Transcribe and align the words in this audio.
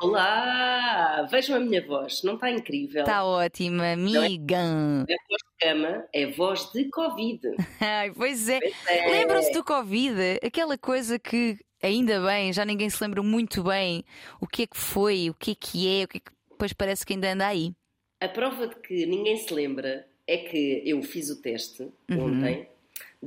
Olá! 0.00 1.28
Vejam 1.30 1.58
a 1.58 1.60
minha 1.60 1.86
voz, 1.86 2.24
não 2.24 2.34
está 2.34 2.50
incrível? 2.50 3.02
Está 3.02 3.24
ótima, 3.24 3.92
amiga. 3.92 4.64
Não 4.64 5.04
é, 5.08 5.16
voz 5.28 5.42
de 5.44 5.58
cama, 5.60 6.04
é 6.12 6.26
voz 6.26 6.72
de 6.72 6.84
Covid. 6.86 7.40
Ai, 7.80 8.10
pois 8.10 8.48
é. 8.48 8.58
é. 8.88 9.10
Lembram-se 9.12 9.52
do 9.52 9.62
Covid? 9.62 10.40
Aquela 10.44 10.76
coisa 10.76 11.20
que, 11.20 11.56
ainda 11.80 12.20
bem, 12.26 12.52
já 12.52 12.64
ninguém 12.64 12.90
se 12.90 13.00
lembra 13.00 13.22
muito 13.22 13.62
bem 13.62 14.04
o 14.40 14.46
que 14.48 14.62
é 14.62 14.66
que 14.66 14.76
foi, 14.76 15.30
o 15.30 15.34
que 15.34 15.52
é 15.52 15.54
que 15.54 16.00
é, 16.00 16.04
o 16.04 16.08
que 16.08 16.16
é 16.16 16.20
que 16.20 16.32
depois 16.50 16.72
parece 16.72 17.06
que 17.06 17.12
ainda 17.12 17.32
anda 17.32 17.46
aí. 17.46 17.72
A 18.20 18.26
prova 18.26 18.66
de 18.66 18.74
que 18.80 19.06
ninguém 19.06 19.36
se 19.36 19.54
lembra 19.54 20.04
é 20.26 20.36
que 20.36 20.82
eu 20.84 21.00
fiz 21.04 21.30
o 21.30 21.40
teste 21.40 21.84
uhum. 22.10 22.38
ontem 22.38 22.68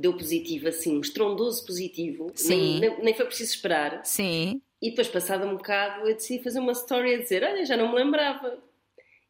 deu 0.00 0.12
positivo 0.14 0.68
assim, 0.68 0.96
um 0.96 1.00
estrondoso 1.00 1.64
positivo, 1.64 2.32
Sim. 2.34 2.80
Nem, 2.80 3.02
nem, 3.02 3.14
foi 3.14 3.26
preciso 3.26 3.54
esperar. 3.54 4.04
Sim. 4.04 4.60
E 4.80 4.90
depois, 4.90 5.08
passado 5.08 5.46
um 5.46 5.56
bocado, 5.56 6.08
eu 6.08 6.14
decidi 6.14 6.42
fazer 6.42 6.58
uma 6.58 6.72
story 6.72 7.14
a 7.14 7.18
dizer: 7.18 7.44
Olha, 7.44 7.64
já 7.64 7.76
não 7.76 7.90
me 7.90 7.96
lembrava. 7.96 8.58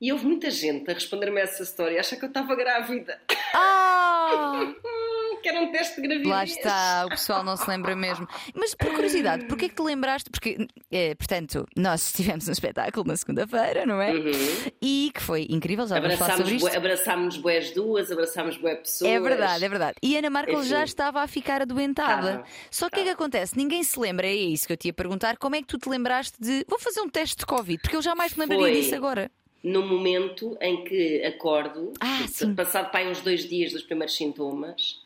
E 0.00 0.10
houve 0.12 0.24
muita 0.24 0.50
gente 0.50 0.90
a 0.90 0.94
responder-me 0.94 1.40
essa 1.40 1.62
história, 1.62 2.00
achar 2.00 2.16
que 2.16 2.24
eu 2.24 2.28
estava 2.28 2.54
grávida. 2.54 3.20
Ah! 3.52 4.74
que 5.40 5.48
era 5.48 5.60
um 5.60 5.70
teste 5.70 6.00
de 6.00 6.08
gravidez. 6.08 6.28
Lá 6.28 6.44
está, 6.44 7.06
o 7.06 7.10
pessoal 7.10 7.42
não 7.44 7.56
se 7.56 7.68
lembra 7.68 7.96
mesmo. 7.96 8.26
Mas 8.54 8.74
por 8.74 8.92
curiosidade, 8.92 9.46
porquê 9.46 9.68
que 9.68 9.74
te 9.74 9.82
lembraste? 9.82 10.30
Porque, 10.30 10.66
é, 10.90 11.14
portanto, 11.14 11.66
nós 11.76 12.12
tivemos 12.12 12.48
um 12.48 12.52
espetáculo 12.52 13.06
na 13.06 13.16
segunda-feira, 13.16 13.86
não 13.86 14.00
é? 14.00 14.12
Uhum. 14.12 14.32
E 14.80 15.10
que 15.14 15.22
foi 15.22 15.46
incrível, 15.50 15.86
já 15.86 16.00
vamos 16.00 16.16
falar 16.16 16.36
sobre 16.36 16.54
isto. 16.54 16.76
Abraçámos 16.76 17.36
boas 17.36 17.70
duas, 17.70 18.10
abraçámos 18.10 18.56
boas 18.56 18.78
pessoas. 18.78 19.10
É 19.10 19.20
verdade, 19.20 19.64
é 19.64 19.68
verdade. 19.68 19.96
E 20.02 20.16
Ana 20.16 20.30
Markel 20.30 20.62
já 20.62 20.84
estava 20.84 21.22
a 21.22 21.26
ficar 21.26 21.62
adoentada. 21.62 22.44
Ah, 22.44 22.48
Só 22.70 22.88
que 22.88 22.98
o 22.98 23.00
ah. 23.00 23.02
que 23.02 23.08
é 23.08 23.10
que 23.10 23.10
acontece? 23.10 23.56
Ninguém 23.56 23.82
se 23.82 23.98
lembra, 23.98 24.26
é 24.26 24.34
isso 24.34 24.66
que 24.66 24.72
eu 24.72 24.76
te 24.76 24.88
ia 24.88 24.92
perguntar. 24.92 25.36
Como 25.36 25.56
é 25.56 25.60
que 25.60 25.66
tu 25.66 25.78
te 25.78 25.88
lembraste 25.88 26.36
de 26.40 26.64
vou 26.68 26.78
fazer 26.78 27.00
um 27.00 27.08
teste 27.08 27.36
de 27.36 27.46
Covid? 27.46 27.80
Porque 27.80 27.96
eu 27.96 28.02
jamais 28.02 28.34
me 28.34 28.40
lembraria 28.40 28.66
foi. 28.66 28.80
disso 28.80 28.94
agora 28.94 29.30
no 29.62 29.86
momento 29.86 30.56
em 30.60 30.84
que 30.84 31.22
acordo, 31.24 31.92
ah, 32.00 32.26
passado 32.56 32.90
para 32.90 33.08
uns 33.08 33.20
dois 33.20 33.48
dias 33.48 33.72
dos 33.72 33.82
primeiros 33.82 34.16
sintomas, 34.16 35.00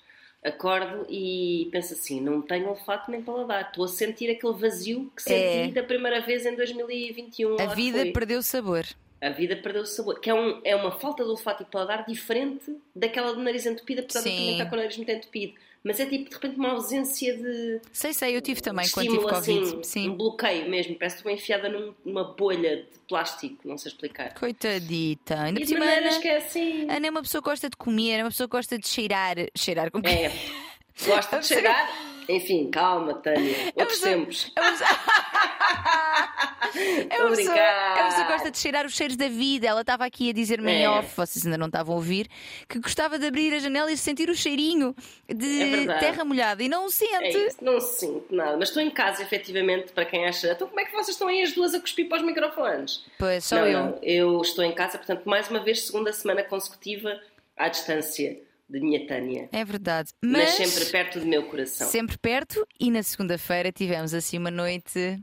acordo 0.44 1.06
e 1.08 1.68
penso 1.72 1.94
assim: 1.94 2.20
não 2.20 2.42
tenho 2.42 2.68
olfato 2.68 3.10
nem 3.10 3.22
paladar. 3.22 3.62
Estou 3.62 3.84
a 3.84 3.88
sentir 3.88 4.30
aquele 4.30 4.52
vazio 4.52 5.10
que 5.16 5.22
senti 5.22 5.70
é. 5.70 5.72
da 5.72 5.82
primeira 5.82 6.20
vez 6.20 6.44
em 6.44 6.54
2021. 6.54 7.60
A 7.60 7.74
vida 7.74 8.00
foi. 8.00 8.12
perdeu 8.12 8.42
sabor. 8.42 8.84
A 9.20 9.30
vida 9.30 9.56
perdeu 9.56 9.86
sabor. 9.86 10.20
Que 10.20 10.28
é, 10.28 10.34
um, 10.34 10.60
é 10.62 10.76
uma 10.76 10.92
falta 10.92 11.24
de 11.24 11.30
olfato 11.30 11.62
e 11.62 11.66
paladar 11.66 12.04
diferente 12.06 12.76
daquela 12.94 13.34
de 13.34 13.40
nariz 13.40 13.64
entupida, 13.64 14.02
apesar 14.02 14.20
de 14.20 14.30
também 14.30 14.52
estar 14.52 14.66
com 14.66 14.74
o 14.74 14.78
nariz 14.78 14.96
muito 14.96 15.10
entupido 15.10 15.54
mas 15.84 16.00
é 16.00 16.06
tipo 16.06 16.30
de 16.30 16.34
repente 16.34 16.56
uma 16.56 16.70
ausência 16.70 17.36
de. 17.36 17.80
Sei, 17.92 18.14
sei, 18.14 18.34
eu 18.34 18.40
tive 18.40 18.62
também 18.62 18.88
quando 18.88 19.06
tive 19.06 19.22
Covid. 19.22 19.58
Assim, 19.60 19.82
Sim. 19.82 20.08
Um 20.10 20.16
bloqueio 20.16 20.68
mesmo, 20.70 20.96
parece 20.96 21.16
que 21.16 21.20
estou 21.20 21.32
enfiada 21.32 21.68
numa 21.68 22.24
bolha 22.24 22.78
de 22.78 22.98
plástico, 23.06 23.68
não 23.68 23.76
sei 23.76 23.92
explicar. 23.92 24.32
Coitadita. 24.32 25.38
Ainda 25.42 25.60
e 25.60 25.64
de 25.64 25.74
maneiras 25.78 26.16
que 26.16 26.28
é 26.28 26.38
assim. 26.38 26.90
Ana 26.90 27.06
é 27.06 27.10
uma 27.10 27.22
pessoa 27.22 27.42
que 27.42 27.50
gosta 27.50 27.68
de 27.68 27.76
comer, 27.76 28.12
é 28.12 28.24
uma 28.24 28.30
pessoa 28.30 28.48
que 28.48 28.56
gosta 28.56 28.78
de 28.78 28.88
cheirar. 28.88 29.36
Cheirar 29.54 29.90
com 29.90 29.98
É. 30.04 30.32
Gosta 31.06 31.38
de 31.40 31.46
cheirar? 31.46 32.14
Enfim, 32.28 32.70
calma, 32.70 33.14
Tânia. 33.14 33.54
Outros 33.76 34.00
tempos. 34.00 34.50
É 34.56 34.60
uma 37.20 37.36
pessoa, 37.36 37.56
é 37.56 38.02
uma 38.02 38.08
pessoa 38.08 38.26
que 38.26 38.32
gosta 38.32 38.50
de 38.50 38.58
cheirar 38.58 38.86
os 38.86 38.94
cheiros 38.94 39.16
da 39.16 39.28
vida. 39.28 39.66
Ela 39.66 39.80
estava 39.80 40.04
aqui 40.04 40.30
a 40.30 40.32
dizer-me 40.32 40.70
é. 40.70 40.82
em 40.82 40.88
off, 40.88 41.16
vocês 41.16 41.44
ainda 41.44 41.58
não 41.58 41.66
estavam 41.66 41.94
a 41.94 41.96
ouvir, 41.96 42.28
que 42.68 42.78
gostava 42.78 43.18
de 43.18 43.26
abrir 43.26 43.54
a 43.54 43.58
janela 43.58 43.90
e 43.90 43.96
sentir 43.96 44.28
o 44.28 44.34
cheirinho 44.34 44.94
de 45.28 45.88
é 45.88 45.98
terra 45.98 46.24
molhada 46.24 46.62
e 46.62 46.68
não 46.68 46.86
o 46.86 46.90
sente. 46.90 47.36
É 47.36 47.48
não 47.60 47.80
sinto 47.80 48.34
nada, 48.34 48.56
mas 48.56 48.68
estou 48.68 48.82
em 48.82 48.90
casa, 48.90 49.22
efetivamente, 49.22 49.92
para 49.92 50.04
quem 50.04 50.26
acha. 50.26 50.52
Então, 50.52 50.68
como 50.68 50.80
é 50.80 50.84
que 50.84 50.92
vocês 50.92 51.10
estão 51.10 51.28
aí 51.28 51.42
as 51.42 51.52
duas 51.52 51.74
a 51.74 51.80
cuspir 51.80 52.08
para 52.08 52.18
os 52.18 52.24
microfones? 52.24 53.04
Pois, 53.18 53.44
sou 53.44 53.58
não, 53.58 53.66
eu. 53.66 53.78
Não, 53.78 53.98
eu 54.02 54.40
estou 54.42 54.64
em 54.64 54.72
casa, 54.72 54.98
portanto, 54.98 55.24
mais 55.24 55.48
uma 55.48 55.60
vez, 55.60 55.86
segunda 55.86 56.12
semana 56.12 56.42
consecutiva 56.42 57.20
à 57.56 57.68
distância 57.68 58.38
de 58.68 58.80
minha 58.80 59.06
Tânia. 59.06 59.48
É 59.52 59.64
verdade. 59.64 60.10
Mas, 60.22 60.58
mas, 60.58 60.70
sempre 60.70 60.90
perto 60.90 61.20
do 61.20 61.26
meu 61.26 61.44
coração. 61.44 61.86
Sempre 61.86 62.18
perto 62.18 62.66
e 62.78 62.90
na 62.90 63.02
segunda-feira 63.02 63.70
tivemos 63.70 64.14
assim 64.14 64.38
uma 64.38 64.50
noite 64.50 65.22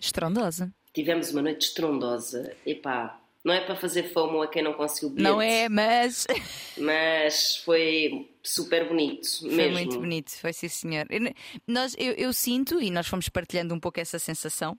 estrondosa. 0.00 0.72
Tivemos 0.98 1.30
uma 1.30 1.42
noite 1.42 1.62
estrondosa. 1.62 2.56
Epá, 2.66 3.20
não 3.44 3.54
é 3.54 3.60
para 3.60 3.76
fazer 3.76 4.12
fomo 4.12 4.42
a 4.42 4.48
quem 4.48 4.64
não 4.64 4.72
conseguiu 4.72 5.10
bilhete. 5.10 5.30
Não 5.32 5.40
é, 5.40 5.68
mas. 5.68 6.26
Mas 6.76 7.58
foi 7.58 8.28
super 8.42 8.88
bonito. 8.88 9.38
Foi 9.38 9.48
mesmo. 9.48 9.72
muito 9.74 10.00
bonito, 10.00 10.30
foi 10.32 10.52
sim, 10.52 10.66
senhor. 10.66 11.06
Eu, 11.08 11.32
nós, 11.68 11.94
eu, 11.96 12.14
eu 12.14 12.32
sinto, 12.32 12.80
e 12.80 12.90
nós 12.90 13.06
fomos 13.06 13.28
partilhando 13.28 13.72
um 13.72 13.78
pouco 13.78 14.00
essa 14.00 14.18
sensação, 14.18 14.76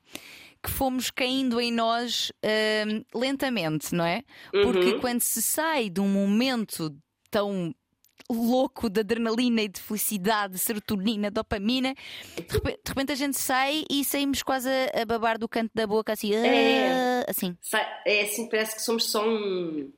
que 0.62 0.69
fomos 0.69 1.09
caindo 1.09 1.57
em 1.62 1.72
nós 1.72 2.34
uh, 2.44 3.18
lentamente, 3.18 3.96
não 3.96 4.03
é? 4.03 4.22
Porque 4.51 4.96
uhum. 4.96 5.00
quando 5.00 5.22
se 5.22 5.41
sai 5.41 5.90
de 5.90 6.01
um 6.01 6.09
momento 6.09 6.94
tão 7.31 7.74
louco 8.32 8.90
de 8.90 9.00
adrenalina 9.00 9.62
e 9.62 9.68
de 9.68 9.80
felicidade, 9.80 10.54
de 10.54 10.60
serotonina, 10.60 11.32
dopamina. 11.32 11.94
De 12.36 12.54
repente, 12.54 12.80
de 12.84 12.90
repente, 12.90 13.12
a 13.12 13.16
gente 13.16 13.38
sai 13.38 13.84
e 13.90 14.04
saímos 14.04 14.44
quase 14.44 14.70
a, 14.70 15.06
babar 15.06 15.38
do 15.38 15.48
canto 15.48 15.72
da 15.74 15.88
boca, 15.88 16.14
assim. 16.14 16.34
É, 16.34 16.90
ah", 16.90 17.26
assim. 17.28 17.58
é 18.06 18.22
assim, 18.22 18.48
parece 18.48 18.76
que 18.76 18.82
somos 18.82 19.10
só 19.10 19.28
um 19.28 19.92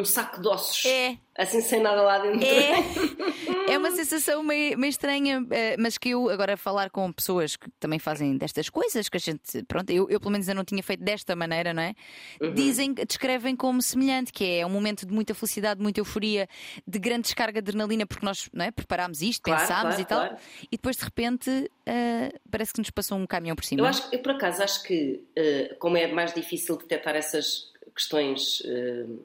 um 0.00 0.04
saco 0.04 0.40
de 0.40 0.48
ossos. 0.48 0.84
É. 0.84 1.18
Assim 1.38 1.60
sem 1.60 1.80
nada 1.80 2.02
lá 2.02 2.18
dentro. 2.18 2.44
É, 2.44 3.70
é 3.72 3.78
uma 3.78 3.92
sensação 3.92 4.42
meio, 4.42 4.76
meio 4.76 4.90
estranha, 4.90 5.46
eh, 5.52 5.76
mas 5.78 5.96
que 5.96 6.08
eu 6.08 6.28
agora 6.28 6.56
falar 6.56 6.90
com 6.90 7.12
pessoas 7.12 7.54
que 7.54 7.70
também 7.78 8.00
fazem 8.00 8.36
destas 8.36 8.68
coisas, 8.68 9.08
que 9.08 9.16
a 9.16 9.20
gente, 9.20 9.62
pronto, 9.68 9.88
eu, 9.90 10.10
eu 10.10 10.18
pelo 10.18 10.32
menos 10.32 10.48
ainda 10.48 10.58
não 10.58 10.64
tinha 10.64 10.82
feito 10.82 11.04
desta 11.04 11.36
maneira, 11.36 11.72
não 11.72 11.82
é? 11.82 11.94
Uhum. 12.40 12.54
Dizem, 12.54 12.92
descrevem 12.92 13.54
como 13.54 13.80
semelhante, 13.80 14.32
que 14.32 14.44
é 14.44 14.66
um 14.66 14.68
momento 14.68 15.06
de 15.06 15.14
muita 15.14 15.32
felicidade, 15.32 15.78
de 15.78 15.82
muita 15.84 16.00
euforia, 16.00 16.48
de 16.84 16.98
grande 16.98 17.22
descarga 17.22 17.62
de 17.62 17.70
adrenalina, 17.70 18.04
porque 18.04 18.26
nós 18.26 18.48
não 18.52 18.64
é, 18.64 18.72
preparámos 18.72 19.22
isto, 19.22 19.42
claro, 19.42 19.60
pensámos 19.60 19.94
claro, 19.94 20.00
e 20.00 20.04
tal, 20.06 20.18
claro. 20.18 20.36
e 20.72 20.76
depois 20.76 20.96
de 20.96 21.04
repente 21.04 21.50
uh, 21.50 22.40
parece 22.50 22.72
que 22.72 22.80
nos 22.80 22.90
passou 22.90 23.16
um 23.16 23.28
caminhão 23.28 23.54
por 23.54 23.64
cima. 23.64 23.82
Eu, 23.82 23.86
acho, 23.86 24.08
eu 24.10 24.18
por 24.18 24.32
acaso 24.32 24.60
acho 24.60 24.82
que, 24.82 25.22
uh, 25.38 25.76
como 25.78 25.96
é 25.96 26.08
mais 26.08 26.34
difícil 26.34 26.76
detectar 26.76 27.14
essas 27.14 27.70
questões. 27.94 28.60
Uh, 28.60 29.24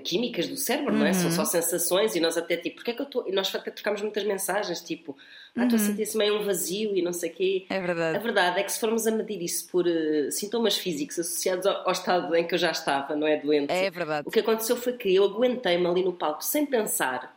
químicas 0.00 0.48
do 0.48 0.56
cérebro, 0.56 0.92
uhum. 0.92 1.00
não 1.00 1.06
é? 1.06 1.12
São 1.12 1.30
só 1.30 1.42
uhum. 1.42 1.46
sensações 1.46 2.16
e 2.16 2.20
nós 2.20 2.36
até 2.36 2.56
tipo, 2.56 2.76
porque 2.76 2.90
é 2.90 2.94
que 2.94 3.00
eu 3.00 3.06
estou. 3.06 3.28
E 3.28 3.32
nós 3.32 3.54
até 3.54 3.70
trocamos 3.70 4.02
muitas 4.02 4.24
mensagens, 4.24 4.80
tipo, 4.80 5.16
ah, 5.56 5.64
estou 5.64 5.78
uhum. 5.78 5.84
a 5.84 5.88
sentir-se 5.88 6.16
meio 6.16 6.40
um 6.40 6.44
vazio 6.44 6.96
e 6.96 7.02
não 7.02 7.12
sei 7.12 7.30
o 7.30 7.32
quê. 7.32 7.66
É 7.70 7.80
verdade. 7.80 8.16
A 8.16 8.20
verdade 8.20 8.60
é 8.60 8.62
que 8.64 8.72
se 8.72 8.80
formos 8.80 9.06
a 9.06 9.10
medir 9.10 9.40
isso 9.42 9.68
por 9.68 9.86
uh, 9.86 10.32
sintomas 10.32 10.76
físicos 10.76 11.18
associados 11.18 11.66
ao, 11.66 11.86
ao, 11.86 11.92
estado 11.92 12.34
em 12.34 12.46
que 12.46 12.54
eu 12.54 12.58
já 12.58 12.72
estava, 12.72 13.14
não 13.14 13.26
é? 13.26 13.36
Doente. 13.36 13.72
É 13.72 13.90
verdade. 13.90 14.26
O 14.26 14.30
que 14.30 14.40
aconteceu 14.40 14.76
foi 14.76 14.94
que 14.94 15.14
eu 15.14 15.24
aguentei-me 15.24 15.86
ali 15.86 16.02
no 16.02 16.12
palco 16.12 16.42
sem 16.42 16.66
pensar 16.66 17.36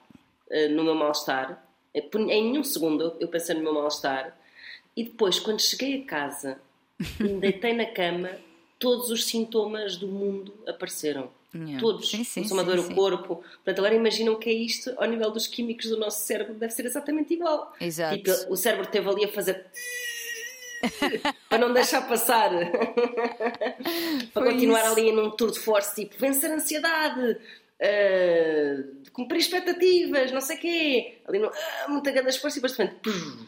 uh, 0.50 0.70
no 0.74 0.84
meu 0.84 0.96
mal-estar. 0.96 1.64
Em 1.94 2.52
nenhum 2.52 2.64
segundo 2.64 3.16
eu 3.20 3.28
pensei 3.28 3.56
no 3.56 3.62
meu 3.62 3.74
mal-estar. 3.74 4.36
E 4.96 5.04
depois, 5.04 5.40
quando 5.40 5.62
cheguei 5.62 6.02
a 6.02 6.06
casa 6.06 6.60
e 7.20 7.24
me 7.24 7.40
deitei 7.40 7.74
na 7.74 7.86
cama, 7.86 8.32
todos 8.80 9.12
os 9.12 9.26
sintomas 9.26 9.96
do 9.96 10.08
mundo 10.08 10.54
apareceram. 10.68 11.30
Yeah. 11.56 11.80
Todos. 11.80 12.10
Sim, 12.10 12.24
sim, 12.24 12.42
a 12.42 12.48
sim, 12.84 12.92
o 12.92 12.96
corpo. 12.96 13.36
Portanto, 13.38 13.80
agora 13.80 13.96
imaginam 13.96 14.36
que 14.36 14.50
é 14.50 14.54
isto 14.54 14.94
ao 14.98 15.06
nível 15.08 15.32
dos 15.32 15.48
químicos 15.48 15.90
do 15.90 15.98
nosso 15.98 16.26
cérebro. 16.26 16.54
Deve 16.54 16.74
ser 16.74 16.86
exatamente 16.86 17.34
igual. 17.34 17.74
Exato. 17.80 18.18
Tipo, 18.18 18.32
o 18.54 18.58
cérebro 18.58 18.86
esteve 18.86 19.10
ali 19.10 19.26
a 19.26 19.28
fazer. 19.30 19.66
para 21.50 21.58
não 21.58 21.74
deixar 21.74 22.08
passar. 22.08 22.50
para 24.34 24.44
Foi 24.44 24.52
continuar 24.54 24.82
isso. 24.84 24.92
ali 24.92 25.12
num 25.12 25.32
tour 25.32 25.52
de 25.52 25.60
force, 25.60 25.96
tipo, 25.96 26.18
vencer 26.20 26.52
a 26.52 26.56
ansiedade. 26.56 27.38
Uh, 27.80 28.98
cumprir 29.14 29.38
expectativas, 29.38 30.32
não 30.32 30.42
sei 30.42 30.58
o 30.58 30.60
quê, 30.60 31.18
ali 31.28 31.38
no, 31.38 31.48
uh, 31.48 31.52
muita 31.90 32.10
grande 32.10 32.30
esforço 32.30 32.58
e 32.58 32.62
repente, 32.62 32.96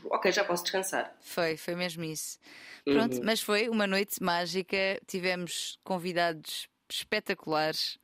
ok, 0.05 0.31
já 0.31 0.43
posso 0.43 0.61
descansar. 0.63 1.15
Foi, 1.19 1.57
foi 1.57 1.73
mesmo 1.75 2.03
isso. 2.03 2.37
Pronto, 2.85 3.17
Uhum. 3.17 3.23
mas 3.23 3.41
foi 3.41 3.67
uma 3.69 3.87
noite 3.87 4.21
mágica. 4.21 4.99
Tivemos 5.07 5.79
convidados 5.83 6.67
espetaculares. 6.89 7.99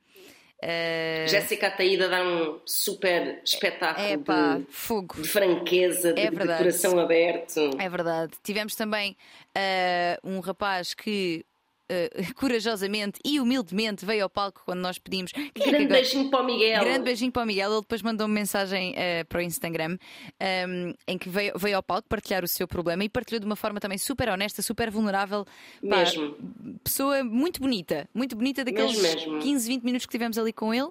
Uh, 0.62 1.28
Jéssica 1.28 1.66
Ataída 1.66 2.08
dá 2.08 2.22
um 2.22 2.60
super 2.64 3.42
espetáculo 3.44 4.06
é 4.06 4.16
pá, 4.16 4.56
de, 4.56 4.64
fogo. 4.70 5.20
de 5.20 5.28
franqueza, 5.28 6.14
de, 6.14 6.20
É 6.20 6.30
de 6.30 6.36
coração 6.38 6.98
aberto. 6.98 7.60
É 7.78 7.88
verdade. 7.88 8.32
Tivemos 8.42 8.74
também 8.74 9.16
uh, 9.54 10.28
um 10.28 10.40
rapaz 10.40 10.94
que 10.94 11.44
uh, 11.90 12.34
corajosamente 12.36 13.20
e 13.24 13.38
humildemente 13.40 14.04
veio 14.04 14.24
ao 14.24 14.30
palco 14.30 14.62
quando 14.64 14.80
nós 14.80 14.98
pedimos. 14.98 15.32
É 15.34 15.40
Grande 15.58 15.84
agora- 15.84 15.88
beijinho 16.00 16.30
para 16.30 16.42
o 16.42 16.46
Miguel. 16.46 16.84
Grande 16.84 17.04
beijinho 17.04 17.32
para 17.32 17.42
o 17.42 17.46
Miguel. 17.46 17.70
Ele 17.72 17.80
depois 17.80 18.02
mandou 18.02 18.26
uma 18.26 18.34
mensagem 18.34 18.94
eh, 18.96 19.24
para 19.24 19.38
o 19.38 19.42
Instagram 19.42 19.98
ehm, 20.40 20.92
em 21.06 21.18
que 21.18 21.28
veio, 21.28 21.52
veio 21.58 21.76
ao 21.76 21.82
palco 21.82 22.08
partilhar 22.08 22.44
o 22.44 22.48
seu 22.48 22.66
problema 22.68 23.04
e 23.04 23.08
partilhou 23.08 23.40
de 23.40 23.46
uma 23.46 23.56
forma 23.56 23.80
também 23.80 23.98
super 23.98 24.28
honesta, 24.28 24.62
super 24.62 24.90
vulnerável. 24.90 25.44
Pá, 25.44 25.98
Mesmo. 25.98 26.36
Pessoa 26.82 27.22
muito 27.24 27.60
bonita, 27.60 28.08
muito 28.14 28.36
bonita 28.36 28.64
daqueles 28.64 29.00
Mesmo, 29.00 29.32
mesmo. 29.32 29.40
15, 29.40 29.68
20 29.68 29.82
minutos 29.84 30.06
que 30.06 30.12
tivemos 30.12 30.38
ali 30.38 30.52
com 30.52 30.72
ele. 30.74 30.88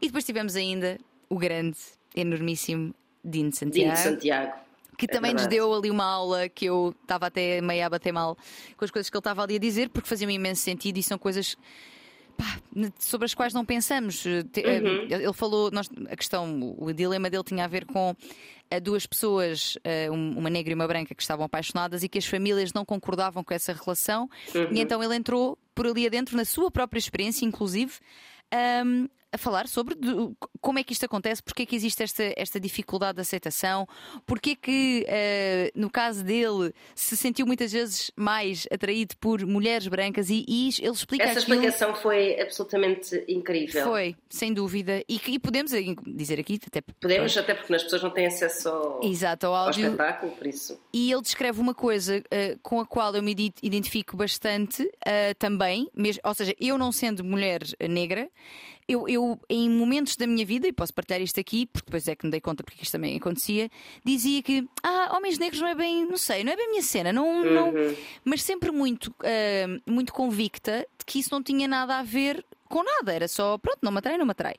E 0.00 0.06
depois 0.06 0.24
tivemos 0.24 0.56
ainda 0.56 0.98
o 1.28 1.36
grande, 1.38 1.76
enormíssimo 2.14 2.94
Dino 3.24 3.52
Santiago. 3.52 3.94
Dino 3.94 3.96
Santiago. 4.14 4.65
Que 4.96 5.06
também 5.06 5.34
nos 5.34 5.46
deu 5.46 5.72
ali 5.72 5.90
uma 5.90 6.04
aula 6.04 6.48
que 6.48 6.66
eu 6.66 6.94
estava 7.02 7.26
até 7.26 7.60
meio 7.60 7.84
a 7.84 7.90
bater 7.90 8.12
mal 8.12 8.36
com 8.76 8.84
as 8.84 8.90
coisas 8.90 9.10
que 9.10 9.16
ele 9.16 9.20
estava 9.20 9.42
ali 9.42 9.56
a 9.56 9.58
dizer, 9.58 9.88
porque 9.90 10.08
fazia-me 10.08 10.34
imenso 10.34 10.62
sentido 10.62 10.96
e 10.98 11.02
são 11.02 11.18
coisas 11.18 11.56
pá, 12.36 12.58
sobre 12.98 13.24
as 13.24 13.34
quais 13.34 13.54
não 13.54 13.64
pensamos. 13.64 14.24
Eh, 14.26 14.80
uhum. 14.80 15.06
Ele 15.10 15.32
falou, 15.32 15.70
nós, 15.70 15.88
a 16.08 16.16
questão, 16.16 16.74
o 16.78 16.92
dilema 16.92 17.30
dele 17.30 17.44
tinha 17.44 17.64
a 17.64 17.68
ver 17.68 17.84
com 17.86 18.14
eh, 18.70 18.80
duas 18.80 19.06
pessoas, 19.06 19.78
eh, 19.82 20.10
uma 20.10 20.50
negra 20.50 20.72
e 20.72 20.74
uma 20.74 20.86
branca, 20.86 21.14
que 21.14 21.22
estavam 21.22 21.44
apaixonadas 21.44 22.02
e 22.02 22.08
que 22.08 22.18
as 22.18 22.26
famílias 22.26 22.72
não 22.72 22.84
concordavam 22.84 23.42
com 23.42 23.54
essa 23.54 23.72
relação, 23.72 24.28
uhum. 24.54 24.68
e 24.72 24.80
então 24.80 25.02
ele 25.02 25.16
entrou 25.16 25.58
por 25.74 25.86
ali 25.86 26.06
adentro, 26.06 26.36
na 26.36 26.44
sua 26.44 26.70
própria 26.70 26.98
experiência, 26.98 27.44
inclusive. 27.44 27.94
Um, 28.84 29.08
a 29.36 29.38
falar 29.38 29.68
sobre 29.68 29.96
como 30.60 30.78
é 30.78 30.82
que 30.82 30.92
isto 30.92 31.04
acontece, 31.04 31.42
porque 31.42 31.62
é 31.62 31.66
que 31.66 31.76
existe 31.76 32.02
esta, 32.02 32.32
esta 32.36 32.58
dificuldade 32.58 33.16
de 33.16 33.20
aceitação, 33.20 33.86
porque 34.26 34.50
é 34.50 34.54
que, 34.56 35.06
uh, 35.06 35.80
no 35.80 35.88
caso 35.88 36.24
dele, 36.24 36.72
se 36.94 37.16
sentiu 37.16 37.46
muitas 37.46 37.72
vezes 37.72 38.10
mais 38.16 38.66
atraído 38.70 39.16
por 39.18 39.44
mulheres 39.46 39.86
brancas 39.86 40.28
e, 40.30 40.44
e 40.48 40.70
ele 40.80 40.90
explica 40.90 41.24
Essa 41.24 41.40
aquilo... 41.40 41.54
explicação 41.54 41.94
foi 41.94 42.40
absolutamente 42.40 43.24
incrível. 43.28 43.84
Foi, 43.84 44.16
sem 44.28 44.52
dúvida. 44.52 45.02
E, 45.08 45.20
e 45.26 45.38
podemos 45.38 45.72
dizer 46.06 46.40
aqui, 46.40 46.58
até 46.66 46.80
Podemos, 47.00 47.36
até 47.36 47.54
porque 47.54 47.74
as 47.74 47.82
pessoas 47.82 48.02
não 48.02 48.10
têm 48.10 48.26
acesso 48.26 48.68
ao, 48.68 49.04
Exato, 49.04 49.46
ao, 49.46 49.54
áudio. 49.54 49.86
ao 49.86 49.92
espetáculo, 49.92 50.32
por 50.32 50.46
isso. 50.46 50.80
E 50.92 51.12
ele 51.12 51.22
descreve 51.22 51.60
uma 51.60 51.74
coisa 51.74 52.18
uh, 52.18 52.58
com 52.62 52.80
a 52.80 52.86
qual 52.86 53.14
eu 53.14 53.22
me 53.22 53.32
identifico 53.62 54.16
bastante 54.16 54.82
uh, 54.82 55.34
também, 55.38 55.88
mesmo, 55.94 56.20
ou 56.24 56.34
seja, 56.34 56.54
eu 56.58 56.78
não 56.78 56.90
sendo 56.90 57.22
mulher 57.22 57.60
negra, 57.88 58.28
eu, 58.88 59.08
eu, 59.08 59.40
em 59.50 59.68
momentos 59.68 60.16
da 60.16 60.26
minha 60.26 60.46
vida, 60.46 60.68
e 60.68 60.72
posso 60.72 60.94
partilhar 60.94 61.20
isto 61.20 61.40
aqui, 61.40 61.66
porque 61.66 61.86
depois 61.86 62.06
é 62.06 62.14
que 62.14 62.24
me 62.24 62.30
dei 62.30 62.40
conta 62.40 62.62
porque 62.62 62.82
isto 62.82 62.92
também 62.92 63.16
acontecia, 63.16 63.68
dizia 64.04 64.42
que 64.42 64.66
ah, 64.82 65.12
homens 65.16 65.38
negros 65.38 65.60
não 65.60 65.68
é 65.68 65.74
bem, 65.74 66.06
não 66.06 66.16
sei, 66.16 66.44
não 66.44 66.52
é 66.52 66.56
bem 66.56 66.66
a 66.66 66.70
minha 66.70 66.82
cena, 66.82 67.12
não, 67.12 67.42
uhum. 67.42 67.54
não 67.54 67.72
mas 68.24 68.42
sempre 68.42 68.70
muito, 68.70 69.08
uh, 69.08 69.90
muito 69.90 70.12
convicta 70.12 70.86
de 70.98 71.04
que 71.04 71.18
isso 71.18 71.30
não 71.32 71.42
tinha 71.42 71.66
nada 71.66 71.98
a 71.98 72.02
ver 72.02 72.44
com 72.68 72.82
nada, 72.82 73.12
era 73.12 73.26
só, 73.26 73.58
pronto, 73.58 73.78
não 73.82 73.90
me 73.90 73.98
atrai, 73.98 74.16
não 74.16 74.26
me 74.26 74.32
atrai. 74.32 74.54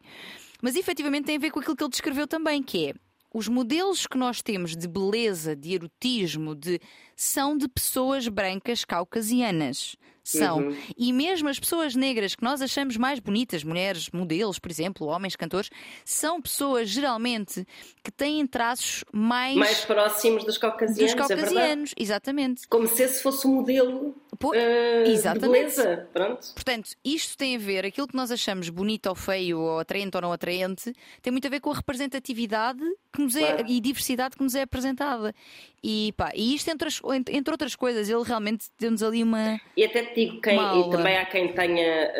Mas 0.62 0.75
efetivamente 0.75 1.25
tem 1.25 1.38
a 1.38 1.39
ver 1.39 1.51
com 1.51 1.59
aquilo 1.59 1.75
que 1.75 1.83
ele 1.83 1.91
descreveu 1.91 2.27
também, 2.27 2.62
que 2.62 2.89
é 2.89 2.94
os 3.33 3.47
modelos 3.47 4.07
que 4.07 4.18
nós 4.18 4.41
temos 4.41 4.75
de 4.75 4.88
beleza, 4.88 5.56
de 5.56 5.73
erotismo, 5.73 6.56
de 6.56 6.80
são 7.18 7.58
de 7.58 7.68
pessoas 7.68 8.28
brancas 8.28 8.86
caucasianas 8.86 9.98
são. 10.28 10.58
Uhum. 10.58 10.78
E 10.98 11.14
mesmo 11.14 11.48
as 11.48 11.58
pessoas 11.58 11.96
negras 11.96 12.36
que 12.36 12.44
nós 12.44 12.62
achamos 12.62 12.98
mais 12.98 13.19
bonitas, 13.19 13.64
mulheres, 13.64 14.10
modelos, 14.12 14.60
por 14.60 14.69
exemplo, 14.69 15.08
homens 15.08 15.38
cantores, 15.38 15.69
são 16.04 16.42
pessoas 16.42 16.90
geralmente 16.90 17.66
que 18.04 18.12
têm 18.12 18.46
traços 18.46 19.06
mais. 19.12 19.56
Mais 19.56 19.86
próximos 19.86 20.44
dos 20.44 20.58
caucasianos. 20.58 21.14
Dos 21.14 21.14
é 21.14 21.16
caucasianos, 21.16 21.92
é 21.98 22.04
exatamente. 22.04 22.68
Como 22.68 22.88
se 22.88 23.04
esse 23.04 23.24
fosse 23.24 23.48
um 23.48 23.56
modelo. 23.56 24.16
Pô, 24.38 24.52
uh, 24.52 25.10
exatamente. 25.10 25.48
De 25.48 25.78
beleza. 25.78 26.10
Pronto. 26.12 26.54
Portanto, 26.54 26.90
isto 27.04 27.38
tem 27.38 27.56
a 27.56 27.60
ver, 27.60 27.86
aquilo 27.86 28.08
que 28.08 28.16
nós 28.16 28.30
achamos 28.30 28.69
bonito 28.69 29.08
ou 29.08 29.16
feio, 29.16 29.60
ou 29.60 29.80
atraente 29.80 30.16
ou 30.18 30.22
não 30.22 30.34
atraente, 30.34 30.94
tem 31.22 31.31
muito 31.31 31.48
a 31.48 31.50
ver 31.50 31.62
com 31.62 31.72
a 31.72 31.75
representatividade 31.75 32.84
que 33.14 33.22
nos 33.22 33.36
é, 33.36 33.54
claro. 33.54 33.66
e 33.68 33.80
diversidade 33.80 34.36
que 34.36 34.44
nos 34.44 34.54
é 34.56 34.64
apresentada. 34.64 35.34
E, 35.81 36.14
pá, 36.18 36.31
e 36.36 36.54
isto, 36.54 36.69
entre, 36.69 36.88
as, 36.88 37.00
entre 37.13 37.51
outras 37.51 37.75
coisas, 37.75 38.09
ele 38.09 38.24
realmente 38.24 38.68
deu-nos 38.80 39.04
ali 39.04 39.24
uma. 39.24 39.59
E 39.75 39.83
até 39.83 40.04
te 40.04 40.15
digo, 40.15 40.42
quem, 40.42 40.57
e 40.57 40.89
também 40.89 41.18
há 41.18 41.25
quem 41.25 41.54
tenha. 41.54 42.13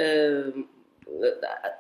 Uh, 0.56 0.68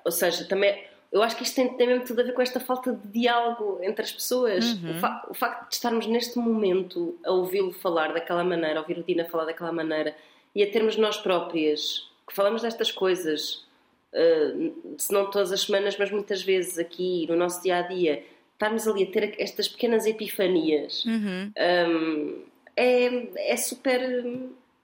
ou 0.06 0.12
seja, 0.12 0.45
também. 0.45 0.83
Eu 1.09 1.24
acho 1.24 1.38
que 1.38 1.44
isto 1.44 1.56
tem, 1.56 1.69
tem 1.77 1.88
mesmo 1.88 2.04
tudo 2.04 2.19
a 2.19 2.24
ver 2.25 2.33
com 2.33 2.42
esta 2.42 2.59
falta 2.59 2.92
de 2.92 3.07
diálogo 3.07 3.80
entre 3.81 4.04
as 4.04 4.12
pessoas. 4.12 4.74
Uhum. 4.74 4.92
O, 4.92 5.00
fa 5.00 5.25
o, 5.30 5.33
facto 5.33 5.69
de 5.69 5.75
estarmos 5.75 6.06
neste 6.06 6.38
momento 6.38 7.18
a 7.25 7.31
ouvi-lo 7.31 7.71
falar 7.71 8.13
daquela 8.13 8.44
maneira, 8.44 8.80
a 8.80 8.81
ouvir 8.81 8.98
o 8.98 9.04
Dina 9.04 9.24
falar 9.24 9.45
daquela 9.45 9.71
maneira 9.71 10.13
e 10.54 10.62
a 10.62 10.69
termos 10.69 10.98
nós 10.98 11.18
próprias 11.18 12.07
que 12.27 12.36
falamos 12.36 12.62
destas 12.62 12.92
coisas, 12.92 13.65
uh, 14.13 14.98
se 14.98 15.13
não 15.13 15.31
todas 15.31 15.54
as 15.54 15.62
semanas, 15.62 15.95
mas 15.98 16.12
muitas 16.12 16.42
vezes 16.42 16.77
aqui 16.77 17.25
no 17.30 17.38
nosso 17.38 17.63
dia 17.63 17.77
a 17.77 17.81
dia 17.83 18.24
estarmos 18.57 18.88
ali 18.88 19.04
a 19.04 19.12
ter 19.12 19.36
estas 19.39 19.68
pequenas 19.68 20.06
epifanias 20.06 21.06
uhum. 21.06 21.51
um, 21.56 22.44
é, 22.77 23.51
é 23.51 23.57
super 23.57 24.00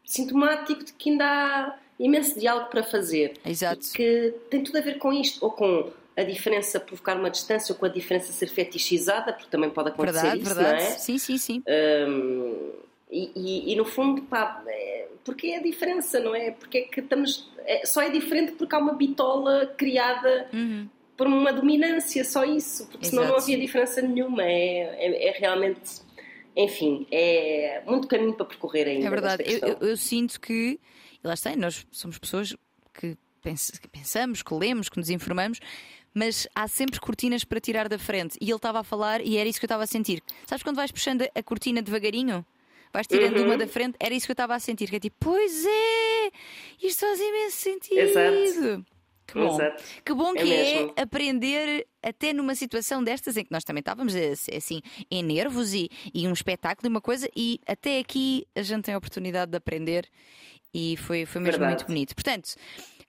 sintomático 0.03 0.83
de 0.83 0.93
que 0.93 1.11
ainda 1.11 1.25
há 1.25 1.75
imenso 1.99 2.37
diálogo 2.39 2.69
para 2.69 2.83
fazer. 2.83 3.35
Exato. 3.45 3.93
Que 3.93 4.33
tem 4.49 4.63
tudo 4.63 4.79
a 4.79 4.81
ver 4.81 4.97
com 4.97 5.13
isto, 5.13 5.45
ou 5.45 5.51
com 5.51 5.91
a 6.17 6.23
diferença 6.23 6.79
provocar 6.79 7.15
uma 7.15 7.29
distância, 7.29 7.71
ou 7.71 7.79
com 7.79 7.85
a 7.85 7.89
diferença 7.89 8.33
ser 8.33 8.47
fetichizada, 8.47 9.31
porque 9.31 9.49
também 9.49 9.69
pode 9.69 9.89
acontecer 9.89 10.21
verdade, 10.21 10.41
isso, 10.41 10.55
verdade. 10.55 10.83
não 10.83 10.89
é? 10.89 10.91
Sim, 10.97 11.17
sim, 11.17 11.37
sim. 11.37 11.63
Um, 11.67 12.71
e, 13.11 13.31
e, 13.35 13.73
e, 13.73 13.75
no 13.75 13.85
fundo, 13.85 14.23
pá, 14.23 14.63
é, 14.67 15.07
porque 15.23 15.47
é 15.47 15.57
a 15.57 15.61
diferença, 15.61 16.19
não 16.19 16.35
é? 16.35 16.51
Porque 16.51 16.79
é 16.79 16.81
que 16.81 16.99
estamos. 16.99 17.47
É, 17.65 17.85
só 17.85 18.01
é 18.01 18.09
diferente 18.09 18.53
porque 18.53 18.75
há 18.75 18.79
uma 18.79 18.93
bitola 18.93 19.67
criada 19.77 20.49
uhum 20.51 20.89
por 21.17 21.27
uma 21.27 21.53
dominância, 21.53 22.23
só 22.23 22.43
isso, 22.43 22.87
porque 22.87 23.05
senão 23.05 23.23
Exato. 23.23 23.37
não 23.37 23.43
havia 23.43 23.57
diferença 23.57 24.01
nenhuma. 24.01 24.43
É, 24.43 24.95
é, 24.97 25.29
é, 25.29 25.31
realmente, 25.31 26.01
enfim, 26.55 27.07
é 27.11 27.81
muito 27.85 28.07
caminho 28.07 28.33
para 28.33 28.45
percorrer 28.45 28.87
ainda. 28.87 29.07
É 29.07 29.09
verdade, 29.09 29.43
eu, 29.45 29.59
eu, 29.59 29.77
eu, 29.89 29.97
sinto 29.97 30.39
que, 30.39 30.79
e 31.23 31.27
lá 31.27 31.33
está, 31.33 31.55
nós 31.55 31.85
somos 31.91 32.17
pessoas 32.17 32.55
que, 32.93 33.17
pensamos, 33.91 34.41
que 34.41 34.53
lemos, 34.53 34.89
que 34.89 34.97
nos 34.97 35.09
informamos. 35.09 35.59
Mas 36.15 36.47
há 36.53 36.67
sempre 36.67 36.99
cortinas 36.99 37.43
para 37.43 37.59
tirar 37.59 37.89
da 37.89 37.97
frente. 37.97 38.37
E 38.39 38.45
ele 38.45 38.55
estava 38.55 38.79
a 38.81 38.83
falar 38.83 39.19
e 39.19 39.35
era 39.35 39.49
isso 39.49 39.59
que 39.59 39.65
eu 39.65 39.67
estava 39.67 39.83
a 39.83 39.87
sentir. 39.87 40.21
Sabes 40.45 40.61
quando 40.61 40.75
vais 40.75 40.91
puxando 40.91 41.23
a 41.33 41.41
cortina 41.41 41.81
devagarinho? 41.81 42.45
vais 42.93 43.07
tirando 43.07 43.37
uhum. 43.37 43.45
uma 43.45 43.57
da 43.57 43.67
frente, 43.67 43.95
era 43.99 44.13
isso 44.13 44.27
que 44.27 44.31
eu 44.31 44.35
estava 44.35 44.53
a 44.53 44.59
sentir, 44.59 44.87
que 44.87 44.95
é 44.95 44.99
tipo, 44.99 45.15
pois 45.19 45.65
é, 45.65 46.31
isto 46.81 46.99
faz 46.99 47.19
imenso 47.19 47.57
sentido. 47.57 47.99
Exato. 47.99 48.85
Que 49.33 49.39
bom. 49.39 49.55
Exato. 49.55 49.83
Que 50.05 50.13
bom 50.13 50.31
é 50.35 50.43
que 50.43 50.53
é, 50.53 50.83
é, 50.83 51.01
aprender 51.01 51.87
até 52.03 52.31
numa 52.31 52.53
situação 52.53 53.03
destas 53.03 53.35
em 53.35 53.43
que 53.43 53.51
nós 53.51 53.63
também 53.63 53.79
estávamos 53.79 54.15
eh, 54.15 54.33
assim 54.55 54.79
em 55.09 55.23
nervos 55.23 55.73
e, 55.73 55.89
e 56.13 56.27
um 56.27 56.33
espetáculo 56.33 56.87
e 56.87 56.89
uma 56.89 57.01
coisa, 57.01 57.27
e 57.35 57.59
até 57.65 57.97
aqui 57.97 58.45
a 58.55 58.61
gente 58.61 58.83
tem 58.83 58.93
a 58.93 58.97
oportunidade 58.97 59.49
de 59.49 59.57
aprender 59.57 60.07
e 60.71 60.95
foi, 60.97 61.25
foi 61.25 61.41
mesmo 61.41 61.59
Verdade. 61.59 61.83
muito 61.83 61.87
bonito. 61.87 62.13
Portanto, 62.13 62.53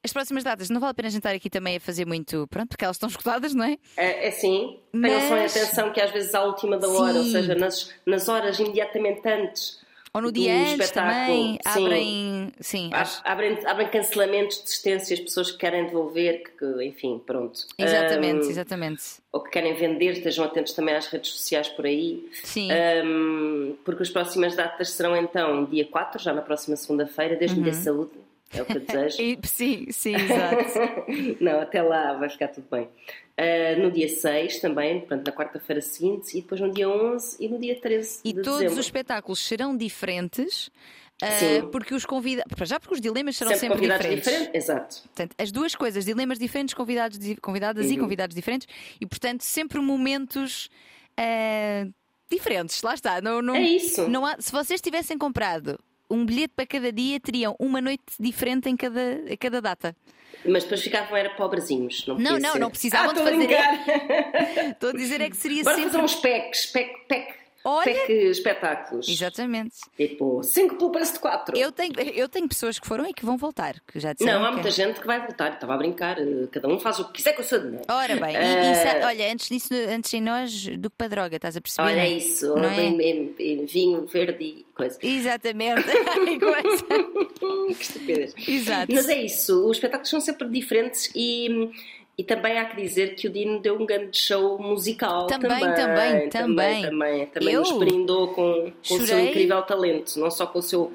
as 0.03 0.12
próximas 0.12 0.44
datas, 0.44 0.71
não 0.71 0.81
vale 0.81 0.93
a 0.93 0.94
pena 0.94 1.09
a 1.09 1.11
gente 1.11 1.21
estar 1.21 1.35
aqui 1.35 1.50
também 1.50 1.76
a 1.76 1.81
fazer 1.81 2.06
muito, 2.06 2.47
pronto, 2.49 2.69
porque 2.69 2.85
elas 2.85 2.97
estão 2.97 3.09
escutadas, 3.09 3.55
não 3.55 3.65
é? 3.65 3.76
É, 3.97 4.29
é 4.29 4.31
sim. 4.31 4.79
Tenham 4.93 5.31
Mas... 5.31 5.53
só 5.53 5.61
atenção 5.61 5.93
que 5.93 6.00
às 6.00 6.11
vezes 6.11 6.35
à 6.35 6.43
última 6.43 6.78
da 6.78 6.88
hora, 6.88 7.12
sim. 7.12 7.19
ou 7.19 7.25
seja, 7.25 7.54
nas, 7.54 7.95
nas 8.07 8.28
horas 8.28 8.59
imediatamente 8.59 9.26
antes 9.28 9.84
ou 10.14 10.23
no 10.23 10.30
dia 10.30 10.54
antes 10.54 10.92
também 10.92 11.59
abrem, 11.64 12.52
sim, 12.61 12.88
abrem, 13.25 13.59
abrem 13.66 13.88
cancelamentos 13.88 14.59
de 14.59 14.62
existências, 14.62 15.18
pessoas 15.18 15.50
que 15.50 15.59
querem 15.59 15.87
devolver, 15.87 16.44
que, 16.56 16.85
enfim, 16.85 17.21
pronto. 17.26 17.66
Exatamente, 17.76 18.47
um, 18.47 18.50
exatamente. 18.50 19.02
Ou 19.33 19.40
que 19.40 19.50
querem 19.50 19.75
vender, 19.75 20.12
estejam 20.12 20.44
atentos 20.44 20.73
também 20.73 20.94
às 20.94 21.09
redes 21.09 21.33
sociais 21.33 21.68
por 21.68 21.85
aí. 21.85 22.30
Sim. 22.44 22.68
Um, 23.04 23.76
porque 23.85 24.04
as 24.04 24.11
próximas 24.11 24.54
datas 24.54 24.90
serão 24.90 25.16
então 25.16 25.64
dia 25.64 25.85
4, 25.85 26.23
já 26.23 26.33
na 26.33 26.42
próxima 26.42 26.76
segunda-feira, 26.76 27.35
desde 27.35 27.59
uhum. 27.59 27.64
de 27.64 27.75
saúde. 27.75 28.25
É 28.52 28.62
o 28.62 28.64
que 28.64 28.76
eu 28.76 28.80
desejo. 28.80 29.16
sim, 29.42 29.90
sim, 29.90 30.14
exato. 30.14 30.78
Não, 31.42 31.61
até 31.61 31.83
lá 31.83 32.12
vai 32.12 32.28
ficar 32.28 32.49
tudo 32.49 32.68
bem. 32.71 32.88
Uh, 33.37 33.83
no 33.83 33.91
dia 33.91 34.09
6 34.09 34.61
também, 34.61 35.00
portanto, 35.00 35.26
na 35.26 35.33
quarta-feira 35.33 35.81
seguinte, 35.81 36.38
e 36.38 36.41
depois 36.41 36.61
no 36.61 36.71
dia 36.71 36.88
11 36.88 37.37
e 37.41 37.49
no 37.49 37.59
dia 37.59 37.75
13 37.81 38.21
e 38.25 38.33
de 38.33 38.43
todos 38.43 38.61
dezembro. 38.61 38.79
os 38.79 38.87
espetáculos 38.87 39.41
serão 39.41 39.76
diferentes. 39.76 40.71
Uh, 41.23 41.69
porque 41.69 41.95
os 41.95 42.05
convidados. 42.05 42.69
Já 42.69 42.79
porque 42.79 42.95
os 42.95 43.00
dilemas 43.00 43.37
serão 43.37 43.53
sempre, 43.53 43.79
sempre 43.79 43.97
diferentes. 43.97 44.25
diferentes. 44.25 44.55
Exato. 44.55 45.03
Portanto, 45.03 45.35
as 45.38 45.53
duas 45.53 45.75
coisas, 45.75 46.05
dilemas 46.05 46.38
diferentes, 46.38 46.75
convidados, 46.75 47.19
convidadas 47.41 47.87
uhum. 47.87 47.93
e 47.93 47.99
convidados 47.99 48.35
diferentes, 48.35 48.69
e 49.00 49.07
portanto, 49.07 49.43
sempre 49.43 49.81
momentos 49.81 50.69
uh, 51.19 51.93
diferentes. 52.31 52.83
Lá 52.83 52.95
está. 52.95 53.21
Não, 53.21 53.41
não, 53.41 53.55
é 53.55 53.62
isso. 53.62 54.09
Não 54.09 54.26
há, 54.26 54.37
se 54.41 54.50
vocês 54.50 54.81
tivessem 54.81 55.17
comprado 55.17 55.79
um 56.11 56.25
bilhete 56.25 56.52
para 56.54 56.66
cada 56.66 56.92
dia, 56.92 57.18
teriam 57.20 57.56
uma 57.58 57.80
noite 57.80 58.04
diferente 58.18 58.68
em 58.68 58.76
cada, 58.76 59.23
em 59.26 59.37
cada 59.37 59.61
data. 59.61 59.96
Mas 60.44 60.64
depois 60.64 60.82
ficavam 60.82 61.16
era 61.16 61.30
pobrezinhos. 61.30 62.06
Não, 62.06 62.18
não, 62.18 62.38
não, 62.38 62.52
ser. 62.52 62.58
não 62.58 62.70
precisavam 62.70 63.11
ah, 63.11 63.14
de 63.14 63.20
fazer. 63.20 64.70
Estou 64.70 64.90
a 64.90 64.92
dizer 64.92 65.20
é 65.20 65.30
que 65.30 65.37
seria 65.37 65.62
Bora 65.62 65.76
sempre. 65.76 65.90
fazer 65.92 66.04
uns 66.04 66.14
packs, 66.16 66.66
pack, 66.66 67.06
pack 67.08 67.43
Olha... 67.64 67.85
PEC 67.85 68.12
espetáculos. 68.30 69.09
Exatamente. 69.09 69.76
Tipo, 69.97 70.42
5 70.42 70.76
pelo 70.76 70.90
preço 70.90 71.14
de 71.14 71.21
4. 71.21 71.56
Eu 71.56 71.73
tenho, 71.73 71.92
eu 72.14 72.28
tenho 72.28 72.49
pessoas 72.49 72.78
que 72.78 72.87
foram 72.87 73.06
e 73.06 73.14
que 73.14 73.25
vão 73.25 73.37
voltar. 73.38 73.80
Que 73.87 73.99
já 73.99 74.12
disseram 74.12 74.40
não, 74.40 74.47
há 74.47 74.52
muita 74.52 74.71
gente 74.71 75.00
que 75.00 75.06
vai 75.06 75.21
voltar. 75.21 75.54
Estava 75.54 75.75
a 75.75 75.76
brincar. 75.78 76.16
Cada 76.50 76.68
um 76.68 76.78
faz 76.78 76.99
o 76.99 77.06
que 77.06 77.14
quiser 77.14 77.33
com 77.33 77.42
o 77.42 77.44
seu 77.44 77.61
dinheiro. 77.61 77.85
Ora 77.88 78.16
bem, 78.16 78.37
uh... 78.37 78.40
e, 78.40 79.00
e, 79.00 79.04
olha, 79.04 79.33
antes 79.33 79.49
disso, 79.49 79.73
antes 79.88 80.12
em 80.12 80.21
nós 80.21 80.66
do 80.78 80.90
que 80.90 80.97
para 80.97 81.09
droga, 81.09 81.37
estás 81.37 81.56
a 81.56 81.61
perceber? 81.61 81.88
Olha 81.88 82.09
isso, 82.09 82.54
não 82.54 82.68
é? 82.68 82.83
em, 82.83 83.00
em, 83.00 83.35
em 83.38 83.64
vinho 83.64 84.06
verde 84.06 84.44
e 84.44 84.66
coisa. 84.75 84.99
Exatamente. 85.02 85.85
que 87.75 87.83
estupidez. 87.83 88.35
Exato. 88.47 88.92
Mas 88.94 89.09
é 89.09 89.23
isso, 89.23 89.66
os 89.68 89.76
espetáculos 89.76 90.11
são 90.11 90.21
sempre 90.21 90.49
diferentes 90.49 91.11
e 91.14 91.71
E 92.16 92.23
também 92.23 92.59
há 92.59 92.64
que 92.66 92.80
dizer 92.80 93.16
que 93.16 93.26
o 93.26 93.30
Dino 93.30 93.59
deu 93.61 93.75
um 93.75 93.85
grande 93.85 94.16
show 94.16 94.56
musical. 94.59 95.26
Também, 95.26 95.49
também, 95.59 95.75
também, 95.75 96.28
também. 96.28 96.83
Também, 96.83 97.26
também, 97.26 97.56
nos 97.56 97.73
brindou 97.73 98.28
com, 98.28 98.73
com 98.88 98.94
o 98.94 99.06
seu 99.06 99.18
incrível 99.18 99.61
talento, 99.62 100.18
não 100.21 100.30
só 100.30 100.47
com 100.47 100.61
o 100.61 100.62
seu 100.62 100.92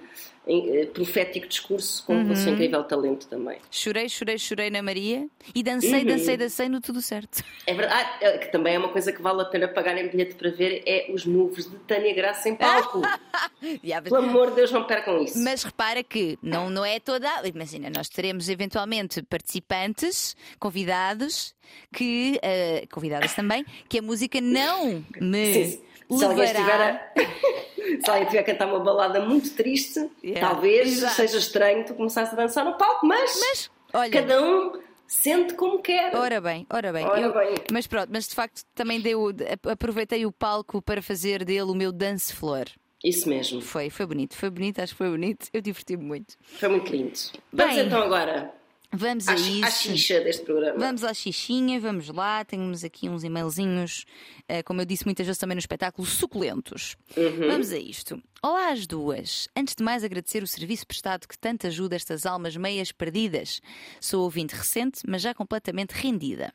eh, 0.49 0.85
profético 0.87 1.47
discurso 1.47 2.03
com 2.05 2.13
uhum. 2.13 2.31
o 2.31 2.35
seu 2.35 2.53
incrível 2.53 2.83
talento 2.83 3.27
também. 3.27 3.59
Chorei, 3.69 4.09
chorei, 4.09 4.39
chorei 4.39 4.71
na 4.71 4.81
Maria 4.81 5.27
e 5.53 5.61
dancei, 5.61 5.99
uhum. 5.99 6.05
dancei, 6.05 6.37
dancei 6.37 6.69
no 6.69 6.81
tudo 6.81 7.01
certo. 7.01 7.43
É 7.67 7.73
verdade, 7.73 8.09
ah, 8.21 8.25
é, 8.25 8.37
que 8.39 8.51
também 8.51 8.73
é 8.73 8.79
uma 8.79 8.89
coisa 8.89 9.11
que 9.11 9.21
vale 9.21 9.43
a 9.43 9.45
pena 9.45 9.67
pagar 9.67 9.95
em 9.97 10.07
bilhete 10.07 10.33
para 10.33 10.49
ver 10.49 10.81
é 10.87 11.11
os 11.13 11.23
moves 11.25 11.69
de 11.69 11.77
Tânia 11.79 12.13
Graça 12.15 12.49
em 12.49 12.55
palco. 12.55 13.01
Pelo 14.03 14.15
amor 14.15 14.49
de 14.49 14.55
Deus, 14.55 14.71
não 14.71 14.85
percam 14.85 15.21
isso. 15.21 15.37
Mas 15.43 15.63
repara 15.63 16.03
que 16.03 16.39
não, 16.41 16.69
não 16.69 16.83
é 16.83 16.99
toda. 16.99 17.29
Imagina, 17.47 17.89
nós 17.89 18.09
teremos 18.09 18.49
eventualmente 18.49 19.21
participantes, 19.21 20.35
convidados, 20.59 21.53
que. 21.93 22.39
Uh, 22.43 22.87
convidadas 22.89 23.35
também, 23.35 23.63
que 23.87 23.99
a 23.99 24.01
música 24.01 24.41
não 24.41 25.03
me. 25.19 25.53
Sim 25.53 25.88
se 26.17 26.25
alguém 26.25 26.45
estiver 26.45 26.81
a... 26.81 27.11
se 28.03 28.09
alguém 28.09 28.25
tiver 28.25 28.39
a 28.39 28.43
cantar 28.43 28.67
uma 28.67 28.79
balada 28.79 29.19
muito 29.21 29.51
triste, 29.55 30.09
yeah. 30.23 30.47
talvez 30.47 30.97
Exato. 30.97 31.15
seja 31.15 31.37
estranho 31.37 31.85
tu 31.85 31.93
começares 31.93 32.31
a 32.31 32.35
dançar 32.35 32.65
no 32.65 32.77
palco, 32.77 33.05
mas, 33.05 33.39
mas 33.39 33.71
olha, 33.93 34.11
cada 34.11 34.41
um 34.41 34.79
sente 35.07 35.53
como 35.55 35.81
quer. 35.81 36.15
Ora 36.15 36.39
bem, 36.39 36.65
ora 36.69 36.93
bem. 36.93 37.05
Ora 37.05 37.21
eu, 37.21 37.33
bem. 37.33 37.55
Mas 37.71 37.87
pronto, 37.87 38.09
mas 38.11 38.27
de 38.27 38.35
facto 38.35 38.63
também 38.75 39.01
deu, 39.01 39.31
aproveitei 39.69 40.25
o 40.25 40.31
palco 40.31 40.81
para 40.81 41.01
fazer 41.01 41.43
dele 41.43 41.71
o 41.71 41.75
meu 41.75 41.91
dance 41.91 42.33
floor. 42.33 42.65
Isso 43.03 43.29
mesmo. 43.29 43.61
Foi, 43.61 43.89
foi 43.89 44.05
bonito, 44.05 44.35
foi 44.35 44.49
bonito, 44.49 44.79
acho 44.79 44.93
que 44.93 44.97
foi 44.97 45.09
bonito. 45.09 45.47
Eu 45.53 45.61
diverti-me 45.61 46.03
muito. 46.03 46.35
Foi 46.41 46.69
muito 46.69 46.91
lindo. 46.91 47.17
Vamos 47.51 47.75
Bem, 47.75 47.85
então 47.85 48.01
agora 48.01 48.53
Vamos 48.91 49.27
a, 49.27 49.33
a 49.33 49.35
isso. 49.35 49.65
À 49.65 49.71
xixa 49.71 50.19
deste 50.21 50.43
programa. 50.43 50.79
Vamos 50.79 51.03
à 51.03 51.13
xixinha, 51.13 51.79
vamos 51.79 52.09
lá. 52.09 52.43
Temos 52.43 52.83
aqui 52.83 53.07
uns 53.07 53.23
e-mailzinhos, 53.23 54.05
uh, 54.49 54.63
como 54.65 54.81
eu 54.81 54.85
disse 54.85 55.05
muitas 55.05 55.25
vezes 55.25 55.39
também 55.39 55.55
no 55.55 55.59
espetáculo, 55.59 56.07
suculentos. 56.07 56.95
Uhum. 57.15 57.47
Vamos 57.47 57.71
a 57.71 57.77
isto. 57.77 58.21
Olá 58.41 58.71
às 58.71 58.87
duas. 58.87 59.47
Antes 59.55 59.75
de 59.75 59.83
mais 59.83 60.03
agradecer 60.03 60.41
o 60.41 60.47
serviço 60.47 60.87
prestado 60.87 61.27
que 61.27 61.37
tanto 61.37 61.67
ajuda 61.67 61.95
estas 61.95 62.25
almas 62.25 62.57
meias 62.57 62.91
perdidas. 62.91 63.61
Sou 64.01 64.23
ouvinte 64.23 64.55
recente, 64.55 65.01
mas 65.07 65.21
já 65.21 65.33
completamente 65.33 65.91
rendida. 65.91 66.51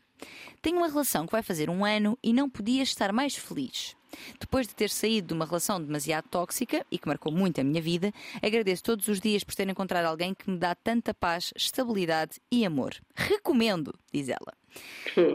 Tenho 0.60 0.78
uma 0.78 0.88
relação 0.88 1.26
que 1.26 1.32
vai 1.32 1.42
fazer 1.42 1.68
um 1.70 1.84
ano 1.84 2.18
e 2.22 2.32
não 2.32 2.48
podia 2.48 2.82
estar 2.82 3.12
mais 3.12 3.36
feliz. 3.36 3.94
Depois 4.38 4.66
de 4.66 4.74
ter 4.74 4.90
saído 4.90 5.28
de 5.28 5.34
uma 5.34 5.46
relação 5.46 5.80
demasiado 5.80 6.28
tóxica 6.28 6.84
e 6.90 6.98
que 6.98 7.08
marcou 7.08 7.32
muito 7.32 7.60
a 7.60 7.64
minha 7.64 7.80
vida, 7.80 8.12
agradeço 8.42 8.82
todos 8.82 9.08
os 9.08 9.20
dias 9.20 9.44
por 9.44 9.54
ter 9.54 9.68
encontrado 9.68 10.06
alguém 10.06 10.34
que 10.34 10.50
me 10.50 10.58
dá 10.58 10.74
tanta 10.74 11.14
paz, 11.14 11.52
estabilidade 11.56 12.40
e 12.50 12.64
amor. 12.64 12.94
Recomendo, 13.14 13.94
diz 14.12 14.28
ela. 14.28 14.54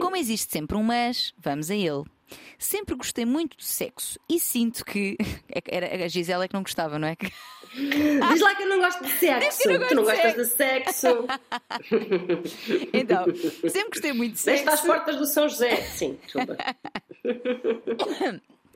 Como 0.00 0.16
existe 0.16 0.52
sempre 0.52 0.76
um 0.76 0.82
mas, 0.82 1.32
vamos 1.38 1.70
a 1.70 1.74
ele. 1.74 2.04
Sempre 2.58 2.94
gostei 2.94 3.24
muito 3.24 3.56
de 3.56 3.64
sexo 3.64 4.18
e 4.28 4.38
sinto 4.38 4.84
que. 4.84 5.16
É 5.52 5.60
era 5.66 6.04
a 6.04 6.08
Gisela 6.08 6.44
é 6.44 6.48
que 6.48 6.54
não 6.54 6.62
gostava, 6.62 6.96
não 6.96 7.08
é? 7.08 7.16
Diz 7.74 8.40
lá 8.40 8.54
que 8.54 8.62
eu 8.62 8.68
não 8.68 8.78
gosto 8.78 9.02
de 9.04 9.10
sexo. 9.10 9.68
Não 9.68 9.88
tu 9.88 9.94
não 9.94 10.04
de 10.04 10.10
gostas 10.10 10.34
de 10.34 10.44
sexo. 10.46 11.06
então, 12.92 13.24
sempre 13.68 13.90
gostei 13.90 14.12
muito 14.12 14.34
de 14.34 14.40
sexo. 14.40 14.64
Desde 14.64 14.80
às 14.80 14.80
portas 14.80 15.16
do 15.16 15.26
São 15.26 15.48
José. 15.48 15.76
Sim, 15.82 16.18
desculpa. 16.22 16.56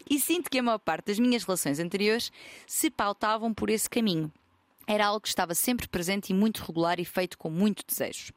E 0.08 0.18
sinto 0.18 0.50
que 0.50 0.58
a 0.58 0.62
maior 0.62 0.78
parte 0.78 1.06
das 1.06 1.18
minhas 1.18 1.44
relações 1.44 1.78
anteriores 1.78 2.30
se 2.66 2.90
pautavam 2.90 3.52
por 3.52 3.70
esse 3.70 3.88
caminho. 3.88 4.32
Era 4.86 5.06
algo 5.06 5.20
que 5.20 5.28
estava 5.28 5.54
sempre 5.54 5.88
presente 5.88 6.30
e 6.30 6.34
muito 6.34 6.64
regular 6.64 7.00
e 7.00 7.04
feito 7.04 7.38
com 7.38 7.50
muito 7.50 7.84
desejo. 7.86 8.32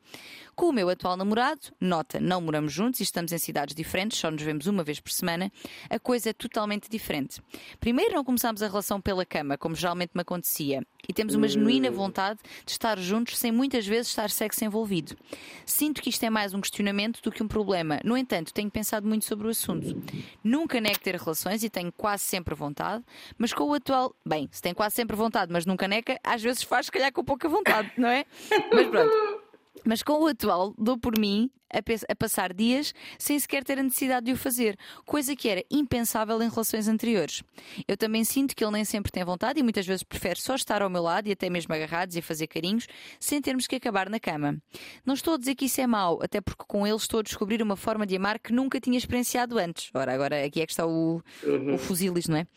Com 0.56 0.70
o 0.70 0.74
meu 0.74 0.90
atual 0.90 1.16
namorado, 1.16 1.72
nota, 1.80 2.20
não 2.20 2.42
moramos 2.42 2.74
juntos 2.74 3.00
e 3.00 3.04
estamos 3.04 3.32
em 3.32 3.38
cidades 3.38 3.76
diferentes, 3.76 4.18
só 4.18 4.32
nos 4.32 4.42
vemos 4.42 4.66
uma 4.66 4.84
vez 4.84 5.00
por 5.00 5.12
semana, 5.12 5.52
a 5.88 6.00
coisa 6.00 6.32
é 6.32 6.34
totalmente 6.34 6.90
diferente. 6.90 7.40
Primeiro, 7.80 8.16
não 8.16 8.24
começámos 8.24 8.64
a 8.64 8.68
relação 8.68 9.00
pela 9.00 9.24
cama, 9.24 9.56
como 9.56 9.76
geralmente 9.76 10.12
me 10.16 10.22
acontecia, 10.22 10.84
e 11.08 11.14
temos 11.14 11.36
uma 11.36 11.48
genuína 11.48 11.92
vontade 11.92 12.40
de 12.66 12.72
estar 12.72 12.98
juntos 12.98 13.38
sem 13.38 13.52
muitas 13.52 13.86
vezes 13.86 14.08
estar 14.08 14.32
sexo 14.32 14.66
envolvido. 14.66 15.16
Sinto 15.64 16.02
que 16.02 16.10
isto 16.10 16.24
é 16.24 16.30
mais 16.30 16.56
um 16.56 16.62
questionamento 16.62 17.22
do 17.22 17.32
que 17.32 17.44
um 17.44 17.48
problema. 17.48 18.00
No 18.04 18.18
entanto, 18.18 18.52
tenho 18.52 18.72
pensado 18.72 19.08
muito 19.08 19.26
sobre 19.26 19.46
o 19.46 19.52
assunto. 19.52 20.02
Nunca 20.44 20.82
nego 20.82 21.00
ter 21.00 21.16
relações 21.16 21.64
e 21.64 21.70
tenho 21.70 21.92
quase 21.92 22.24
sempre 22.24 22.56
vontade, 22.56 23.04
mas 23.38 23.54
com 23.54 23.64
o 23.66 23.74
atual. 23.76 24.16
Bem, 24.26 24.50
se 24.52 24.62
tem 24.62 24.74
quase 24.74 24.96
sempre 24.96 25.16
vontade, 25.16 25.54
mas 25.54 25.68
nunca 25.68 25.88
nega, 25.88 26.20
às 26.38 26.44
vezes 26.44 26.64
faz, 26.64 26.86
se 26.86 26.92
calhar, 26.92 27.12
com 27.12 27.24
pouca 27.24 27.50
vontade, 27.50 27.92
não 27.98 28.08
é? 28.08 28.26
Mas 28.72 28.88
pronto. 28.88 29.48
Mas 29.84 30.04
com 30.04 30.14
o 30.22 30.28
atual, 30.28 30.74
dou 30.78 30.98
por 30.98 31.18
mim 31.18 31.50
a, 31.72 31.80
a, 32.12 32.16
passar 32.16 32.54
dias 32.54 32.94
sem 33.18 33.40
sequer 33.40 33.64
ter 33.64 33.80
a 33.80 33.84
necessidade 33.84 34.26
de 34.26 34.32
o 34.32 34.38
fazer, 34.38 34.78
coisa 35.06 35.36
que 35.36 35.48
era 35.48 35.64
impensável 35.72 36.42
em 36.42 36.50
relações 36.50 36.88
anteriores. 36.88 37.44
Eu 37.88 37.98
também 37.98 38.24
sinto 38.24 38.56
que 38.56 38.64
ele 38.64 38.74
nem 38.74 38.86
sempre 38.86 39.12
tem 39.12 39.24
vontade 39.24 39.60
e 39.60 39.64
muitas 39.64 39.86
vezes 39.86 40.04
prefere 40.04 40.40
só 40.42 40.56
estar 40.56 40.82
ao 40.82 40.90
meu 40.90 41.02
lado 41.02 41.28
e 41.28 41.32
até 41.32 41.50
mesmo 41.50 41.74
agarrados 41.74 42.16
e 42.16 42.22
fazer 42.22 42.48
carinhos, 42.48 42.88
sem 43.20 43.42
termos 43.42 43.68
que 43.68 43.76
acabar 43.76 44.10
na 44.10 44.20
cama. 44.20 44.58
Não 45.06 45.14
estou 45.14 45.36
a 45.36 45.38
dizer 45.38 45.56
que 45.56 45.66
isso 45.66 45.80
é 45.82 45.88
mau, 45.88 46.20
até 46.22 46.42
porque 46.42 46.64
com 46.68 46.86
ele 46.86 46.98
estou 46.98 47.20
a 47.22 47.24
descobrir 47.24 47.62
uma 47.62 47.76
forma 47.76 48.06
de 48.06 48.16
amar 48.16 48.40
que 48.40 48.54
nunca 48.54 48.80
tinha 48.80 48.98
experienciado 48.98 49.58
antes. 49.58 49.90
Ora, 49.94 50.14
agora 50.14 50.44
aqui 50.46 50.62
é 50.62 50.66
que 50.66 50.72
está 50.72 50.86
o, 50.86 51.22
uhum. 51.44 51.76
o 51.76 51.78
fusilis, 51.78 52.28
não 52.28 52.38
é? 52.38 52.48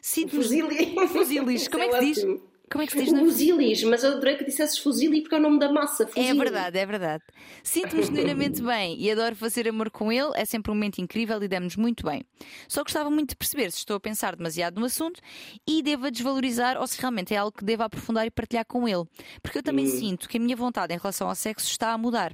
Sinto 0.00 0.36
fusilis. 0.36 1.10
Fusilis, 1.10 1.68
como 1.68 1.84
é 1.84 1.88
que 1.88 1.98
se 1.98 2.04
diz? 2.04 2.51
Como 2.72 2.82
é 2.82 2.86
que 2.86 2.92
se 2.92 3.04
diz? 3.04 3.10
Fusilis, 3.10 3.84
mas 3.84 4.02
eu 4.02 4.12
adorei 4.12 4.34
que 4.34 4.44
dissesses 4.44 4.78
fusili 4.78 5.20
porque 5.20 5.34
é 5.34 5.38
o 5.38 5.42
nome 5.42 5.58
da 5.58 5.70
massa. 5.70 6.06
Fusili. 6.06 6.26
É 6.26 6.34
verdade, 6.34 6.78
é 6.78 6.86
verdade. 6.86 7.22
Sinto-me 7.62 8.02
genuinamente 8.02 8.62
bem 8.64 8.98
e 8.98 9.10
adoro 9.10 9.36
fazer 9.36 9.68
amor 9.68 9.90
com 9.90 10.10
ele, 10.10 10.30
é 10.34 10.46
sempre 10.46 10.72
um 10.72 10.74
momento 10.74 10.98
incrível 10.98 11.42
e 11.42 11.48
damos 11.48 11.76
muito 11.76 12.02
bem. 12.06 12.24
Só 12.66 12.82
gostava 12.82 13.10
muito 13.10 13.30
de 13.30 13.36
perceber 13.36 13.70
se 13.70 13.78
estou 13.78 13.96
a 13.96 14.00
pensar 14.00 14.34
demasiado 14.34 14.80
no 14.80 14.86
assunto 14.86 15.20
e 15.68 15.82
devo 15.82 16.10
desvalorizar 16.10 16.78
ou 16.78 16.86
se 16.86 16.98
realmente 16.98 17.34
é 17.34 17.36
algo 17.36 17.56
que 17.56 17.64
devo 17.64 17.82
aprofundar 17.82 18.26
e 18.26 18.30
partilhar 18.30 18.64
com 18.64 18.88
ele. 18.88 19.04
Porque 19.42 19.58
eu 19.58 19.62
também 19.62 19.84
hum. 19.84 19.90
sinto 19.90 20.26
que 20.26 20.38
a 20.38 20.40
minha 20.40 20.56
vontade 20.56 20.94
em 20.94 20.98
relação 20.98 21.28
ao 21.28 21.34
sexo 21.34 21.68
está 21.68 21.92
a 21.92 21.98
mudar 21.98 22.32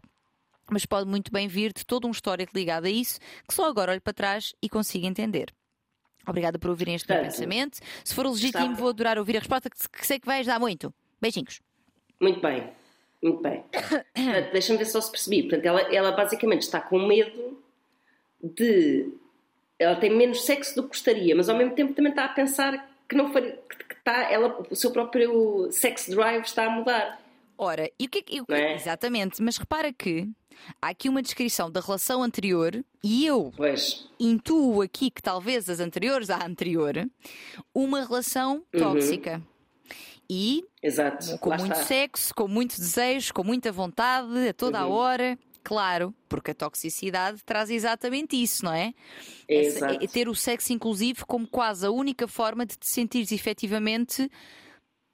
mas 0.71 0.85
pode 0.85 1.09
muito 1.09 1.33
bem 1.33 1.49
vir 1.49 1.73
de 1.73 1.83
todo 1.83 2.07
um 2.07 2.11
histórico 2.11 2.53
ligado 2.55 2.85
a 2.85 2.91
isso 2.91 3.19
que 3.47 3.55
só 3.55 3.65
agora 3.65 3.91
olho 3.93 4.03
para 4.03 4.13
trás 4.13 4.55
e 4.63 4.69
consigo 4.69 5.07
entender. 5.07 5.51
Obrigada 6.29 6.59
por 6.59 6.71
ouvirem 6.71 6.95
este 6.95 7.11
meu 7.11 7.23
pensamento. 7.23 7.79
Se 8.05 8.15
for 8.15 8.27
legítimo, 8.27 8.77
vou 8.77 8.91
adorar 8.91 9.19
ouvir 9.19 9.37
a 9.37 9.41
resposta, 9.41 9.71
que 9.71 10.07
sei 10.07 10.21
que 10.21 10.27
vai 10.27 10.41
ajudar 10.41 10.59
muito. 10.59 10.93
Beijinhos. 11.21 11.61
Muito 12.21 12.41
bem, 12.41 12.71
muito 13.23 13.41
bem. 13.41 13.65
Deixa-me 14.53 14.79
ver 14.79 14.85
se 14.85 14.97
eu 14.97 15.03
se 15.03 15.11
percebi. 15.11 15.43
Portanto, 15.43 15.65
ela, 15.65 15.81
ela 15.95 16.13
basicamente 16.13 16.63
está 16.63 16.81
com 16.81 16.99
medo 16.99 17.63
de. 18.43 19.13
Ela 19.79 19.97
tem 19.97 20.11
menos 20.11 20.45
sexo 20.45 20.75
do 20.75 20.83
que 20.83 20.89
gostaria, 20.89 21.35
mas 21.37 21.49
ao 21.49 21.57
mesmo 21.57 21.75
tempo 21.75 21.95
também 21.95 22.11
está 22.11 22.25
a 22.25 22.29
pensar 22.29 22.89
que 23.09 23.17
não 23.17 23.33
foi, 23.33 23.53
que 23.53 23.95
está, 23.97 24.31
ela, 24.31 24.61
o 24.69 24.77
seu 24.77 24.91
próprio 24.91 25.71
sex 25.71 26.09
drive 26.09 26.43
está 26.43 26.67
a 26.67 26.71
mudar. 26.71 27.21
Ora, 27.59 27.91
e 27.99 28.07
o 28.07 28.09
que 28.09 28.19
é 28.19 28.23
que. 28.23 28.43
É? 28.53 28.75
Exatamente, 28.77 29.43
mas 29.43 29.57
repara 29.57 29.93
que 29.93 30.31
há 30.81 30.91
aqui 30.91 31.09
uma 31.09 31.21
descrição 31.21 31.69
da 31.69 31.81
relação 31.81 32.23
anterior 32.23 32.85
e 33.03 33.27
eu 33.27 33.53
pois. 33.57 34.09
intuo 34.19 34.81
aqui 34.81 35.11
que 35.11 35.21
talvez 35.21 35.69
as 35.69 35.81
anteriores 35.81 36.31
à 36.31 36.47
anterior, 36.47 36.95
uma 37.75 38.05
relação 38.05 38.63
uhum. 38.73 38.81
tóxica. 38.81 39.43
E 40.31 40.63
Exato. 40.83 41.39
com 41.39 41.51
Lá 41.51 41.57
muito 41.57 41.73
está. 41.73 41.85
sexo, 41.85 42.35
com 42.35 42.47
muito 42.47 42.77
desejo, 42.77 43.33
com 43.33 43.43
muita 43.43 43.73
vontade, 43.73 44.49
a 44.49 44.53
toda 44.53 44.79
uhum. 44.79 44.93
a 44.93 44.97
hora. 44.97 45.39
Claro, 45.65 46.15
porque 46.29 46.53
a 46.53 46.55
toxicidade 46.55 47.43
traz 47.45 47.71
exatamente 47.71 48.41
isso, 48.41 48.65
não 48.65 48.73
é? 48.73 48.95
Essa, 49.49 49.87
é 49.93 50.07
ter 50.07 50.29
o 50.29 50.35
sexo, 50.35 50.73
inclusive, 50.73 51.25
como 51.27 51.47
quase 51.47 51.85
a 51.85 51.91
única 51.91 52.29
forma 52.29 52.65
de 52.65 52.77
te 52.77 52.89
sentires 52.89 53.33
efetivamente 53.33 54.31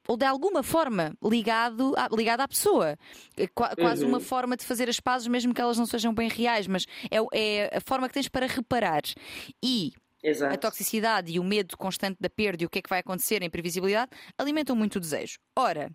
ou 0.07 0.17
de 0.17 0.25
alguma 0.25 0.63
forma 0.63 1.15
ligado 1.23 1.95
à, 1.97 2.09
ligado 2.15 2.41
à 2.41 2.49
pessoa. 2.49 2.97
É 3.37 3.47
quase 3.47 4.03
uhum. 4.03 4.11
uma 4.11 4.21
forma 4.21 4.57
de 4.57 4.65
fazer 4.65 4.89
as 4.89 5.01
pazes, 5.01 5.27
mesmo 5.27 5.55
que 5.55 5.61
elas 5.61 5.79
não 5.79 5.87
sejam 5.87 6.15
bem 6.15 6.29
reais, 6.29 6.67
mas 6.67 6.87
é, 7.11 7.19
é 7.33 7.77
a 7.77 7.81
forma 7.81 8.09
que 8.09 8.15
tens 8.15 8.29
para 8.29 8.47
reparar. 8.47 9.03
E 9.63 9.93
Exato. 10.23 10.55
a 10.55 10.57
toxicidade 10.57 11.33
e 11.33 11.39
o 11.39 11.45
medo 11.45 11.77
constante 11.77 12.19
da 12.21 12.31
perda 12.31 12.63
e 12.63 12.67
o 12.67 12.71
que 12.71 12.79
é 12.79 12.83
que 12.83 12.91
vai 12.91 13.01
acontecer, 13.01 13.43
a 13.43 13.47
imprevisibilidade, 13.47 14.11
alimentam 14.39 14.77
muito 14.77 14.97
o 14.97 15.01
desejo. 15.01 15.39
Ora, 15.57 15.91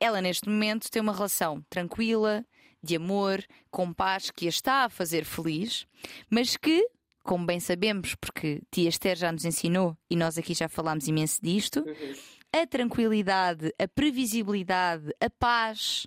ela 0.00 0.20
neste 0.20 0.48
momento 0.48 0.90
tem 0.90 1.00
uma 1.00 1.14
relação 1.14 1.62
tranquila, 1.68 2.44
de 2.82 2.96
amor, 2.96 3.42
com 3.70 3.92
paz, 3.94 4.30
que 4.30 4.44
a 4.44 4.50
está 4.50 4.84
a 4.84 4.90
fazer 4.90 5.24
feliz, 5.24 5.86
mas 6.30 6.56
que 6.56 6.86
como 7.22 7.46
bem 7.46 7.58
sabemos, 7.58 8.14
porque 8.16 8.60
Tia 8.70 8.90
Esther 8.90 9.16
já 9.16 9.32
nos 9.32 9.46
ensinou 9.46 9.96
e 10.10 10.14
nós 10.14 10.36
aqui 10.36 10.52
já 10.52 10.68
falámos 10.68 11.08
imenso 11.08 11.40
disto, 11.42 11.80
uhum 11.80 12.14
a 12.54 12.66
tranquilidade, 12.66 13.74
a 13.76 13.88
previsibilidade, 13.88 15.12
a 15.20 15.28
paz, 15.28 16.06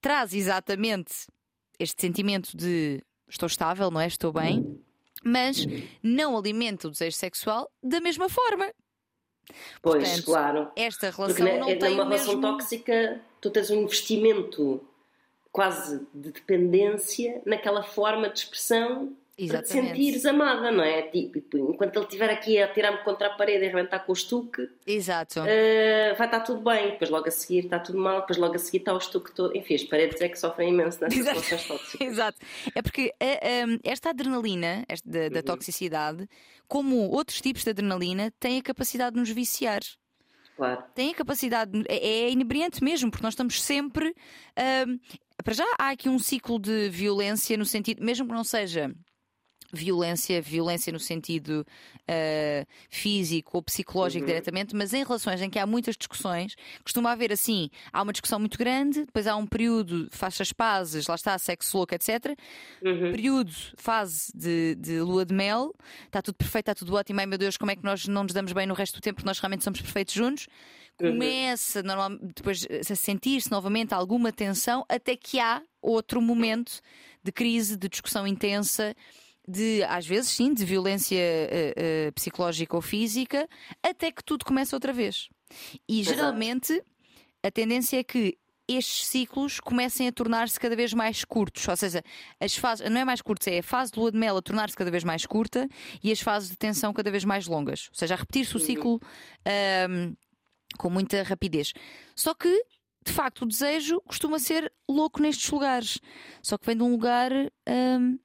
traz 0.00 0.34
exatamente 0.34 1.12
este 1.78 2.00
sentimento 2.00 2.56
de 2.56 3.00
estou 3.28 3.46
estável, 3.46 3.88
não 3.88 4.00
é? 4.00 4.08
Estou 4.08 4.32
bem, 4.32 4.80
mas 5.22 5.64
não 6.02 6.36
alimenta 6.36 6.88
o 6.88 6.90
desejo 6.90 7.16
sexual 7.16 7.70
da 7.80 8.00
mesma 8.00 8.28
forma. 8.28 8.72
Pois, 9.80 10.02
Portanto, 10.02 10.24
claro. 10.24 10.72
Esta 10.74 11.10
relação 11.10 11.46
Porque, 11.46 11.58
não 11.58 11.68
é, 11.68 11.76
tem 11.76 11.94
relação 11.94 12.36
mesmo... 12.36 12.40
tóxica, 12.40 13.20
tu 13.40 13.48
tens 13.48 13.70
um 13.70 13.82
investimento 13.82 14.84
quase 15.52 16.04
de 16.12 16.32
dependência 16.32 17.40
naquela 17.46 17.84
forma 17.84 18.28
de 18.28 18.40
expressão 18.40 19.16
para 19.36 19.62
te 19.62 19.66
Exatamente. 19.66 19.88
sentires 19.88 20.24
amada, 20.24 20.72
não 20.72 20.82
é? 20.82 21.02
Tipo, 21.02 21.58
enquanto 21.70 21.96
ele 21.96 22.04
estiver 22.06 22.30
aqui 22.30 22.58
a 22.60 22.72
tirar-me 22.72 22.98
contra 23.04 23.26
a 23.26 23.30
parede 23.36 23.64
e 23.64 23.68
arrebentar 23.68 23.98
com 24.00 24.12
o 24.12 24.14
estuque, 24.14 24.66
Exato. 24.86 25.40
eh, 25.46 26.14
vai 26.16 26.26
estar 26.26 26.40
tudo 26.40 26.62
bem. 26.62 26.92
Depois 26.92 27.10
logo 27.10 27.28
a 27.28 27.30
seguir 27.30 27.64
está 27.64 27.78
tudo 27.78 27.98
mal, 27.98 28.20
depois 28.22 28.38
logo 28.38 28.54
a 28.54 28.58
seguir 28.58 28.78
está 28.78 28.94
o 28.94 28.98
estuque 28.98 29.34
todo. 29.34 29.54
Enfim, 29.54 29.74
as 29.74 29.84
paredes 29.84 30.18
é 30.22 30.28
que 30.30 30.38
sofrem 30.38 30.70
imenso 30.70 30.98
nessas 31.02 31.18
Exato. 31.18 31.40
relações 31.40 31.66
tóxicas. 31.66 32.00
Exato. 32.08 32.38
É 32.74 32.80
porque 32.80 33.12
a- 33.20 33.24
a- 33.24 33.78
esta 33.84 34.08
adrenalina 34.10 34.84
esta 34.88 35.08
da, 35.10 35.18
Uhum. 35.24 35.30
da 35.30 35.42
toxicidade, 35.42 36.26
como 36.66 37.10
outros 37.10 37.40
tipos 37.42 37.62
de 37.62 37.70
adrenalina, 37.70 38.32
tem 38.40 38.58
a 38.58 38.62
capacidade 38.62 39.14
de 39.14 39.20
nos 39.20 39.28
viciar. 39.30 39.80
Claro. 40.56 40.82
Tem 40.94 41.10
a 41.10 41.14
capacidade, 41.14 41.70
de- 41.72 41.84
é, 41.86 42.22
é 42.24 42.30
inebriante 42.30 42.82
mesmo, 42.82 43.10
porque 43.10 43.22
nós 43.22 43.34
estamos 43.34 43.62
sempre. 43.62 44.14
ahm, 44.56 44.96
para 45.44 45.52
já 45.52 45.66
há 45.78 45.90
aqui 45.90 46.08
um 46.08 46.18
ciclo 46.18 46.58
de 46.58 46.88
violência 46.88 47.58
no 47.58 47.66
sentido, 47.66 48.02
mesmo 48.02 48.26
que 48.26 48.32
não 48.32 48.42
seja 48.42 48.90
violência, 49.72 50.40
violência 50.40 50.92
no 50.92 51.00
sentido 51.00 51.66
ah, 52.08 52.66
físico 52.88 53.56
ou 53.56 53.62
psicológico 53.62 54.16
Uhum. 54.22 54.26
diretamente, 54.26 54.74
mas 54.74 54.92
em 54.92 55.04
relações 55.04 55.40
em 55.42 55.50
que 55.50 55.58
há 55.58 55.66
muitas 55.66 55.96
discussões, 55.96 56.56
costuma 56.82 57.12
haver 57.12 57.32
assim, 57.32 57.70
há 57.92 58.02
uma 58.02 58.12
discussão 58.12 58.38
muito 58.38 58.58
grande, 58.58 59.04
depois 59.04 59.26
há 59.26 59.36
um 59.36 59.46
período, 59.46 60.08
faz 60.10 60.40
as 60.40 60.52
pazes, 60.52 61.06
lá 61.06 61.14
está, 61.14 61.38
sexo 61.38 61.76
louco, 61.76 61.94
etc. 61.94 62.36
Uhum. 62.82 63.10
Período, 63.10 63.52
fase 63.76 64.30
de, 64.34 64.74
de 64.76 65.00
lua 65.00 65.24
de 65.24 65.34
mel, 65.34 65.74
está 66.04 66.22
tudo 66.22 66.34
perfeito, 66.36 66.70
está 66.70 66.74
tudo 66.74 66.94
ótimo, 66.94 67.20
ai 67.20 67.26
meu 67.26 67.38
Deus, 67.38 67.56
como 67.56 67.70
é 67.70 67.76
que 67.76 67.84
nós 67.84 68.06
não 68.06 68.22
nos 68.22 68.32
damos 68.32 68.52
bem 68.52 68.66
no 68.66 68.74
resto 68.74 68.94
do 68.96 69.00
tempo, 69.00 69.16
porque 69.16 69.28
nós 69.28 69.38
realmente 69.38 69.64
somos 69.64 69.80
perfeitos 69.80 70.14
juntos. 70.14 70.46
Uhum. 71.00 71.10
Começa 71.12 71.82
normal, 71.82 72.10
depois 72.34 72.66
a 72.90 72.94
sentir-se 72.94 73.50
novamente 73.50 73.92
alguma 73.92 74.32
tensão, 74.32 74.84
até 74.88 75.14
que 75.14 75.38
há 75.38 75.62
outro 75.82 76.22
momento 76.22 76.80
de 77.22 77.30
crise, 77.30 77.76
de 77.76 77.88
discussão 77.88 78.26
intensa, 78.26 78.94
de 79.46 79.82
às 79.84 80.06
vezes 80.06 80.30
sim, 80.30 80.52
de 80.52 80.64
violência 80.64 81.16
eh, 81.18 81.74
eh, 81.76 82.10
psicológica 82.12 82.74
ou 82.76 82.82
física, 82.82 83.48
até 83.82 84.10
que 84.10 84.24
tudo 84.24 84.44
começa 84.44 84.74
outra 84.74 84.92
vez. 84.92 85.28
E 85.88 86.00
Exato. 86.00 86.16
geralmente 86.16 86.82
a 87.42 87.50
tendência 87.50 87.98
é 87.98 88.04
que 88.04 88.36
estes 88.68 89.06
ciclos 89.06 89.60
comecem 89.60 90.08
a 90.08 90.12
tornar-se 90.12 90.58
cada 90.58 90.74
vez 90.74 90.92
mais 90.92 91.24
curtos, 91.24 91.66
ou 91.68 91.76
seja, 91.76 92.02
as 92.40 92.56
fases, 92.56 92.90
não 92.90 93.00
é 93.00 93.04
mais 93.04 93.22
curtos, 93.22 93.46
é 93.46 93.58
a 93.58 93.62
fase 93.62 93.92
de 93.92 94.00
lua 94.00 94.10
de 94.10 94.18
mel 94.18 94.36
a 94.36 94.42
tornar-se 94.42 94.76
cada 94.76 94.90
vez 94.90 95.04
mais 95.04 95.24
curta 95.24 95.68
e 96.02 96.10
as 96.10 96.20
fases 96.20 96.50
de 96.50 96.56
tensão 96.56 96.92
cada 96.92 97.10
vez 97.10 97.24
mais 97.24 97.46
longas, 97.46 97.88
ou 97.90 97.94
seja, 97.96 98.14
a 98.14 98.16
repetir-se 98.16 98.56
o 98.56 98.58
ciclo 98.58 99.00
ahm, 99.44 100.14
com 100.78 100.90
muita 100.90 101.22
rapidez. 101.22 101.72
Só 102.16 102.34
que, 102.34 102.50
de 103.04 103.12
facto, 103.12 103.42
o 103.42 103.46
desejo 103.46 104.00
costuma 104.00 104.40
ser 104.40 104.72
louco 104.88 105.22
nestes 105.22 105.48
lugares, 105.48 106.00
só 106.42 106.58
que 106.58 106.66
vem 106.66 106.76
de 106.76 106.82
um 106.82 106.90
lugar 106.90 107.30
ahm, 107.68 108.18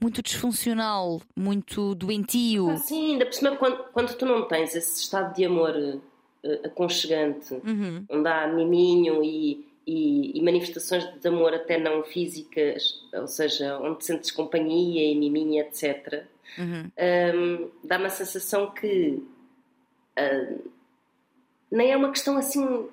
muito 0.00 0.22
disfuncional, 0.22 1.20
muito 1.36 1.94
doentio. 1.94 2.70
Ah, 2.70 2.76
sim, 2.76 3.12
ainda 3.12 3.26
por 3.26 3.34
cima, 3.34 3.56
quando, 3.56 3.76
quando 3.92 4.14
tu 4.16 4.24
não 4.26 4.46
tens 4.46 4.74
esse 4.74 5.00
estado 5.02 5.34
de 5.34 5.44
amor 5.44 5.74
eh, 6.44 6.60
aconchegante, 6.64 7.54
Uhum. 7.54 8.04
onde 8.08 8.28
há 8.28 8.46
miminho 8.46 9.22
e, 9.24 9.66
e, 9.86 10.38
e 10.38 10.42
manifestações 10.42 11.04
de 11.20 11.28
amor 11.28 11.52
até 11.52 11.78
não 11.78 12.02
físicas, 12.04 13.02
ou 13.12 13.26
seja, 13.26 13.78
onde 13.80 14.04
sentes 14.04 14.30
companhia 14.30 15.10
e 15.10 15.16
miminho, 15.16 15.60
etc., 15.62 16.24
Uhum. 16.58 16.90
hum, 16.96 17.70
dá-me 17.84 18.06
a 18.06 18.10
sensação 18.10 18.70
que 18.70 19.22
hum, 20.18 20.58
nem 21.70 21.90
é 21.92 21.96
uma 21.96 22.10
questão 22.10 22.36
assim. 22.38 22.88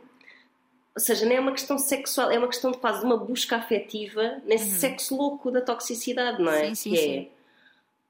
Ou 0.95 1.01
seja, 1.01 1.25
nem 1.25 1.37
é 1.37 1.39
uma 1.41 1.51
questão 1.51 1.77
sexual, 1.77 2.31
é 2.31 2.37
uma 2.37 2.47
questão 2.47 2.71
de 2.71 2.77
quase 2.77 3.03
uma 3.03 3.17
busca 3.17 3.57
afetiva 3.57 4.41
nesse 4.45 4.69
sexo 4.79 5.15
louco 5.15 5.51
da 5.51 5.59
toxicidade, 5.61 6.41
não 6.41 6.51
é? 6.51 6.67
Sim, 6.67 6.75
sim, 6.75 6.89
que 6.91 6.97
sim. 6.97 7.17
é. 7.31 7.35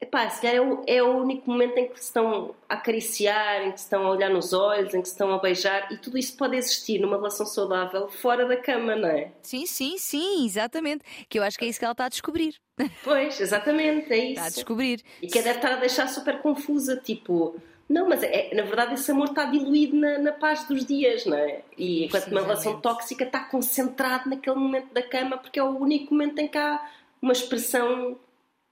Epá, 0.01 0.29
se 0.29 0.41
calhar 0.41 0.57
é 0.57 0.61
o, 0.61 0.83
é 0.85 1.01
o 1.01 1.17
único 1.17 1.49
momento 1.49 1.77
em 1.77 1.87
que 1.87 1.97
se 1.97 2.05
estão 2.07 2.53
a 2.69 2.75
acariciar, 2.75 3.63
em 3.65 3.71
que 3.71 3.79
se 3.79 3.85
estão 3.85 4.05
a 4.05 4.11
olhar 4.11 4.29
nos 4.29 4.53
olhos, 4.53 4.93
em 4.93 5.01
que 5.01 5.07
se 5.07 5.13
estão 5.13 5.33
a 5.33 5.39
beijar, 5.39 5.91
e 5.91 5.97
tudo 5.97 6.17
isso 6.17 6.35
pode 6.37 6.55
existir 6.57 6.99
numa 6.99 7.15
relação 7.15 7.45
saudável 7.45 8.07
fora 8.09 8.45
da 8.45 8.57
cama, 8.57 8.95
não 8.95 9.07
é? 9.07 9.31
Sim, 9.41 9.65
sim, 9.65 9.97
sim, 9.97 10.45
exatamente. 10.45 11.03
Que 11.27 11.39
eu 11.39 11.43
acho 11.43 11.57
que 11.57 11.65
é 11.65 11.69
isso 11.69 11.79
que 11.79 11.85
ela 11.85 11.93
está 11.93 12.05
a 12.05 12.09
descobrir. 12.09 12.55
Pois, 13.03 13.39
exatamente, 13.39 14.11
é 14.13 14.29
Está 14.29 14.43
a 14.43 14.47
isso. 14.47 14.55
descobrir. 14.57 15.01
E 15.21 15.27
que 15.27 15.41
deve 15.41 15.57
estar 15.57 15.71
a 15.71 15.77
deixar 15.77 16.07
super 16.07 16.39
confusa, 16.39 16.97
tipo, 16.97 17.55
não, 17.87 18.09
mas 18.09 18.23
é, 18.23 18.53
na 18.55 18.63
verdade 18.63 18.93
esse 18.95 19.09
amor 19.11 19.27
está 19.27 19.45
diluído 19.45 19.95
na, 19.95 20.17
na 20.17 20.31
paz 20.31 20.67
dos 20.67 20.85
dias, 20.85 21.25
não 21.25 21.37
é? 21.37 21.61
E 21.77 22.05
enquanto 22.05 22.27
uma 22.27 22.41
relação 22.41 22.79
tóxica 22.81 23.23
está 23.25 23.41
concentrado 23.41 24.29
naquele 24.29 24.55
momento 24.55 24.93
da 24.93 25.01
cama, 25.03 25.37
porque 25.37 25.59
é 25.59 25.63
o 25.63 25.77
único 25.77 26.13
momento 26.13 26.39
em 26.39 26.47
que 26.47 26.57
há 26.57 26.83
uma 27.21 27.33
expressão 27.33 28.17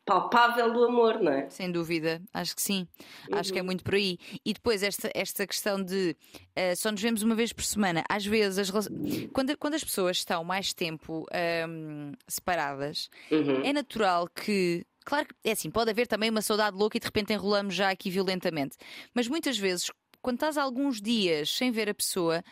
palpável 0.06 0.74
do 0.74 0.84
amor, 0.84 1.22
não 1.22 1.32
é? 1.32 1.50
Sem 1.50 1.72
dúvida, 1.72 2.22
acho 2.34 2.54
que 2.54 2.62
sim. 2.62 2.86
Acho 3.32 3.54
que 3.54 3.58
é 3.60 3.62
Uhum. 3.62 3.68
muito 3.68 3.86
por 3.86 3.94
aí. 3.94 4.18
E 4.46 4.54
depois 4.54 4.84
esta, 4.84 5.10
esta 5.16 5.48
questão 5.48 5.82
de 5.82 6.14
eh, 6.56 6.76
só 6.76 6.92
nos 6.92 7.02
vemos 7.02 7.24
uma 7.24 7.36
vez 7.36 7.54
por 7.54 7.64
semana. 7.64 8.04
Às 8.10 8.26
vezes, 8.26 8.70
as 8.70 8.88
quando, 9.32 9.58
quando 9.58 9.76
as 9.76 9.84
pessoas 9.84 10.18
estão 10.18 10.44
mais 10.44 10.74
tempo 10.74 11.26
ahm, 11.32 12.12
separadas, 12.28 13.10
Uhum. 13.32 13.62
é 13.64 13.72
natural 13.72 14.28
que. 14.28 14.86
Claro 15.06 15.28
que 15.28 15.36
é 15.44 15.52
assim, 15.52 15.70
pode 15.70 15.90
haver 15.92 16.08
também 16.08 16.30
uma 16.30 16.42
saudade 16.42 16.76
louca 16.78 16.98
e 16.98 17.00
de 17.00 17.06
repente 17.06 17.34
enrolamos 17.34 17.76
já 17.76 17.90
aqui 17.90 18.10
violentamente. 18.10 18.78
Mas 19.14 19.28
muitas 19.28 19.58
vezes, 19.58 19.90
quando 20.22 20.36
estás 20.38 20.58
alguns 20.58 21.02
dias 21.02 21.50
sem 21.50 21.72
ver 21.72 21.90
a 21.90 21.94
pessoa, 21.94 22.44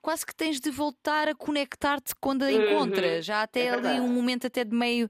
quase 0.00 0.24
que 0.24 0.34
tens 0.34 0.60
de 0.60 0.70
voltar 0.70 1.28
a 1.28 1.34
conectar-te 1.34 2.14
quando 2.20 2.42
a 2.42 2.50
Uhum. 2.50 2.62
encontras. 2.62 3.24
Já 3.24 3.38
há 3.38 3.42
até 3.42 3.66
É 3.66 3.70
ali 3.70 3.80
verdade. 3.82 4.00
um 4.00 4.08
momento 4.08 4.46
até 4.46 4.64
de 4.64 4.74
meio 4.74 5.08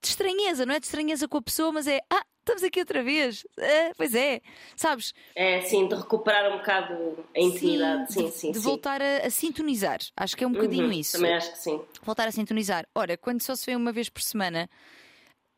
de 0.00 0.08
estranheza, 0.08 0.64
não 0.66 0.74
é 0.74 0.78
de 0.80 0.86
estranheza 0.86 1.26
com 1.26 1.38
a 1.38 1.42
pessoa, 1.42 1.72
mas 1.72 1.86
é 1.86 1.98
ah, 2.10 2.22
estamos 2.38 2.62
aqui 2.62 2.78
outra 2.78 3.02
vez. 3.02 3.44
Ah, 3.58 3.92
pois 3.96 4.14
é, 4.14 4.40
sabes? 4.76 5.12
É 5.34 5.58
assim, 5.58 5.88
de 5.88 5.94
recuperar 5.96 6.52
um 6.54 6.58
bocado 6.58 7.24
a 7.34 7.40
intimidade, 7.40 8.12
sim, 8.12 8.24
de, 8.26 8.30
sim, 8.30 8.52
de 8.52 8.58
sim. 8.58 8.64
voltar 8.64 9.02
a, 9.02 9.26
a 9.26 9.30
sintonizar. 9.30 9.98
Acho 10.16 10.36
que 10.36 10.44
é 10.44 10.46
um 10.46 10.52
bocadinho 10.52 10.84
Uhum, 10.84 10.92
isso. 10.92 11.12
Também 11.12 11.34
acho 11.34 11.50
que 11.50 11.58
sim. 11.58 11.80
Voltar 12.02 12.28
a 12.28 12.30
sintonizar. 12.30 12.86
Ora, 12.94 13.16
quando 13.16 13.42
só 13.42 13.56
se 13.56 13.66
vê 13.66 13.74
uma 13.74 13.90
vez 13.90 14.08
por 14.08 14.22
semana, 14.22 14.70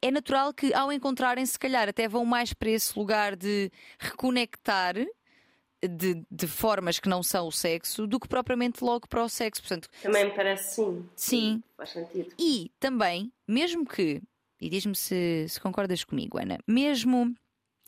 é 0.00 0.11
natural 0.11 0.52
que 0.52 0.72
ao 0.74 0.92
encontrarem, 0.92 1.44
se 1.44 1.58
calhar 1.58 1.88
até 1.88 2.08
vão 2.08 2.24
mais 2.24 2.52
para 2.52 2.70
esse 2.70 2.98
lugar 2.98 3.37
de 3.37 3.70
reconectar. 3.98 4.94
De, 5.80 6.26
de 6.28 6.48
formas 6.48 6.98
que 6.98 7.08
não 7.08 7.22
são 7.22 7.46
o 7.46 7.52
sexo 7.52 8.04
do 8.04 8.18
que 8.18 8.26
propriamente 8.26 8.82
logo 8.82 9.06
para 9.06 9.22
o 9.22 9.28
sexo. 9.28 9.62
Portanto, 9.62 9.88
Também 10.02 10.24
me 10.24 10.32
parece 10.32 10.74
sim. 10.74 11.08
Sim. 11.14 11.62
Faz 11.76 11.90
sentido. 11.90 12.34
E 12.37 12.72
também, 12.80 13.32
mesmo 13.46 13.87
que, 13.87 14.20
e 14.61 14.68
diz-me 14.68 14.96
se, 14.96 15.46
se 15.48 15.61
concordas 15.61 16.02
comigo, 16.02 16.37
Ana, 16.37 16.58
mesmo 16.66 17.32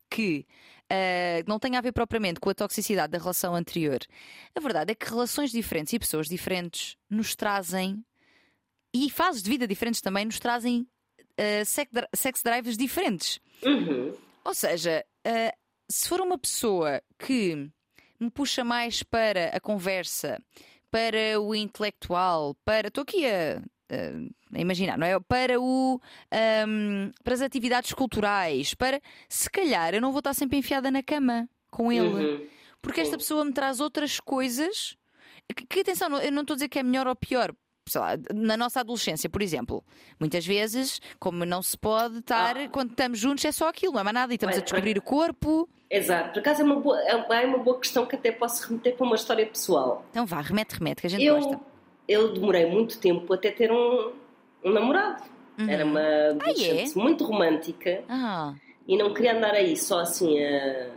que 0.08 0.46
ah, 0.90 1.42
não 1.46 1.58
tenha 1.58 1.78
a 1.78 1.82
ver 1.82 1.92
propriamente 1.92 2.40
com 2.40 2.50
a 2.50 2.54
toxicidade 2.54 3.12
da 3.12 3.18
relação 3.18 3.54
anterior, 3.54 4.00
a 4.54 4.60
verdade 4.60 4.90
é 4.90 4.94
que 4.94 5.08
relações 5.08 5.52
diferentes 5.52 5.92
e 5.92 5.98
pessoas 5.98 6.28
diferentes 6.28 6.96
nos 7.08 7.36
trazem, 7.36 8.04
e 8.92 9.08
fases 9.08 9.42
de 9.42 9.48
vida 9.48 9.68
diferentes 9.68 10.00
também, 10.00 10.24
nos 10.24 10.40
trazem 10.40 10.86
ah, 11.40 11.64
sex, 11.64 11.90
dri- 11.92 12.08
sex 12.14 12.42
drives 12.42 12.76
diferentes. 12.76 13.40
Uhum. 13.64 14.14
Ou 14.44 14.54
seja, 14.54 15.04
ah, 15.24 15.54
se 15.88 16.08
for 16.08 16.20
uma 16.20 16.36
pessoa 16.38 17.02
que 17.18 17.70
me 18.20 18.30
puxa 18.30 18.62
mais 18.62 19.02
para 19.02 19.46
a 19.48 19.60
conversa, 19.60 20.38
para 20.90 21.40
o 21.40 21.54
intelectual, 21.54 22.54
para. 22.64 22.88
Estou 22.88 23.02
aqui 23.02 23.24
a, 23.26 23.62
a- 23.90 24.58
imaginar, 24.60 24.98
não 24.98 25.06
é? 25.06 25.18
Para, 25.20 25.60
o, 25.60 26.00
ahm, 26.30 27.10
para 27.24 27.34
as 27.34 27.40
atividades 27.40 27.92
culturais, 27.92 28.74
para. 28.74 29.00
Se 29.28 29.48
calhar 29.50 29.94
eu 29.94 30.00
não 30.00 30.10
vou 30.12 30.18
estar 30.20 30.34
sempre 30.34 30.58
enfiada 30.58 30.90
na 30.90 31.02
cama 31.02 31.48
com 31.70 31.90
ele. 31.92 32.08
Uhum. 32.08 32.46
Porque 32.82 33.00
esta 33.02 33.16
pessoa 33.18 33.44
me 33.44 33.52
traz 33.52 33.78
outras 33.80 34.18
coisas. 34.20 34.96
Que, 35.54 35.66
que, 35.66 35.80
atenção, 35.80 36.16
eu 36.20 36.32
não 36.32 36.42
estou 36.42 36.54
a 36.54 36.56
dizer 36.56 36.68
que 36.68 36.78
é 36.78 36.82
melhor 36.82 37.06
ou 37.06 37.14
pior. 37.16 37.54
Sei 37.90 38.00
lá, 38.00 38.10
na 38.32 38.56
nossa 38.56 38.80
adolescência, 38.80 39.28
por 39.28 39.42
exemplo, 39.42 39.82
muitas 40.18 40.46
vezes, 40.46 41.00
como 41.18 41.44
não 41.44 41.60
se 41.62 41.76
pode 41.76 42.18
estar, 42.18 42.56
Ah. 42.56 42.68
quando 42.68 42.90
estamos 42.90 43.18
juntos, 43.18 43.44
é 43.44 43.50
só 43.52 43.68
aquilo, 43.68 43.92
não 43.94 44.00
é 44.00 44.04
mais 44.04 44.14
nada, 44.14 44.32
e 44.32 44.36
estamos 44.36 44.56
a 44.56 44.60
descobrir 44.60 44.96
o 44.96 45.02
corpo. 45.02 45.68
Exato. 45.90 46.34
Por 46.34 46.38
acaso 46.38 46.62
é 46.62 46.64
uma, 46.64 46.76
boa, 46.76 47.00
é 47.02 47.46
uma 47.46 47.58
boa 47.58 47.78
questão 47.80 48.06
que 48.06 48.14
até 48.14 48.30
posso 48.30 48.68
remeter 48.68 48.94
para 48.96 49.04
uma 49.04 49.16
história 49.16 49.44
pessoal. 49.44 50.04
Então 50.10 50.24
vá, 50.24 50.40
remete, 50.40 50.76
remete, 50.76 51.00
que 51.00 51.06
a 51.08 51.10
gente 51.10 51.24
Eu, 51.24 51.34
gosta. 51.40 51.60
eu 52.06 52.32
demorei 52.32 52.66
muito 52.66 52.98
tempo 53.00 53.32
até 53.34 53.50
ter 53.50 53.72
um, 53.72 54.12
um 54.64 54.70
namorado. 54.70 55.24
Uhum. 55.58 55.68
Era 55.68 55.84
uma 55.84 56.00
adolescente 56.30 56.96
muito 56.96 57.24
romântica 57.24 58.04
Ah, 58.08 58.54
e 58.86 58.96
não 58.96 59.12
queria 59.12 59.36
andar 59.36 59.52
aí 59.52 59.76
só 59.76 59.98
assim 60.00 60.38
a- 60.42 60.90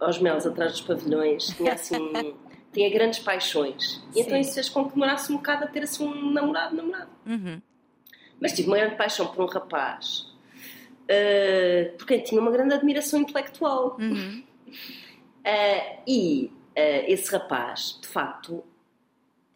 aos 0.00 0.18
melos 0.18 0.46
atrás 0.46 0.72
dos 0.72 0.80
pavilhões. 0.82 1.46
Tinha 1.56 1.72
assim. 1.72 1.96
tinha 2.72 2.88
grandes 2.90 3.18
paixões. 3.18 4.02
E 4.14 4.20
então 4.20 4.34
Sim. 4.34 4.40
isso 4.40 4.54
fez 4.54 4.68
com 4.68 4.84
que 4.84 4.94
demorasse 4.94 5.32
um 5.32 5.36
bocado 5.36 5.64
a 5.64 5.66
ter 5.66 5.82
assim 5.82 6.04
um 6.06 6.30
namorado, 6.30 6.76
namorado. 6.76 7.10
uhum. 7.26 7.60
Mas 8.40 8.52
tive 8.52 8.68
uma 8.68 8.78
grande 8.78 8.96
paixão 8.96 9.26
por 9.26 9.44
um 9.44 9.46
rapaz. 9.46 10.26
eh, 11.08 11.92
porque 11.98 12.20
tinha 12.20 12.40
uma 12.40 12.50
grande 12.52 12.72
admiração 12.74 13.20
intelectual. 13.20 13.96
Uhum. 13.98 14.44
Uh, 15.40 16.00
e 16.06 16.52
uh, 16.76 17.04
esse 17.08 17.30
rapaz, 17.32 17.98
de 18.00 18.06
facto, 18.06 18.62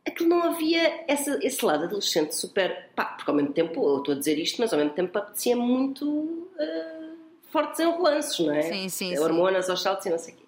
aquilo 0.06 0.28
não 0.28 0.42
havia 0.42 1.04
essa, 1.06 1.38
esse 1.42 1.64
lado 1.64 1.84
adolescente 1.84 2.34
super. 2.34 2.90
Pá, 2.96 3.04
porque 3.04 3.30
ao 3.30 3.36
mesmo 3.36 3.52
tempo, 3.52 3.80
eu 3.88 3.98
estou 3.98 4.14
a 4.14 4.18
dizer 4.18 4.38
isto, 4.38 4.60
mas 4.60 4.72
ao 4.72 4.78
mesmo 4.78 4.94
tempo 4.94 5.16
apetecia 5.16 5.56
muito 5.56 6.08
uh, 6.08 7.16
fortes 7.50 7.78
enrolanços, 7.80 8.44
não 8.44 8.52
é? 8.52 8.62
Sim, 8.62 8.88
sim. 8.88 9.18
Hormonas 9.18 9.70
aos 9.70 9.80
saltos 9.80 10.04
e 10.06 10.10
não 10.10 10.18
sei 10.18 10.34
o 10.34 10.36
quê. 10.36 10.43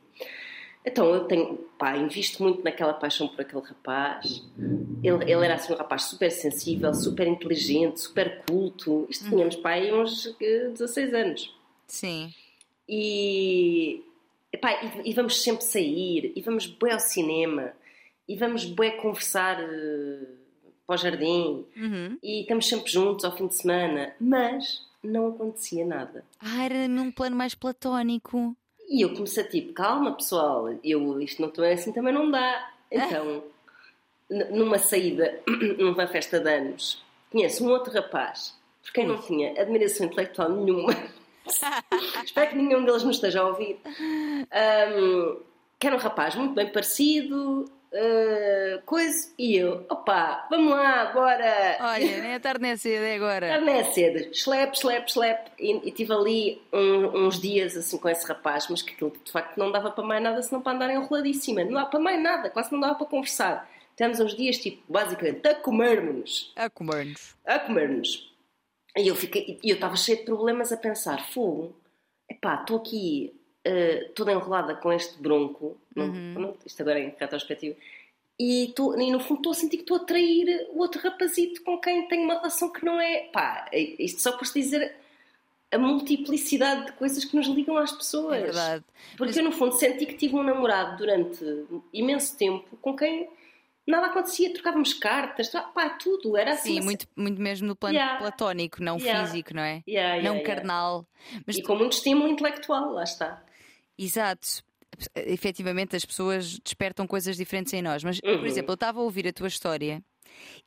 Então 0.86 1.12
eu 1.12 1.24
tenho, 1.24 1.56
pá, 1.76 1.96
invisto 1.96 2.40
muito 2.40 2.62
naquela 2.62 2.94
paixão 2.94 3.26
por 3.26 3.40
aquele 3.40 3.62
rapaz. 3.62 4.40
Ele, 5.02 5.24
ele 5.24 5.44
era 5.44 5.54
assim 5.54 5.72
um 5.72 5.76
rapaz 5.76 6.04
super 6.04 6.30
sensível, 6.30 6.94
super 6.94 7.26
inteligente, 7.26 8.00
super 8.00 8.44
culto. 8.46 9.04
Isto 9.10 9.24
uhum. 9.24 9.30
tínhamos, 9.30 9.56
pá, 9.56 9.70
aí 9.70 9.92
uns 9.92 10.32
16 10.38 11.12
anos. 11.12 11.54
Sim. 11.88 12.32
E, 12.88 14.04
epá, 14.52 14.80
e, 15.04 15.10
e, 15.10 15.12
vamos 15.12 15.42
sempre 15.42 15.64
sair, 15.64 16.32
e 16.36 16.40
vamos 16.40 16.66
bem 16.66 16.92
ao 16.92 17.00
cinema, 17.00 17.72
e 18.28 18.36
vamos 18.36 18.64
bem 18.64 18.96
conversar 18.98 19.60
uh, 19.60 20.26
para 20.86 20.94
o 20.94 20.96
jardim, 20.96 21.66
uhum. 21.76 22.16
e 22.22 22.42
estamos 22.42 22.68
sempre 22.68 22.92
juntos 22.92 23.24
ao 23.24 23.36
fim 23.36 23.48
de 23.48 23.56
semana. 23.56 24.14
Mas 24.20 24.86
não 25.02 25.28
acontecia 25.28 25.84
nada. 25.84 26.24
Ah, 26.38 26.64
era 26.64 26.86
num 26.86 27.10
plano 27.10 27.34
mais 27.34 27.56
platónico. 27.56 28.56
E 28.88 29.02
eu 29.02 29.14
comecei 29.14 29.44
tipo, 29.44 29.72
calma 29.72 30.12
pessoal, 30.12 30.68
eu, 30.82 31.20
isto 31.20 31.42
não 31.42 31.64
é 31.64 31.72
assim 31.72 31.92
também 31.92 32.14
não 32.14 32.30
dá. 32.30 32.70
Então, 32.90 33.42
numa 34.28 34.78
saída, 34.78 35.40
numa 35.78 36.06
festa 36.06 36.38
de 36.38 36.48
anos, 36.48 37.02
conheço 37.30 37.64
um 37.64 37.70
outro 37.70 37.92
rapaz, 37.92 38.54
por 38.82 38.92
quem 38.92 39.06
não 39.06 39.20
tinha 39.20 39.60
admiração 39.60 40.06
intelectual 40.06 40.50
nenhuma. 40.50 40.92
Espero 42.24 42.50
que 42.50 42.56
nenhum 42.56 42.84
deles 42.84 43.04
me 43.04 43.10
esteja 43.10 43.40
a 43.40 43.48
ouvir. 43.48 43.78
Um, 43.86 45.40
que 45.78 45.86
era 45.86 45.96
um 45.96 45.98
rapaz 45.98 46.34
muito 46.34 46.54
bem 46.54 46.70
parecido, 46.70 47.70
uh, 47.92 48.82
coisa, 48.84 49.32
e 49.38 49.56
eu, 49.56 49.86
opá, 49.90 50.46
vamos 50.50 50.70
lá, 50.70 51.02
agora. 51.02 51.78
Olha, 51.80 52.20
nem 52.22 52.34
a 52.34 52.40
tarde 52.40 52.62
nem 52.62 52.70
é 52.72 52.76
cedo, 52.76 53.04
é 53.04 53.14
agora. 53.14 53.48
Tarde 53.48 53.64
nem 53.64 53.76
é 53.76 53.84
cedo, 53.84 54.30
slap, 54.32 54.74
slap, 54.74 55.08
slap. 55.08 55.48
E, 55.58 55.88
e 55.88 55.90
tive 55.90 56.12
ali 56.12 56.62
um, 56.72 57.26
uns 57.26 57.40
dias 57.40 57.76
assim 57.76 57.98
com 57.98 58.08
esse 58.08 58.26
rapaz, 58.26 58.66
mas 58.68 58.82
que 58.82 58.94
aquilo 58.94 59.12
de 59.24 59.30
facto 59.30 59.56
não 59.56 59.70
dava 59.70 59.90
para 59.90 60.04
mais 60.04 60.22
nada 60.22 60.42
senão 60.42 60.62
para 60.62 60.72
andar 60.72 60.90
enroladíssima. 60.92 61.64
Não 61.64 61.72
dava 61.72 61.90
para 61.90 62.00
mais 62.00 62.22
nada, 62.22 62.50
quase 62.50 62.72
não 62.72 62.80
dava 62.80 62.94
para 62.94 63.06
conversar. 63.06 63.68
Tivemos 63.96 64.20
uns 64.20 64.36
dias, 64.36 64.58
tipo, 64.58 64.82
basicamente, 64.92 65.46
a 65.48 65.54
comer-nos. 65.54 66.52
A 66.54 66.68
comer-nos. 66.68 67.34
A 67.44 67.58
comer-nos. 67.58 68.30
E 68.96 69.08
eu 69.08 69.14
fiquei, 69.14 69.58
e 69.62 69.70
eu 69.70 69.74
estava 69.74 69.96
cheio 69.96 70.18
de 70.18 70.24
problemas 70.24 70.72
a 70.72 70.76
pensar, 70.76 71.30
fogo, 71.30 71.74
epá, 72.30 72.60
estou 72.60 72.78
aqui 72.78 73.35
uh, 73.66 74.08
toda 74.14 74.32
enrolada 74.32 74.74
com 74.74 74.92
este 74.92 75.20
bronco, 75.20 75.76
uhum. 75.96 76.34
não, 76.38 76.56
isto 76.64 76.80
agora 76.80 76.98
é 76.98 77.04
em 77.04 77.14
retrospectiva, 77.18 77.76
e, 78.38 78.72
tô, 78.76 78.98
e 78.98 79.10
no 79.10 79.18
fundo 79.18 79.38
estou 79.38 79.52
a 79.52 79.54
sentir 79.54 79.78
que 79.78 79.82
estou 79.84 79.96
a 79.96 80.04
trair 80.04 80.68
o 80.72 80.78
outro 80.78 81.00
rapazito 81.00 81.62
com 81.62 81.78
quem 81.78 82.06
tenho 82.06 82.24
uma 82.24 82.34
relação 82.34 82.70
que 82.70 82.84
não 82.84 83.00
é. 83.00 83.28
Pá, 83.32 83.66
é, 83.72 83.80
isto 84.02 84.20
só 84.20 84.32
para 84.32 84.46
dizer 84.52 84.94
a 85.72 85.78
multiplicidade 85.78 86.86
de 86.86 86.92
coisas 86.92 87.24
que 87.24 87.34
nos 87.34 87.46
ligam 87.46 87.78
às 87.78 87.92
pessoas. 87.92 88.36
É 88.36 88.42
verdade. 88.42 88.84
Porque 89.16 89.30
Mas... 89.30 89.36
eu, 89.38 89.44
no 89.44 89.52
fundo, 89.52 89.72
senti 89.72 90.04
que 90.04 90.14
tive 90.14 90.36
um 90.36 90.42
namorado 90.42 90.98
durante 90.98 91.44
imenso 91.94 92.36
tempo 92.36 92.76
com 92.76 92.94
quem 92.94 93.26
nada 93.86 94.06
acontecia, 94.06 94.52
trocávamos 94.52 94.92
cartas, 94.92 95.48
pá, 95.48 95.90
tudo, 95.90 96.36
era 96.36 96.52
assim. 96.52 96.74
Sim, 96.74 96.80
muito, 96.80 97.06
muito 97.16 97.40
mesmo 97.40 97.68
no 97.68 97.76
plano 97.76 97.96
yeah. 97.96 98.18
platónico, 98.18 98.82
não 98.82 98.98
yeah. 98.98 99.24
físico, 99.24 99.54
não 99.54 99.62
é? 99.62 99.82
Yeah, 99.88 100.22
não 100.22 100.42
carnal. 100.42 101.06
Mas 101.46 101.56
e 101.56 101.62
tu... 101.62 101.68
com 101.68 101.76
muito 101.76 101.92
estímulo 101.92 102.28
intelectual, 102.28 102.92
lá 102.92 103.04
está. 103.04 103.42
Exato. 103.98 104.62
Efetivamente 105.14 105.96
as 105.96 106.04
pessoas 106.04 106.58
despertam 106.58 107.06
coisas 107.06 107.36
diferentes 107.36 107.72
em 107.72 107.82
nós. 107.82 108.02
Mas, 108.02 108.18
uhum. 108.24 108.38
por 108.38 108.46
exemplo, 108.46 108.72
eu 108.72 108.74
estava 108.74 109.00
a 109.00 109.02
ouvir 109.02 109.26
a 109.28 109.32
tua 109.32 109.48
história 109.48 110.02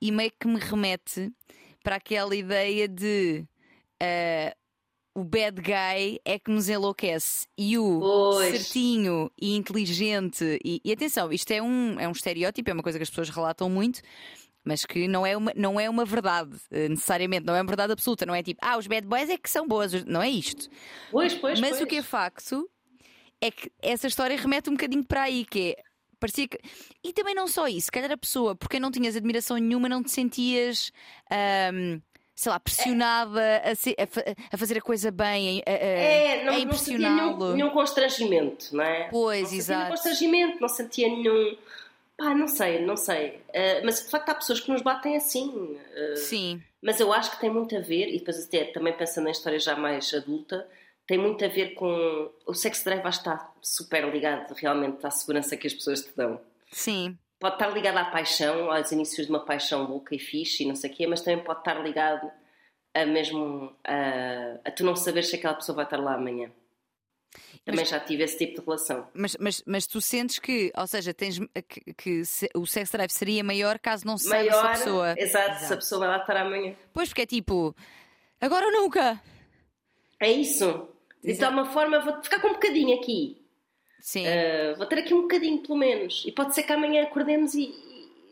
e 0.01 0.11
meio 0.11 0.31
que 0.39 0.47
me 0.47 0.59
remete 0.59 1.31
para 1.83 1.95
aquela 1.95 2.35
ideia 2.35 2.87
de 2.87 3.45
uh, 4.01 4.59
o 5.19 5.23
bad 5.23 5.61
guy 5.61 6.19
é 6.23 6.39
que 6.39 6.51
nos 6.51 6.69
enlouquece 6.69 7.47
e 7.57 7.77
o 7.77 7.99
pois. 7.99 8.61
certinho 8.61 9.31
e 9.39 9.55
inteligente. 9.55 10.59
E, 10.63 10.81
e, 10.83 10.91
atenção, 10.91 11.31
isto 11.31 11.51
é 11.51 11.61
um, 11.61 11.99
é 11.99 12.07
um 12.07 12.11
estereótipo, 12.11 12.69
é 12.69 12.73
uma 12.73 12.83
coisa 12.83 12.97
que 12.97 13.03
as 13.03 13.09
pessoas 13.09 13.29
relatam 13.29 13.69
muito. 13.69 14.01
Mas 14.63 14.85
que 14.85 15.07
não 15.07 15.25
é, 15.25 15.35
uma, 15.37 15.53
não 15.55 15.79
é 15.79 15.89
uma 15.89 16.03
verdade, 16.03 16.57
eh, 16.69 16.89
necessariamente, 16.89 17.45
não 17.45 17.55
é 17.55 17.61
uma 17.61 17.67
verdade 17.67 17.93
absoluta. 17.93 18.25
Não 18.25 18.35
é 18.35 18.43
tipo, 18.43 18.59
ah, 18.61 18.77
os 18.77 18.87
bad 18.87 19.07
boys 19.07 19.29
é 19.29 19.37
que 19.37 19.49
são 19.49 19.65
boas, 19.65 20.03
não 20.03 20.21
é 20.21 20.29
isto. 20.29 20.69
Pois, 21.09 21.33
pois, 21.33 21.59
Mas 21.61 21.71
pois. 21.71 21.81
o 21.81 21.87
que 21.87 21.95
é 21.95 22.01
facto 22.01 22.69
é 23.41 23.51
que 23.51 23.71
essa 23.81 24.07
história 24.07 24.37
remete 24.37 24.69
um 24.69 24.73
bocadinho 24.73 25.03
para 25.03 25.23
aí, 25.23 25.45
que 25.45 25.71
é. 25.77 25.89
Parecia 26.19 26.49
que... 26.49 26.59
E 27.01 27.13
também 27.13 27.33
não 27.33 27.47
só 27.47 27.65
isso, 27.65 27.85
se 27.85 27.91
calhar 27.91 28.11
a 28.11 28.17
pessoa, 28.17 28.53
porque 28.53 28.77
não 28.77 28.91
tinhas 28.91 29.15
admiração 29.15 29.55
nenhuma, 29.55 29.87
não 29.87 30.03
te 30.03 30.11
sentias. 30.11 30.91
Um, 31.73 32.01
sei 32.35 32.51
lá, 32.51 32.59
pressionada 32.59 33.61
a, 33.65 33.75
ser, 33.75 33.95
a, 33.97 34.55
a, 34.55 34.57
fazer 34.57 34.77
a 34.77 34.81
coisa 34.81 35.11
bem, 35.11 35.61
a, 35.65 35.69
a, 35.69 35.73
é, 35.73 36.43
não, 36.45 36.53
a 36.53 36.59
impressioná-lo. 36.59 37.15
Não 37.15 37.37
nenhum, 37.37 37.53
nenhum 37.55 37.69
constrangimento, 37.69 38.75
não 38.75 38.83
é? 38.83 39.09
Pois, 39.09 39.51
não 39.51 39.57
exato. 39.57 39.79
Nenhum 39.79 39.91
constrangimento, 39.91 40.61
não 40.61 40.69
sentia 40.69 41.07
nenhum. 41.07 41.57
Pá, 42.17 42.33
não 42.33 42.47
sei, 42.47 42.85
não 42.85 42.95
sei. 42.95 43.41
Uh, 43.49 43.85
mas 43.85 44.03
de 44.03 44.09
facto 44.09 44.29
há 44.29 44.35
pessoas 44.35 44.59
que 44.59 44.71
nos 44.71 44.81
batem 44.81 45.15
assim. 45.17 45.49
Uh, 45.49 46.17
Sim. 46.17 46.61
Mas 46.81 46.99
eu 46.99 47.11
acho 47.11 47.31
que 47.31 47.41
tem 47.41 47.49
muito 47.49 47.75
a 47.75 47.81
ver, 47.81 48.07
e 48.07 48.19
depois 48.19 48.41
até 48.41 48.65
também 48.65 48.93
pensando 48.93 49.27
em 49.27 49.31
história 49.31 49.59
já 49.59 49.75
mais 49.75 50.13
adulta, 50.13 50.65
tem 51.09 51.17
muito 51.17 51.43
a 51.43 51.47
ver 51.47 51.73
com. 51.73 52.31
O 52.45 52.53
sex 52.53 52.83
drive 52.83 53.03
está 53.03 53.51
super 53.59 54.07
ligado 54.13 54.53
realmente 54.53 55.03
à 55.07 55.09
segurança 55.09 55.57
que 55.57 55.65
as 55.65 55.73
pessoas 55.73 56.01
te 56.01 56.15
dão. 56.15 56.39
Sim. 56.71 57.17
Pode 57.39 57.55
estar 57.55 57.69
ligado 57.69 57.97
à 57.97 58.05
paixão, 58.05 58.71
aos 58.71 58.91
inícios 58.91 59.25
de 59.25 59.33
uma 59.33 59.43
paixão 59.43 59.87
louca 59.89 60.13
e 60.13 60.19
fixe 60.19 60.61
e 60.61 60.67
não 60.67 60.75
sei 60.75 60.91
o 60.91 60.93
quê, 60.93 61.07
mas 61.07 61.21
também 61.21 61.43
pode 61.43 61.61
estar 61.61 61.81
ligado 61.81 62.31
a 62.93 63.07
mesmo 63.07 63.75
a, 63.83 64.59
a 64.63 64.71
tu 64.71 64.83
não 64.83 64.95
saberes 64.95 65.31
se 65.31 65.37
aquela 65.37 65.55
pessoa 65.55 65.77
vai 65.77 65.85
estar 65.85 65.97
lá 65.97 66.13
amanhã. 66.13 66.51
Também 67.65 67.81
mas, 67.81 67.89
já 67.89 67.99
tive 67.99 68.21
esse 68.21 68.37
tipo 68.37 68.59
de 68.59 68.65
relação. 68.67 69.07
Mas, 69.11 69.35
mas, 69.39 69.63
mas 69.65 69.87
tu 69.87 69.99
sentes 69.99 70.37
que, 70.37 70.71
ou 70.77 70.85
seja, 70.85 71.11
tens 71.11 71.39
que, 71.67 71.91
que 71.95 72.23
se, 72.23 72.47
o 72.53 72.67
sex 72.67 72.91
drive 72.91 73.09
seria 73.09 73.43
maior 73.43 73.79
caso 73.79 74.05
não 74.05 74.15
se 74.15 74.29
maior, 74.29 74.51
saiba 74.51 74.75
se 74.75 74.81
a 74.81 74.85
pessoa. 74.85 75.15
Exato, 75.17 75.21
exato, 75.21 75.65
se 75.65 75.73
a 75.73 75.77
pessoa 75.77 75.99
vai 76.01 76.09
lá 76.09 76.17
estar 76.17 76.37
amanhã. 76.37 76.75
Pois, 76.93 77.09
porque 77.09 77.23
é 77.23 77.25
tipo, 77.25 77.75
agora 78.39 78.67
ou 78.67 78.71
nunca. 78.71 79.19
É 80.19 80.31
isso. 80.31 80.98
De 81.23 81.43
alguma 81.43 81.65
forma 81.65 81.99
vou 81.99 82.21
ficar 82.21 82.39
com 82.39 82.49
um 82.49 82.53
bocadinho 82.53 82.97
aqui. 82.97 83.37
Sim. 83.99 84.25
Uh, 84.25 84.77
vou 84.77 84.85
ter 84.85 84.99
aqui 84.99 85.13
um 85.13 85.23
bocadinho, 85.23 85.61
pelo 85.61 85.77
menos. 85.77 86.23
E 86.25 86.31
pode 86.31 86.55
ser 86.55 86.63
que 86.63 86.71
amanhã 86.71 87.03
acordemos 87.03 87.53
e, 87.53 87.73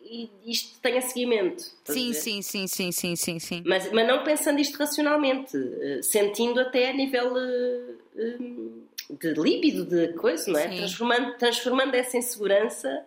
e 0.01 0.29
isto 0.45 0.79
tenha 0.79 1.01
seguimento. 1.01 1.63
Sim, 1.85 2.13
sim, 2.13 2.41
sim, 2.41 2.67
sim, 2.67 2.91
sim, 2.91 3.15
sim, 3.15 3.39
sim. 3.39 3.63
Mas, 3.65 3.91
mas 3.91 4.07
não 4.07 4.23
pensando 4.23 4.59
isto 4.59 4.77
racionalmente, 4.77 5.57
uh, 5.57 6.01
sentindo 6.01 6.59
até 6.61 6.89
a 6.89 6.93
nível 6.93 7.33
uh, 7.33 9.17
de 9.19 9.33
líbido, 9.33 9.85
de 9.85 10.13
coisa, 10.13 10.49
não 10.49 10.59
é? 10.59 10.67
Transformando, 10.67 11.37
transformando 11.37 11.95
essa 11.95 12.17
insegurança 12.17 13.05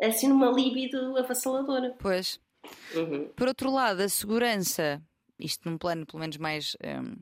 assim 0.00 0.28
numa 0.28 0.50
líbido 0.50 1.16
avassaladora. 1.16 1.94
Pois. 1.98 2.38
Uhum. 2.94 3.28
Por 3.34 3.48
outro 3.48 3.70
lado, 3.70 4.02
a 4.02 4.08
segurança, 4.08 5.00
isto 5.38 5.68
num 5.68 5.78
plano 5.78 6.04
pelo 6.04 6.20
menos 6.20 6.36
mais. 6.36 6.76
Um 6.84 7.14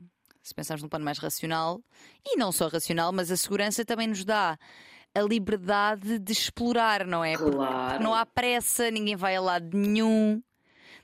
se 0.45 0.53
pensarmos 0.53 0.83
num 0.83 0.89
plano 0.89 1.03
mais 1.03 1.17
racional, 1.17 1.81
e 2.23 2.37
não 2.37 2.51
só 2.51 2.67
racional, 2.67 3.11
mas 3.11 3.31
a 3.31 3.37
segurança 3.37 3.83
também 3.83 4.07
nos 4.07 4.23
dá 4.23 4.57
a 5.13 5.21
liberdade 5.21 6.19
de 6.19 6.31
explorar, 6.31 7.05
não 7.07 7.23
é? 7.23 7.35
Claro. 7.35 7.89
Porque 7.89 8.03
não 8.03 8.13
há 8.13 8.25
pressa, 8.27 8.91
ninguém 8.91 9.15
vai 9.15 9.35
a 9.35 9.41
lado 9.41 9.75
nenhum, 9.75 10.41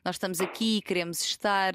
nós 0.06 0.16
estamos 0.16 0.40
aqui, 0.40 0.80
queremos 0.82 1.22
estar. 1.22 1.74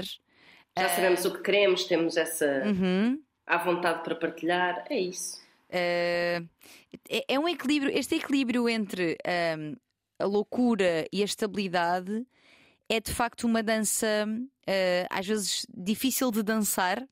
Já 0.78 0.88
sabemos 0.90 1.24
uh... 1.24 1.28
o 1.28 1.32
que 1.32 1.42
queremos, 1.42 1.84
temos 1.84 2.16
essa. 2.16 2.62
Uhum. 2.66 3.20
à 3.44 3.58
vontade 3.58 4.04
para 4.04 4.14
partilhar, 4.14 4.84
é 4.88 5.00
isso. 5.00 5.40
Uh... 5.68 6.48
É, 7.10 7.34
é, 7.34 7.38
um 7.38 7.48
equilíbrio, 7.48 7.92
este 7.92 8.14
equilíbrio 8.14 8.68
entre 8.68 9.18
uh, 9.26 9.76
a 10.20 10.24
loucura 10.24 11.04
e 11.12 11.20
a 11.20 11.24
estabilidade 11.24 12.24
é 12.88 13.00
de 13.00 13.12
facto 13.12 13.44
uma 13.44 13.62
dança, 13.62 14.24
uh, 14.28 15.06
às 15.10 15.26
vezes 15.26 15.66
difícil 15.76 16.30
de 16.30 16.42
dançar, 16.44 17.06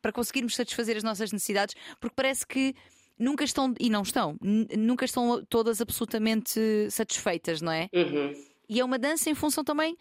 para 0.00 0.12
conseguirmos 0.12 0.54
satisfazer 0.54 0.96
as 0.96 1.02
nossas 1.02 1.32
necessidades, 1.32 1.74
porque 2.00 2.14
parece 2.14 2.46
que 2.46 2.74
nunca 3.18 3.44
estão, 3.44 3.74
e 3.78 3.90
não 3.90 4.02
estão, 4.02 4.36
nunca 4.76 5.04
estão 5.04 5.44
todas 5.48 5.80
absolutamente 5.80 6.60
satisfeitas, 6.90 7.60
não 7.60 7.72
é? 7.72 7.88
Uhum. 7.92 8.34
E 8.68 8.80
é 8.80 8.84
uma 8.84 8.98
dança 8.98 9.30
em 9.30 9.34
função 9.34 9.62
também 9.62 9.96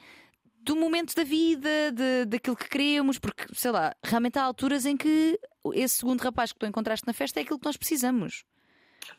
do 0.64 0.76
momento 0.76 1.14
da 1.14 1.24
vida, 1.24 1.92
de, 1.92 2.26
daquilo 2.26 2.56
que 2.56 2.70
queremos, 2.70 3.20
porque, 3.20 3.44
sei 3.54 3.72
lá, 3.72 3.94
realmente 4.02 4.40
há 4.40 4.44
alturas 4.44 4.86
em 4.86 4.96
que 4.96 5.38
esse 5.74 5.98
segundo 5.98 6.22
rapaz 6.22 6.54
que 6.54 6.60
tu 6.60 6.66
encontraste 6.66 7.06
na 7.06 7.14
festa 7.14 7.40
é 7.40 7.44
aquilo 7.44 7.60
que 7.60 7.66
nós 7.66 7.76
precisamos. 7.76 8.46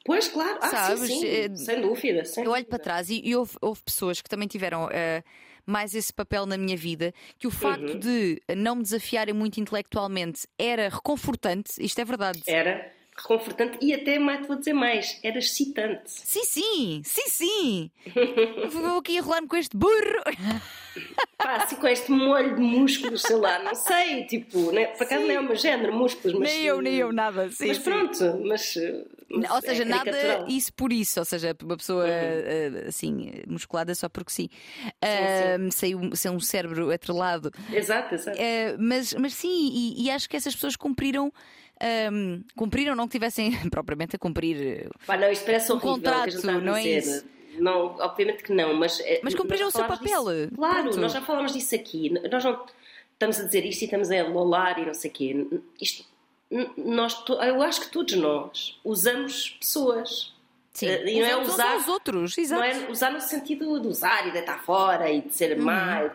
Pois, 0.05 0.29
claro, 0.29 0.59
ah, 0.63 0.71
Sabes? 0.71 1.07
Sim, 1.07 1.21
sim. 1.21 1.27
É, 1.27 1.55
sem 1.55 1.81
dúvida. 1.83 2.25
Sem 2.25 2.45
eu 2.45 2.51
olho 2.51 2.63
dúvida. 2.63 2.71
para 2.71 2.79
trás 2.79 3.11
e, 3.11 3.21
e 3.23 3.37
houve, 3.37 3.53
houve, 3.61 3.83
pessoas 3.83 4.23
que 4.23 4.29
também 4.29 4.49
tiveram. 4.49 4.87
Uh, 4.87 5.23
mais 5.67 5.95
esse 5.95 6.13
papel 6.13 6.47
na 6.47 6.57
minha 6.57 6.77
vida, 6.77 7.13
que 7.39 7.47
o 7.47 7.51
facto 7.51 7.95
uhum. 7.95 7.99
de 7.99 8.41
não 8.57 8.77
me 8.77 8.83
desafiarem 8.83 9.35
muito 9.35 9.59
intelectualmente 9.61 10.47
era 10.59 10.89
reconfortante, 10.89 11.73
isto 11.79 12.01
é 12.01 12.05
verdade. 12.05 12.43
Era. 12.47 12.94
Reconfortante 13.17 13.79
e 13.81 13.95
até 13.95 14.19
mais, 14.19 14.47
vou 14.47 14.57
dizer 14.57 14.73
mais, 14.73 15.19
era 15.23 15.39
excitante. 15.39 16.03
Sim, 16.07 16.45
sim, 16.45 17.03
sim, 17.05 17.29
sim. 17.29 17.91
Vou 18.71 18.99
aqui 18.99 19.17
enrolar-me 19.17 19.47
com 19.47 19.57
este 19.57 19.77
burro. 19.77 20.23
Pá, 21.39 21.57
assim 21.57 21.77
com 21.77 21.87
este 21.87 22.11
molho 22.11 22.57
de 22.57 22.61
músculos, 22.61 23.23
sei 23.23 23.37
lá, 23.37 23.63
não 23.63 23.75
sei, 23.75 24.25
tipo, 24.25 24.73
né? 24.73 24.87
por 24.87 25.05
acaso 25.05 25.23
sim. 25.23 25.29
não 25.29 25.35
é 25.35 25.41
o 25.41 25.45
meu 25.45 25.57
género, 25.57 25.93
músculos, 25.93 26.39
mas. 26.39 26.53
Nem 26.53 26.63
eu, 26.63 26.81
nem 26.81 26.95
eu, 26.97 27.13
nada, 27.13 27.49
sim. 27.51 27.69
Mas 27.69 27.77
sim. 27.79 27.83
pronto, 27.83 28.41
mas. 28.45 28.75
mas 29.29 29.51
ou 29.51 29.61
seja, 29.61 29.83
é 29.83 29.87
nada 29.87 30.45
isso 30.49 30.73
por 30.73 30.93
isso, 30.93 31.21
ou 31.21 31.25
seja, 31.25 31.57
uma 31.63 31.77
pessoa 31.77 32.05
uhum. 32.05 32.89
assim, 32.89 33.33
musculada 33.47 33.95
só 33.95 34.09
porque 34.09 34.33
sim. 34.33 34.49
sim, 34.51 35.67
uh, 35.67 35.73
sem, 35.73 36.15
sem 36.15 36.31
um 36.31 36.41
cérebro 36.41 36.91
atrelado. 36.91 37.51
Exato, 37.73 38.15
exato. 38.15 38.39
Uh, 38.39 38.77
mas, 38.79 39.15
mas 39.15 39.35
sim, 39.35 39.71
e, 39.73 40.05
e 40.05 40.11
acho 40.11 40.29
que 40.29 40.37
essas 40.37 40.55
pessoas 40.55 40.77
cumpriram 40.77 41.33
um, 42.13 42.43
cumpriram, 42.57 42.95
não 42.95 43.07
que 43.07 43.13
tivessem 43.13 43.53
propriamente 43.71 44.17
a 44.17 44.19
cumprir 44.19 44.89
Pá, 45.07 45.17
não, 45.17 45.31
isto 45.31 45.45
parece 45.45 45.73
um 45.73 45.79
contrato, 45.79 46.47
não 46.63 46.77
é 46.77 46.85
isso? 46.85 47.25
Não, 47.59 47.97
obviamente 48.01 48.43
que 48.43 48.53
não, 48.53 48.75
mas. 48.75 49.01
Eh, 49.01 49.21
mas 49.23 49.35
cumpriram 49.35 49.69
o 49.69 49.71
seu 49.71 49.85
papel. 49.85 50.25
Disso. 50.25 50.55
Claro, 50.57 50.83
Pronto. 50.85 51.01
nós 51.01 51.13
já 51.13 51.21
falámos 51.21 51.53
disso 51.53 51.75
aqui. 51.75 52.11
Nós 52.31 52.45
não 52.45 52.65
estamos 53.13 53.41
a 53.41 53.45
dizer 53.45 53.65
isto 53.65 53.83
e 53.83 53.85
estamos 53.85 54.11
a 54.11 54.23
lolar 54.25 54.79
e 54.81 54.87
não 54.87 54.95
sei 54.95 55.11
o 55.11 55.15
quê. 55.15 55.47
Isto, 55.81 56.05
nós, 56.77 57.23
eu 57.29 57.63
acho 57.63 57.83
que 57.83 57.89
todos 57.89 58.15
nós 58.15 58.79
usamos 58.85 59.51
pessoas. 59.51 60.33
Sim, 60.73 60.89
uh, 60.89 61.09
e 61.09 61.21
não 61.21 61.27
é 61.27 61.37
usar 61.37 61.77
os 61.77 61.87
outros, 61.87 62.37
exato. 62.37 62.61
Não 62.61 62.69
é 62.69 62.91
usar 62.91 63.11
no 63.13 63.21
sentido 63.21 63.79
de 63.79 63.87
usar 63.87 64.27
e 64.27 64.33
de 64.33 64.39
estar 64.39 64.59
fora 64.65 65.11
e 65.11 65.21
de 65.21 65.33
ser 65.33 65.57
uhum. 65.57 65.65
má. 65.65 66.11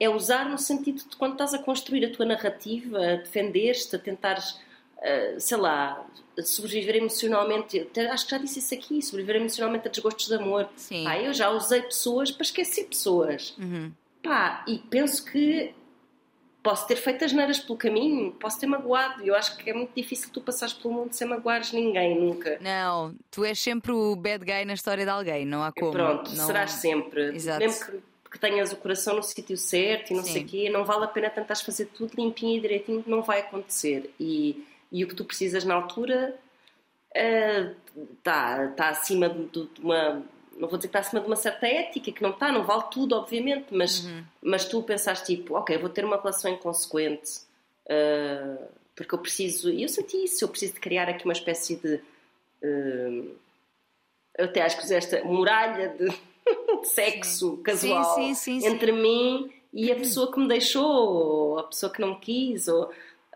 É 0.00 0.08
usar 0.08 0.48
no 0.48 0.56
sentido 0.56 1.02
de 1.06 1.16
quando 1.16 1.32
estás 1.32 1.52
a 1.52 1.58
construir 1.58 2.06
a 2.06 2.10
tua 2.10 2.24
narrativa, 2.24 2.98
a 2.98 3.16
defender-te, 3.16 3.96
a 3.96 3.98
tentares 3.98 4.58
Uh, 4.98 5.40
sei 5.40 5.56
lá, 5.56 6.04
sobreviver 6.42 6.96
emocionalmente. 6.96 7.88
Acho 8.10 8.24
que 8.24 8.30
já 8.30 8.38
disse 8.38 8.58
isso 8.58 8.74
aqui: 8.74 9.02
sobreviver 9.02 9.36
emocionalmente 9.36 9.88
a 9.88 9.90
desgostos 9.90 10.26
de 10.26 10.34
amor. 10.34 10.68
Sim. 10.76 11.04
Pá, 11.04 11.18
eu 11.18 11.32
já 11.32 11.50
usei 11.50 11.82
pessoas 11.82 12.30
para 12.30 12.42
esquecer 12.42 12.84
pessoas. 12.84 13.54
Uhum. 13.58 13.92
Pá, 14.22 14.64
e 14.66 14.78
penso 14.78 15.24
que 15.24 15.72
posso 16.62 16.86
ter 16.86 16.96
feito 16.96 17.24
as 17.24 17.32
neiras 17.32 17.60
pelo 17.60 17.78
caminho, 17.78 18.32
posso 18.32 18.58
ter 18.58 18.66
magoado. 18.66 19.22
Eu 19.24 19.34
acho 19.34 19.56
que 19.56 19.70
é 19.70 19.72
muito 19.72 19.92
difícil 19.94 20.30
tu 20.32 20.40
passares 20.40 20.74
pelo 20.74 20.92
mundo 20.92 21.12
sem 21.12 21.26
magoares 21.26 21.72
ninguém, 21.72 22.18
nunca. 22.18 22.58
Não, 22.60 23.14
tu 23.30 23.44
és 23.44 23.58
sempre 23.58 23.92
o 23.92 24.16
bad 24.16 24.44
guy 24.44 24.64
na 24.64 24.74
história 24.74 25.04
de 25.04 25.10
alguém, 25.10 25.46
não 25.46 25.62
há 25.62 25.72
como. 25.72 25.92
Pronto, 25.92 26.34
não... 26.34 26.46
serás 26.46 26.72
sempre. 26.72 27.34
Exato. 27.34 27.60
Mesmo 27.60 27.86
que 27.86 28.08
que 28.30 28.38
tenhas 28.38 28.72
o 28.72 28.76
coração 28.76 29.16
no 29.16 29.22
sítio 29.22 29.56
certo 29.56 30.10
e 30.10 30.14
não 30.14 30.22
Sim. 30.22 30.32
sei 30.32 30.42
o 30.42 30.46
quê, 30.46 30.70
não 30.70 30.84
vale 30.84 31.04
a 31.04 31.08
pena 31.08 31.30
tentares 31.30 31.62
fazer 31.62 31.86
tudo 31.86 32.12
limpinho 32.16 32.58
e 32.58 32.60
direitinho, 32.60 33.02
não 33.06 33.22
vai 33.22 33.40
acontecer. 33.40 34.12
E 34.20 34.66
e 34.90 35.04
o 35.04 35.08
que 35.08 35.14
tu 35.14 35.24
precisas 35.24 35.64
na 35.64 35.74
altura 35.74 36.34
está 37.14 38.64
uh, 38.64 38.76
tá 38.76 38.88
acima 38.88 39.28
de, 39.28 39.46
de, 39.46 39.80
uma. 39.80 40.22
Não 40.56 40.68
vou 40.68 40.76
dizer 40.76 40.88
que 40.88 40.96
está 40.96 41.00
acima 41.00 41.20
de 41.20 41.26
uma 41.26 41.36
certa 41.36 41.66
ética, 41.66 42.10
que 42.10 42.22
não 42.22 42.30
está, 42.30 42.50
não 42.50 42.64
vale 42.64 42.84
tudo, 42.90 43.14
obviamente, 43.14 43.66
mas, 43.70 44.04
uhum. 44.04 44.24
mas 44.42 44.64
tu 44.64 44.82
pensaste 44.82 45.36
tipo, 45.36 45.54
ok, 45.54 45.78
vou 45.78 45.88
ter 45.88 46.04
uma 46.04 46.16
relação 46.16 46.50
inconsequente 46.50 47.42
uh, 47.86 48.68
porque 48.98 49.14
eu 49.14 49.18
preciso. 49.18 49.70
E 49.70 49.82
eu 49.82 49.88
senti 49.88 50.24
isso, 50.24 50.44
eu 50.44 50.48
preciso 50.48 50.74
de 50.74 50.80
criar 50.80 51.08
aqui 51.08 51.24
uma 51.24 51.32
espécie 51.32 51.76
de. 51.76 51.94
Uh, 52.62 53.36
eu 54.36 54.44
até 54.44 54.62
acho 54.62 54.80
que 54.80 54.92
esta 54.92 55.24
muralha 55.24 55.88
de, 55.90 56.08
de 56.80 56.88
sexo 56.88 57.56
sim. 57.56 57.62
casual 57.62 58.14
sim, 58.14 58.34
sim, 58.34 58.66
entre 58.66 58.92
mim 58.92 59.52
e 59.72 59.92
a 59.92 59.94
pessoa 59.96 60.32
que 60.32 60.40
me 60.40 60.48
deixou, 60.48 60.84
ou 60.84 61.58
a 61.58 61.62
pessoa 61.64 61.92
que 61.92 62.00
não 62.00 62.18
quis, 62.18 62.66
ou 62.66 62.90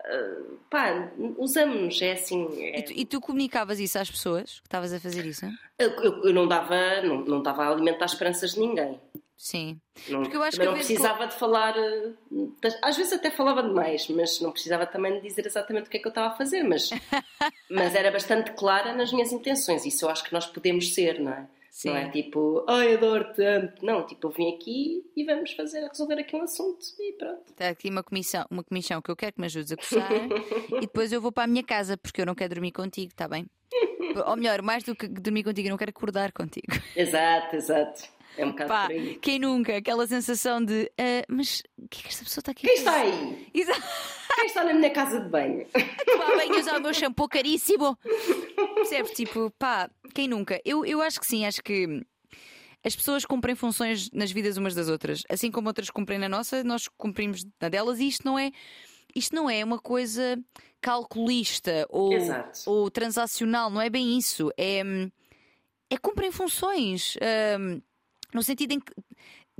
Uh, 0.05 0.57
pá, 0.69 1.09
usamos, 1.37 2.01
é 2.01 2.11
assim. 2.11 2.47
É... 2.59 2.79
E, 2.79 2.83
tu, 2.83 2.93
e, 2.93 3.05
tu, 3.05 3.21
comunicavas 3.21 3.79
isso 3.79 3.97
às 3.97 4.11
pessoas 4.11 4.59
que 4.59 4.67
estavas 4.67 4.91
a 4.91 4.99
fazer 4.99 5.25
isso? 5.25 5.45
Eu, 5.79 5.89
eu, 5.91 6.23
eu, 6.25 6.33
não 6.33 6.45
dava, 6.47 7.01
não, 7.01 7.21
não 7.23 7.41
dava 7.41 7.63
a 7.63 7.69
alimentar 7.69 8.05
esperanças 8.05 8.51
de 8.53 8.59
ninguém. 8.59 8.99
Sim. 9.37 9.79
Não, 10.07 10.21
Porque 10.21 10.37
eu 10.37 10.43
acho 10.43 10.57
que 10.57 10.65
não 10.65 10.73
precisava 10.73 11.27
de 11.27 11.35
falar, 11.35 11.75
ah, 11.77 12.67
às 12.81 12.95
vezes 12.95 13.11
até 13.13 13.29
falava 13.29 13.61
demais, 13.61 14.07
mas 14.07 14.39
não 14.39 14.51
precisava 14.51 14.85
também 14.85 15.15
de 15.15 15.21
dizer 15.27 15.45
exatamente 15.45 15.87
o 15.87 15.89
que 15.89 15.97
é 15.97 15.99
que 15.99 16.07
eu 16.07 16.11
estava 16.11 16.27
a 16.27 16.37
fazer, 16.37 16.63
mas, 16.63 16.89
mas 17.69 17.93
era 17.93 18.09
bastante 18.09 18.51
clara 18.51 18.93
nas 18.93 19.11
minhas 19.11 19.31
intenções. 19.33 19.85
Isso 19.85 20.05
eu 20.05 20.09
acho 20.09 20.23
que 20.23 20.31
nós 20.33 20.45
podemos 20.45 20.93
ser, 20.93 21.19
não 21.19 21.33
é? 21.33 21.45
Sim. 21.73 21.89
Não 21.89 21.97
é 21.97 22.09
tipo, 22.11 22.63
ai, 22.69 22.93
adoro 22.93 23.33
tanto. 23.33 23.83
Não, 23.83 24.05
tipo, 24.05 24.27
eu 24.27 24.31
vim 24.31 24.53
aqui 24.53 25.03
e 25.15 25.23
vamos 25.25 25.53
fazer, 25.53 25.83
resolver 25.87 26.19
aqui 26.19 26.35
um 26.35 26.43
assunto 26.43 26.85
e 26.99 27.13
pronto. 27.13 27.41
Está 27.49 27.69
aqui 27.69 27.89
uma 27.89 28.03
comissão, 28.03 28.45
uma 28.51 28.63
comissão 28.63 29.01
que 29.01 29.09
eu 29.09 29.15
quero 29.15 29.33
que 29.33 29.39
me 29.41 29.47
ajudes 29.47 29.71
a 29.71 29.75
coçar 29.75 30.07
e 30.71 30.81
depois 30.81 31.11
eu 31.11 31.19
vou 31.19 31.31
para 31.31 31.45
a 31.45 31.47
minha 31.47 31.63
casa 31.63 31.97
porque 31.97 32.21
eu 32.21 32.27
não 32.27 32.35
quero 32.35 32.53
dormir 32.53 32.71
contigo, 32.71 33.11
está 33.11 33.27
bem? 33.27 33.47
Ou 34.27 34.35
melhor, 34.35 34.61
mais 34.61 34.83
do 34.83 34.95
que 34.95 35.07
dormir 35.07 35.43
contigo, 35.43 35.67
eu 35.67 35.71
não 35.71 35.77
quero 35.77 35.89
acordar 35.89 36.31
contigo. 36.31 36.67
Exato, 36.95 37.55
exato. 37.55 38.03
É 38.37 38.45
um 38.45 38.51
bocado 38.51 38.69
Pá, 38.69 38.85
por 38.85 38.91
aí. 38.91 39.15
Quem 39.15 39.39
nunca? 39.39 39.75
Aquela 39.75 40.05
sensação 40.05 40.63
de, 40.63 40.91
uh, 40.99 41.25
mas 41.27 41.63
o 41.77 41.87
que 41.87 42.01
é 42.01 42.03
que 42.03 42.09
esta 42.09 42.23
pessoa 42.23 42.41
está 42.41 42.51
aqui? 42.51 42.67
Quem 42.67 42.75
está 42.75 42.95
aí? 43.01 43.49
Exato. 43.51 43.81
Quem 44.35 44.45
está 44.45 44.63
na 44.63 44.73
minha 44.73 44.89
casa 44.91 45.19
de 45.19 45.29
banho? 45.29 45.65
Tomar 46.05 46.59
usar 46.59 46.77
o 46.77 46.81
meu 46.81 46.93
shampoo 46.93 47.27
caríssimo. 47.27 47.97
Percebes? 48.89 49.11
Tipo, 49.11 49.51
pá, 49.57 49.89
quem 50.13 50.27
nunca? 50.27 50.61
Eu, 50.65 50.85
eu 50.85 51.01
acho 51.01 51.19
que 51.19 51.25
sim, 51.25 51.45
acho 51.45 51.63
que 51.63 52.05
as 52.83 52.95
pessoas 52.95 53.25
cumprem 53.25 53.55
funções 53.55 54.09
nas 54.11 54.31
vidas 54.31 54.57
umas 54.57 54.75
das 54.75 54.89
outras. 54.89 55.23
Assim 55.29 55.49
como 55.49 55.67
outras 55.69 55.89
cumprem 55.89 56.19
na 56.19 56.27
nossa, 56.27 56.63
nós 56.63 56.87
cumprimos 56.97 57.45
na 57.61 57.69
delas 57.69 57.99
e 57.99 58.07
isto 58.07 58.25
não 58.25 58.37
é. 58.37 58.51
Isto 59.15 59.35
não 59.35 59.49
é 59.49 59.63
uma 59.63 59.79
coisa 59.79 60.37
calculista 60.81 61.85
ou, 61.89 62.11
ou 62.65 62.91
transacional, 62.91 63.69
não 63.69 63.79
é 63.79 63.89
bem 63.89 64.17
isso. 64.17 64.51
É, 64.57 64.81
é 65.89 65.97
cumprem 65.97 66.31
funções. 66.31 67.15
Um, 67.59 67.81
no 68.33 68.41
sentido 68.41 68.71
em 68.73 68.79
que 68.79 68.91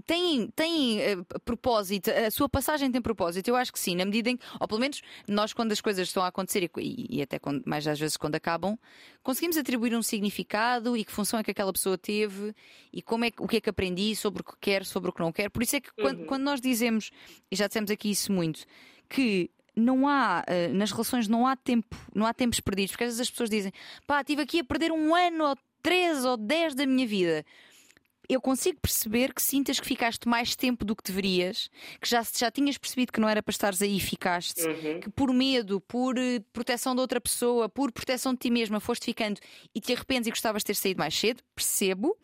tem, 0.06 0.48
tem 0.56 1.00
uh, 1.14 1.26
propósito, 1.46 2.10
a 2.10 2.30
sua 2.32 2.50
passagem 2.50 2.92
tem 2.92 3.02
propósito, 3.02 3.48
eu 3.48 3.56
acho 3.56 3.72
que 3.72 3.80
sim, 3.80 3.96
na 3.96 4.06
medida 4.06 4.30
em 4.30 4.38
que, 4.38 4.46
ou 4.60 4.68
pelo 4.68 4.80
menos 4.80 5.02
nós, 5.28 5.54
quando 5.54 5.72
as 5.72 5.82
coisas 5.82 6.08
estão 6.08 6.24
a 6.24 6.28
acontecer 6.28 6.70
e, 6.78 7.08
e 7.10 7.22
até 7.22 7.40
quando, 7.40 7.64
mais 7.66 7.88
às 7.88 8.00
vezes 8.00 8.18
quando 8.18 8.36
acabam, 8.36 8.78
conseguimos 9.22 9.58
atribuir 9.58 9.96
um 9.96 10.02
significado 10.02 10.96
e 10.98 11.04
que 11.04 11.12
função 11.12 11.40
é 11.40 11.44
que 11.44 11.52
aquela 11.52 11.72
pessoa 11.72 11.98
teve 11.98 12.54
e 12.92 13.02
como 13.02 13.26
é, 13.26 13.32
o 13.40 13.48
que 13.48 13.58
é 13.58 13.62
que 13.62 13.70
aprendi 13.70 14.16
sobre 14.16 14.42
o 14.42 14.46
que 14.46 14.54
quer, 14.60 14.86
sobre 14.86 15.10
o 15.10 15.14
que 15.14 15.22
não 15.22 15.32
quer. 15.32 15.50
Por 15.50 15.64
isso 15.64 15.76
é 15.76 15.82
que 15.82 15.90
uhum. 15.90 16.04
quando, 16.04 16.26
quando 16.26 16.44
nós 16.44 16.62
dizemos, 16.62 17.12
e 17.52 17.56
já 17.56 17.68
dissemos 17.68 17.92
aqui 17.92 18.12
isso 18.12 18.32
muito, 18.32 18.66
que 19.10 19.50
não 19.76 20.08
há, 20.08 20.44
uh, 20.48 20.74
nas 20.74 20.92
relações 20.92 21.28
não 21.28 21.48
há 21.48 21.56
tempo, 21.56 21.96
não 22.14 22.26
há 22.26 22.34
tempos 22.34 22.60
perdidos, 22.60 22.92
porque 22.92 23.06
às 23.06 23.10
vezes 23.10 23.22
as 23.22 23.30
pessoas 23.30 23.50
dizem, 23.50 23.72
pá, 24.06 24.22
estive 24.22 24.42
aqui 24.42 24.60
a 24.60 24.64
perder 24.64 24.92
um 24.92 25.16
ano 25.16 25.46
ou 25.46 25.58
três 25.82 26.24
ou 26.24 26.38
dez 26.38 26.76
da 26.76 26.86
minha 26.86 27.08
vida 27.08 27.46
eu 28.30 28.40
consigo 28.40 28.80
perceber 28.80 29.34
que 29.34 29.42
sintas 29.42 29.80
que 29.80 29.86
ficaste 29.86 30.28
mais 30.28 30.56
tempo 30.56 30.86
do 30.86 30.96
que 30.96 31.04
deverias, 31.04 31.70
que 32.00 32.10
já, 32.10 32.24
já 32.24 32.50
tinhas 32.50 32.78
percebido 32.78 33.12
que 33.12 33.20
não 33.20 33.28
era 33.28 33.44
para 33.44 33.52
estares 33.52 33.82
aí 33.82 33.98
e 33.98 34.00
ficaste, 34.00 34.62
uhum. 34.62 35.00
que 35.02 35.10
por 35.10 35.34
medo, 35.34 35.82
por 35.82 36.18
uh, 36.18 36.42
proteção 36.52 36.96
de 36.96 37.02
outra 37.02 37.20
pessoa, 37.20 37.68
por 37.68 37.92
proteção 37.92 38.34
de 38.34 38.40
ti 38.40 38.50
mesma, 38.50 38.80
foste 38.80 39.06
ficando 39.06 39.40
e 39.74 39.82
te 39.82 39.94
arrependes 39.94 40.28
e 40.28 40.32
gostavas 40.32 40.62
de 40.62 40.68
ter 40.68 40.76
saído 40.76 41.00
mais 41.00 41.18
cedo, 41.18 41.44
percebo, 41.54 42.18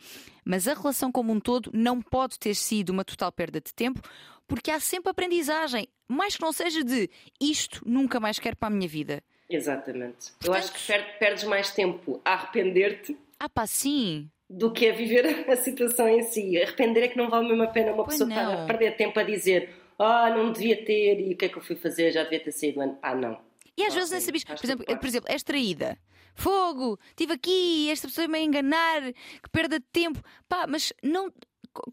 mas 0.45 0.67
a 0.67 0.73
relação 0.73 1.11
como 1.11 1.31
um 1.31 1.39
todo 1.39 1.69
não 1.73 2.01
pode 2.01 2.39
ter 2.39 2.55
sido 2.55 2.91
uma 2.91 3.03
total 3.03 3.31
perda 3.31 3.59
de 3.59 3.73
tempo, 3.73 4.01
porque 4.47 4.71
há 4.71 4.79
sempre 4.79 5.11
aprendizagem, 5.11 5.87
mais 6.07 6.35
que 6.35 6.41
não 6.41 6.51
seja 6.51 6.83
de 6.83 7.09
isto 7.39 7.81
nunca 7.85 8.19
mais 8.19 8.39
quero 8.39 8.55
para 8.55 8.67
a 8.67 8.71
minha 8.71 8.87
vida. 8.87 9.21
Exatamente. 9.49 10.31
Portanto, 10.31 10.45
eu 10.45 10.53
acho 10.53 10.71
que 10.73 11.19
perdes 11.19 11.43
mais 11.43 11.71
tempo 11.71 12.21
a 12.23 12.33
arrepender-te. 12.33 13.17
Ah, 13.39 13.49
pá, 13.49 13.65
sim 13.65 14.29
do 14.49 14.71
que 14.71 14.89
a 14.89 14.93
viver 14.93 15.25
a 15.49 15.55
situação 15.55 16.07
em 16.07 16.23
si. 16.23 16.61
Arrepender 16.61 17.03
é 17.03 17.07
que 17.07 17.17
não 17.17 17.29
vale 17.29 17.47
mesmo 17.47 17.63
a 17.63 17.67
pena 17.67 17.91
uma 17.91 18.03
pois 18.03 18.17
pessoa 18.17 18.29
não. 18.29 18.51
estar 18.51 18.63
a 18.63 18.65
perder 18.65 18.97
tempo 18.97 19.19
a 19.19 19.23
dizer 19.23 19.69
ah, 19.99 20.29
não 20.29 20.51
devia 20.51 20.83
ter 20.83 21.19
e 21.19 21.33
o 21.33 21.37
que 21.37 21.45
é 21.45 21.49
que 21.49 21.57
eu 21.57 21.61
fui 21.61 21.75
fazer, 21.75 22.11
já 22.11 22.23
devia 22.23 22.39
ter 22.39 22.51
saído 22.51 22.79
antes. 22.79 22.97
Pá, 22.99 23.13
não. 23.13 23.37
E 23.77 23.83
às 23.83 23.93
vezes 23.93 24.11
nem 24.11 24.21
sabias, 24.21 24.43
por 24.43 24.65
exemplo, 24.65 24.85
por 24.85 25.05
exemplo, 25.05 25.31
és 25.31 25.43
traída. 25.43 25.99
Fogo, 26.33 26.97
estive 27.09 27.33
aqui, 27.33 27.89
esta 27.89 28.07
pessoa 28.07 28.27
me 28.27 28.37
a 28.37 28.41
enganar, 28.41 29.01
que 29.01 29.49
perda 29.51 29.77
de 29.77 29.85
tempo. 29.91 30.21
Pá, 30.47 30.65
mas 30.67 30.93
não. 31.03 31.31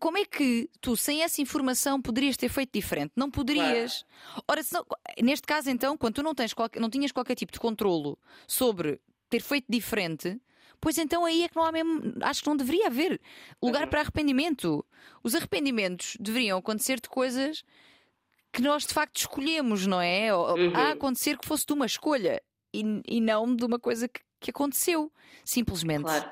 Como 0.00 0.16
é 0.16 0.24
que 0.24 0.70
tu, 0.80 0.96
sem 0.96 1.22
essa 1.22 1.42
informação, 1.42 2.00
poderias 2.00 2.36
ter 2.36 2.48
feito 2.48 2.70
diferente? 2.72 3.12
Não 3.14 3.30
poderias. 3.30 4.04
Claro. 4.24 4.44
Ora, 4.48 4.62
senão, 4.62 4.86
neste 5.22 5.46
caso, 5.46 5.68
então, 5.68 5.96
quando 5.96 6.14
tu 6.14 6.22
não, 6.22 6.34
tens 6.34 6.54
qualquer, 6.54 6.80
não 6.80 6.88
tinhas 6.88 7.12
qualquer 7.12 7.34
tipo 7.34 7.52
de 7.52 7.60
controlo 7.60 8.18
sobre 8.48 9.00
ter 9.28 9.40
feito 9.40 9.66
diferente, 9.68 10.40
pois 10.80 10.98
então 10.98 11.24
aí 11.24 11.42
é 11.42 11.48
que 11.48 11.56
não 11.56 11.64
há 11.64 11.72
mesmo. 11.72 12.14
Acho 12.22 12.42
que 12.42 12.48
não 12.48 12.56
deveria 12.56 12.86
haver 12.86 13.20
lugar 13.62 13.84
uhum. 13.84 13.90
para 13.90 14.00
arrependimento. 14.00 14.84
Os 15.22 15.34
arrependimentos 15.34 16.16
deveriam 16.20 16.58
acontecer 16.58 17.00
de 17.00 17.08
coisas 17.08 17.64
que 18.52 18.62
nós 18.62 18.86
de 18.86 18.94
facto 18.94 19.18
escolhemos, 19.18 19.86
não 19.86 20.00
é? 20.00 20.34
Uhum. 20.34 20.74
A 20.74 20.92
acontecer 20.92 21.38
que 21.38 21.46
fosse 21.46 21.66
de 21.66 21.72
uma 21.72 21.86
escolha 21.86 22.42
e, 22.72 23.02
e 23.06 23.20
não 23.20 23.54
de 23.54 23.64
uma 23.64 23.78
coisa 23.78 24.08
que, 24.08 24.20
que 24.40 24.50
aconteceu, 24.50 25.12
simplesmente. 25.44 26.04
Claro. 26.04 26.30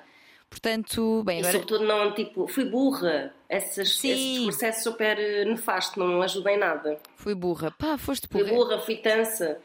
Portanto, 0.49 1.25
bem, 1.25 1.39
e 1.39 1.41
agora... 1.41 1.53
sobretudo 1.53 1.85
não, 1.85 2.15
tipo, 2.15 2.47
fui 2.47 2.65
burra. 2.65 3.35
Essas, 3.49 3.89
esse 3.89 4.15
discurso 4.15 4.65
é 4.65 4.73
super 4.73 5.47
nefasto, 5.47 5.99
não 5.99 6.23
ajuda 6.23 6.53
em 6.53 6.59
nada. 6.59 6.99
Fui 7.17 7.35
burra. 7.35 7.73
Pá, 7.73 7.99
foste 7.99 8.29
burra. 8.29 8.45
Fui 8.45 8.57
burra, 8.57 8.79
fui 8.79 8.97
tansa 8.97 9.61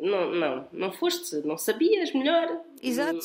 Não, 0.00 0.30
não, 0.32 0.68
não 0.72 0.92
foste, 0.92 1.36
não 1.44 1.56
sabias 1.56 2.12
melhor. 2.12 2.60
Exato. 2.82 3.20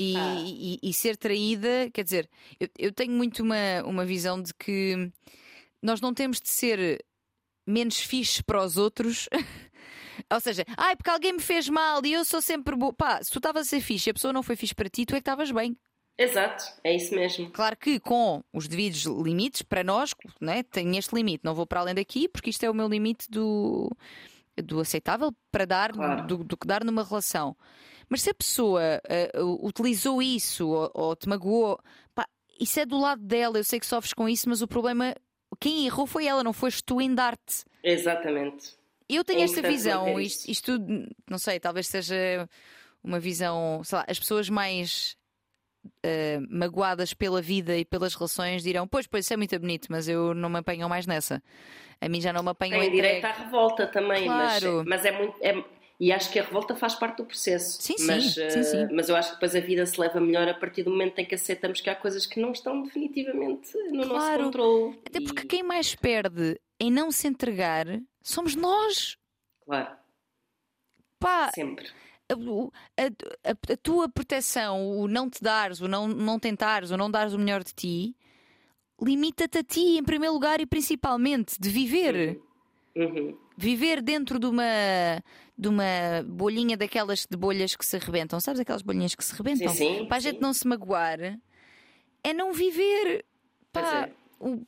E, 0.00 0.16
ah. 0.16 0.34
e, 0.46 0.78
e, 0.80 0.92
ser 0.92 1.16
traída, 1.16 1.90
quer 1.92 2.04
dizer, 2.04 2.30
eu, 2.60 2.68
eu 2.78 2.92
tenho 2.92 3.10
muito 3.10 3.42
uma, 3.42 3.82
uma 3.84 4.04
visão 4.04 4.40
de 4.40 4.54
que 4.54 5.10
nós 5.82 6.00
não 6.00 6.14
temos 6.14 6.40
de 6.40 6.48
ser 6.48 7.04
menos 7.66 7.98
fixe 7.98 8.40
para 8.40 8.62
os 8.64 8.76
outros. 8.76 9.28
Ou 10.32 10.40
seja, 10.40 10.64
ai, 10.76 10.94
porque 10.94 11.10
alguém 11.10 11.32
me 11.32 11.40
fez 11.40 11.68
mal 11.68 12.00
e 12.06 12.12
eu 12.12 12.24
sou 12.24 12.40
sempre 12.40 12.76
boa. 12.76 12.92
Pá, 12.92 13.20
se 13.20 13.30
tu 13.30 13.38
estavas 13.38 13.66
a 13.66 13.70
ser 13.70 13.80
fixe 13.80 14.08
e 14.08 14.12
a 14.12 14.14
pessoa 14.14 14.32
não 14.32 14.42
foi 14.42 14.54
fixe 14.54 14.74
para 14.74 14.88
ti, 14.88 15.04
tu 15.04 15.14
é 15.14 15.14
que 15.14 15.22
estavas 15.22 15.50
bem. 15.50 15.76
Exato, 16.16 16.64
é 16.82 16.94
isso 16.94 17.14
mesmo. 17.14 17.50
Claro 17.50 17.76
que 17.76 17.98
com 18.00 18.42
os 18.52 18.66
devidos 18.66 19.04
limites, 19.04 19.62
para 19.62 19.84
nós, 19.84 20.14
né, 20.40 20.64
tenho 20.64 20.96
este 20.96 21.14
limite, 21.14 21.44
não 21.44 21.54
vou 21.54 21.64
para 21.64 21.80
além 21.80 21.94
daqui, 21.94 22.28
porque 22.28 22.50
isto 22.50 22.64
é 22.64 22.70
o 22.70 22.74
meu 22.74 22.88
limite 22.88 23.30
do, 23.30 23.88
do 24.56 24.80
aceitável 24.80 25.32
para 25.52 25.64
dar, 25.64 25.92
claro. 25.92 26.26
do, 26.26 26.42
do 26.42 26.56
que 26.56 26.66
dar 26.66 26.84
numa 26.84 27.04
relação. 27.04 27.56
Mas 28.08 28.22
se 28.22 28.30
a 28.30 28.34
pessoa 28.34 29.00
uh, 29.36 29.66
utilizou 29.66 30.22
isso 30.22 30.68
ou, 30.68 30.90
ou 30.94 31.16
te 31.16 31.28
magoou, 31.28 31.78
pá, 32.14 32.26
isso 32.58 32.80
é 32.80 32.86
do 32.86 32.98
lado 32.98 33.22
dela, 33.22 33.58
eu 33.58 33.64
sei 33.64 33.78
que 33.78 33.86
sofres 33.86 34.14
com 34.14 34.28
isso, 34.28 34.48
mas 34.48 34.62
o 34.62 34.68
problema, 34.68 35.14
quem 35.60 35.86
errou 35.86 36.06
foi 36.06 36.26
ela, 36.26 36.42
não 36.42 36.52
foste 36.52 36.82
tu 36.82 37.00
em 37.00 37.14
dar-te. 37.14 37.64
Exatamente. 37.82 38.76
Eu 39.08 39.24
tenho 39.24 39.40
é 39.40 39.44
esta 39.44 39.62
visão, 39.62 40.20
isto, 40.20 40.50
isto, 40.50 40.72
não 41.28 41.38
sei, 41.38 41.58
talvez 41.58 41.86
seja 41.86 42.48
uma 43.02 43.18
visão, 43.18 43.82
sei 43.84 43.98
lá, 43.98 44.04
as 44.06 44.18
pessoas 44.18 44.50
mais 44.50 45.16
uh, 45.86 46.46
magoadas 46.50 47.14
pela 47.14 47.40
vida 47.40 47.76
e 47.76 47.84
pelas 47.84 48.14
relações 48.14 48.62
dirão: 48.62 48.86
Pois, 48.86 49.06
pois, 49.06 49.24
isso 49.24 49.32
é 49.32 49.36
muito 49.36 49.58
bonito, 49.58 49.86
mas 49.90 50.08
eu 50.08 50.34
não 50.34 50.48
me 50.48 50.58
apanho 50.58 50.88
mais 50.88 51.06
nessa. 51.06 51.42
A 52.00 52.08
mim 52.08 52.20
já 52.20 52.32
não 52.32 52.42
me 52.42 52.50
apanham 52.50 52.80
Tem 52.80 52.90
direito 52.90 53.24
à 53.24 53.32
revolta 53.32 53.86
também, 53.86 54.24
claro. 54.26 54.84
mas, 54.86 55.02
mas 55.02 55.04
é 55.04 55.12
muito. 55.12 55.36
É, 55.42 55.64
e 56.00 56.12
acho 56.12 56.30
que 56.30 56.38
a 56.38 56.42
revolta 56.42 56.76
faz 56.76 56.94
parte 56.94 57.16
do 57.16 57.24
processo. 57.24 57.82
Sim, 57.82 57.94
mas, 58.06 58.34
sim, 58.34 58.50
sim, 58.50 58.62
sim. 58.62 58.84
Uh, 58.84 58.88
mas 58.94 59.08
eu 59.08 59.16
acho 59.16 59.30
que 59.30 59.34
depois 59.34 59.56
a 59.56 59.60
vida 59.60 59.84
se 59.84 60.00
leva 60.00 60.20
melhor 60.20 60.48
a 60.48 60.54
partir 60.54 60.82
do 60.82 60.90
momento 60.90 61.18
em 61.18 61.24
que 61.24 61.34
aceitamos 61.34 61.80
que 61.80 61.90
há 61.90 61.94
coisas 61.94 62.26
que 62.26 62.40
não 62.40 62.52
estão 62.52 62.82
definitivamente 62.82 63.76
no 63.90 64.06
claro. 64.06 64.08
nosso 64.08 64.44
controle. 64.44 65.00
Até 65.06 65.20
porque 65.20 65.46
quem 65.46 65.62
mais 65.62 65.94
perde 65.94 66.60
em 66.80 66.90
não 66.90 67.10
se 67.10 67.26
entregar 67.26 67.86
somos 68.22 68.54
nós. 68.54 69.16
Claro. 69.64 69.96
Pá, 71.18 71.50
Sempre 71.52 71.90
a, 72.28 73.02
a, 73.02 73.72
a, 73.72 73.76
tua 73.82 74.08
proteção, 74.08 74.98
o 74.98 75.08
não 75.08 75.30
te 75.30 75.42
dares, 75.42 75.80
o 75.80 75.88
não, 75.88 76.06
não 76.06 76.38
tentares, 76.38 76.90
o 76.90 76.96
não 76.96 77.10
dares 77.10 77.32
o 77.32 77.38
melhor 77.38 77.64
de 77.64 77.72
ti, 77.72 78.16
limita-te 79.00 79.58
a 79.58 79.64
ti 79.64 79.98
em 79.98 80.02
primeiro 80.02 80.34
lugar 80.34 80.60
e 80.60 80.66
principalmente 80.66 81.58
de 81.58 81.70
viver. 81.70 82.40
Uhum. 82.94 83.04
Uhum. 83.04 83.38
Viver 83.60 84.00
dentro 84.00 84.38
de 84.38 84.46
uma, 84.46 84.62
de 85.56 85.66
uma 85.66 86.22
bolhinha 86.24 86.76
daquelas 86.76 87.26
de 87.28 87.36
bolhas 87.36 87.74
que 87.74 87.84
se 87.84 87.98
rebentam. 87.98 88.38
Sabes 88.38 88.60
aquelas 88.60 88.82
bolhinhas 88.82 89.16
que 89.16 89.24
se 89.24 89.34
rebentam? 89.34 89.68
Sim, 89.74 89.98
sim, 89.98 90.06
Para 90.06 90.18
a 90.18 90.20
gente 90.20 90.40
não 90.40 90.52
se 90.52 90.64
magoar, 90.66 91.18
é 92.22 92.32
não 92.32 92.52
viver. 92.52 93.24
Pá, 93.72 94.06
é. 94.06 94.12
o, 94.38 94.64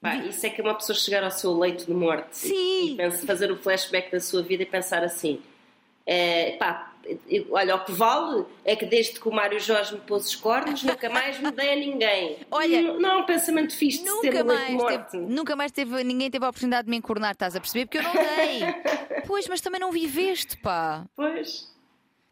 Pá, 0.00 0.16
isso 0.16 0.46
é 0.46 0.50
que 0.50 0.62
uma 0.62 0.74
pessoa 0.74 0.96
chegar 0.96 1.24
ao 1.24 1.30
seu 1.32 1.52
leito 1.58 1.86
de 1.86 1.92
morte 1.92 2.36
Sim. 2.36 2.96
e, 2.96 3.02
e 3.02 3.10
fazer 3.26 3.50
o 3.50 3.56
flashback 3.56 4.10
da 4.12 4.20
sua 4.20 4.42
vida 4.42 4.62
e 4.62 4.66
pensar 4.66 5.02
assim: 5.02 5.42
é, 6.06 6.52
pá, 6.52 6.93
olha, 7.50 7.76
o 7.76 7.84
que 7.84 7.92
vale 7.92 8.44
é 8.64 8.74
que 8.76 8.86
desde 8.86 9.20
que 9.20 9.28
o 9.28 9.32
Mário 9.32 9.60
Jorge 9.60 9.94
me 9.94 10.00
pôs 10.00 10.26
os 10.26 10.36
cornos, 10.36 10.82
nunca 10.82 11.08
mais 11.08 11.38
me 11.38 11.50
dei 11.50 11.72
a 11.72 11.76
ninguém. 11.76 12.38
Olha, 12.50 12.82
não, 12.82 13.00
não 13.00 13.10
é 13.10 13.16
um 13.16 13.26
pensamento 13.26 13.74
fixe 13.76 14.02
de 14.02 14.08
nunca 14.08 14.30
ter 14.30 14.44
mais 14.44 15.08
teve, 15.10 15.24
Nunca 15.24 15.56
mais 15.56 15.72
teve, 15.72 16.04
ninguém 16.04 16.30
teve 16.30 16.44
a 16.44 16.48
oportunidade 16.48 16.84
de 16.86 16.90
me 16.90 16.96
encornar, 16.96 17.32
estás 17.32 17.56
a 17.56 17.60
perceber? 17.60 17.86
Porque 17.86 17.98
eu 17.98 18.02
não 18.02 18.12
dei. 18.12 18.60
pois, 19.26 19.48
mas 19.48 19.60
também 19.60 19.80
não 19.80 19.92
viveste, 19.92 20.56
pá. 20.58 21.06
Pois. 21.16 21.72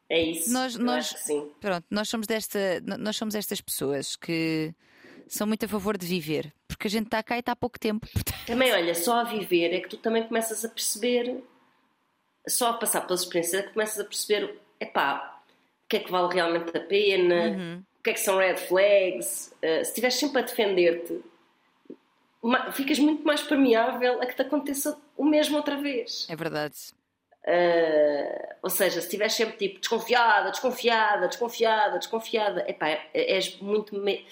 É 0.08 0.20
isso. 0.20 0.52
Nós, 0.52 0.76
nós, 0.76 1.14
Pronto, 1.60 1.86
nós 1.90 2.08
somos, 2.08 2.26
desta, 2.26 2.58
nós 2.98 3.16
somos 3.16 3.34
estas 3.34 3.60
pessoas 3.60 4.14
que 4.14 4.74
são 5.26 5.46
muito 5.46 5.64
a 5.64 5.68
favor 5.68 5.96
de 5.96 6.06
viver, 6.06 6.52
porque 6.68 6.86
a 6.86 6.90
gente 6.90 7.06
está 7.06 7.22
cá 7.22 7.36
e 7.36 7.40
está 7.40 7.52
há 7.52 7.56
pouco 7.56 7.78
tempo. 7.78 8.06
Também, 8.46 8.72
olha, 8.72 8.94
só 8.94 9.20
a 9.20 9.24
viver 9.24 9.72
é 9.72 9.80
que 9.80 9.88
tu 9.88 9.96
também 9.96 10.24
começas 10.24 10.64
a 10.64 10.68
perceber 10.68 11.42
só 12.48 12.70
a 12.70 12.74
passar 12.74 13.02
pelas 13.02 13.22
experiências 13.22 13.62
é 13.62 13.66
que 13.66 13.72
começas 13.72 13.98
a 14.00 14.04
perceber, 14.04 14.58
epá, 14.82 15.40
o 15.84 15.88
que 15.88 15.96
é 15.96 16.00
que 16.00 16.10
vale 16.10 16.32
realmente 16.32 16.76
a 16.76 16.80
pena, 16.80 17.34
uhum. 17.34 17.82
o 17.98 18.02
que 18.02 18.10
é 18.10 18.12
que 18.12 18.20
são 18.20 18.38
red 18.38 18.56
flags. 18.56 19.52
Uh, 19.56 19.84
se 19.84 19.90
estiveres 19.90 20.16
sempre 20.16 20.40
a 20.40 20.44
defender-te, 20.44 21.20
ficas 22.72 22.98
muito 22.98 23.24
mais 23.24 23.42
permeável 23.42 24.20
a 24.20 24.26
que 24.26 24.34
te 24.34 24.42
aconteça 24.42 24.98
o 25.16 25.24
mesmo 25.24 25.56
outra 25.56 25.76
vez. 25.76 26.26
É 26.28 26.36
verdade. 26.36 26.76
Uh, 27.44 28.54
ou 28.62 28.70
seja, 28.70 29.00
se 29.00 29.06
estiveres 29.06 29.34
sempre 29.34 29.56
tipo 29.56 29.80
desconfiada, 29.80 30.50
desconfiada, 30.50 31.26
desconfiada, 31.26 31.98
desconfiada, 31.98 32.64
epá, 32.68 33.00
és 33.12 33.58
muito. 33.60 33.96
Me 33.96 34.24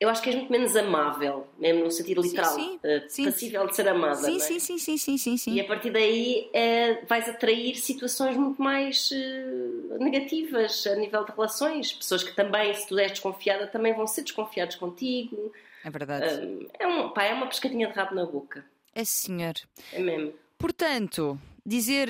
eu 0.00 0.08
acho 0.08 0.20
que 0.22 0.28
és 0.28 0.36
muito 0.36 0.50
menos 0.50 0.74
amável, 0.74 1.46
mesmo 1.58 1.84
no 1.84 1.90
sentido 1.90 2.20
literal, 2.20 2.54
sim, 2.54 2.78
sim. 3.08 3.22
Uh, 3.22 3.30
passível 3.30 3.66
de 3.66 3.76
ser 3.76 3.88
amada. 3.88 4.16
Sim, 4.16 4.36
é? 4.36 4.38
sim, 4.38 4.58
sim, 4.58 4.78
sim, 4.78 4.98
sim, 4.98 5.18
sim, 5.18 5.36
sim. 5.36 5.54
E 5.54 5.60
a 5.60 5.64
partir 5.64 5.90
daí 5.90 6.50
uh, 6.50 7.06
vais 7.06 7.28
atrair 7.28 7.76
situações 7.76 8.36
muito 8.36 8.60
mais 8.60 9.10
uh, 9.12 9.98
negativas 9.98 10.86
a 10.86 10.96
nível 10.96 11.24
de 11.24 11.32
relações. 11.32 11.92
Pessoas 11.92 12.24
que 12.24 12.34
também, 12.34 12.74
se 12.74 12.88
tu 12.88 12.98
és 12.98 13.12
desconfiada, 13.12 13.66
também 13.66 13.94
vão 13.94 14.06
ser 14.06 14.22
desconfiados 14.22 14.76
contigo. 14.76 15.52
É 15.84 15.90
verdade. 15.90 16.68
é, 16.78 16.86
um, 16.86 17.10
pá, 17.10 17.24
é 17.24 17.34
uma 17.34 17.46
pescadinha 17.46 17.86
de 17.86 17.94
rabo 17.94 18.14
na 18.14 18.26
boca. 18.26 18.64
É 18.94 19.04
senhor. 19.04 19.54
É 19.92 20.00
mesmo. 20.00 20.34
Portanto, 20.58 21.38
dizer 21.64 22.08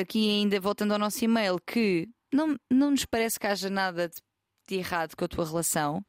aqui 0.00 0.30
ainda, 0.30 0.58
voltando 0.60 0.92
ao 0.92 0.98
nosso 0.98 1.24
e-mail, 1.24 1.58
que 1.64 2.08
não, 2.32 2.56
não 2.70 2.90
nos 2.90 3.04
parece 3.04 3.38
que 3.38 3.46
haja 3.46 3.68
nada 3.68 4.08
de, 4.08 4.16
de 4.66 4.76
errado 4.76 5.14
com 5.14 5.24
a 5.24 5.28
tua 5.28 5.44
relação 5.44 6.02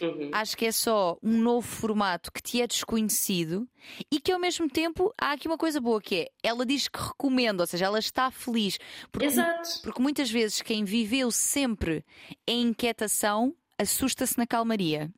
Uhum. 0.00 0.30
Acho 0.32 0.56
que 0.56 0.66
é 0.66 0.72
só 0.72 1.16
um 1.22 1.40
novo 1.40 1.66
formato 1.66 2.32
que 2.32 2.42
te 2.42 2.60
é 2.60 2.66
desconhecido 2.66 3.68
e 4.10 4.20
que 4.20 4.32
ao 4.32 4.40
mesmo 4.40 4.68
tempo 4.68 5.12
há 5.20 5.32
aqui 5.32 5.46
uma 5.46 5.58
coisa 5.58 5.80
boa 5.80 6.00
que 6.00 6.16
é 6.16 6.28
ela 6.42 6.66
diz 6.66 6.88
que 6.88 6.98
recomenda, 6.98 7.62
ou 7.62 7.66
seja, 7.66 7.86
ela 7.86 7.98
está 7.98 8.30
feliz. 8.30 8.78
Porque, 9.12 9.26
Exato. 9.26 9.82
Porque 9.82 10.02
muitas 10.02 10.30
vezes 10.30 10.62
quem 10.62 10.84
viveu 10.84 11.30
sempre 11.30 12.04
em 12.46 12.62
inquietação 12.68 13.54
assusta-se 13.78 14.36
na 14.38 14.46
calmaria. 14.46 15.12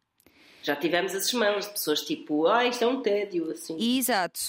Já 0.66 0.74
tivemos 0.74 1.14
esses 1.14 1.32
mãos 1.32 1.64
de 1.64 1.70
pessoas 1.70 2.00
tipo, 2.02 2.48
ah, 2.48 2.64
isto 2.66 2.82
é 2.82 2.88
um 2.88 3.00
tédio, 3.00 3.52
assim. 3.52 3.76
Exato, 3.78 4.40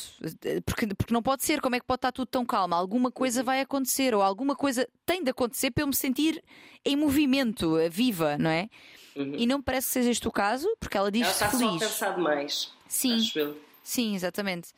porque, 0.65 0.87
porque 0.87 1.13
não 1.13 1.21
pode 1.21 1.43
ser, 1.43 1.61
como 1.61 1.75
é 1.75 1.79
que 1.79 1.85
pode 1.85 1.99
estar 1.99 2.11
tudo 2.11 2.27
tão 2.27 2.43
calmo? 2.43 2.73
Alguma 2.73 3.11
coisa 3.11 3.41
uhum. 3.41 3.45
vai 3.45 3.61
acontecer, 3.61 4.15
ou 4.15 4.23
alguma 4.23 4.55
coisa 4.55 4.89
tem 5.05 5.23
de 5.23 5.29
acontecer 5.29 5.69
para 5.69 5.83
eu 5.83 5.87
me 5.87 5.95
sentir 5.95 6.43
em 6.83 6.95
movimento, 6.95 7.75
viva, 7.91 8.35
não 8.35 8.49
é? 8.49 8.67
Uhum. 9.15 9.35
E 9.35 9.45
não 9.45 9.61
parece 9.61 9.85
que 9.85 9.93
seja 9.93 10.09
este 10.09 10.27
o 10.27 10.31
caso, 10.31 10.67
porque 10.79 10.97
ela 10.97 11.11
diz 11.11 11.21
ela 11.21 11.31
está 11.31 11.49
feliz. 11.51 11.69
só 11.69 11.75
a 11.75 11.79
pensar 11.79 12.15
demais. 12.15 12.73
Sim. 12.87 13.19
Sim, 13.83 14.15
exatamente. 14.15 14.69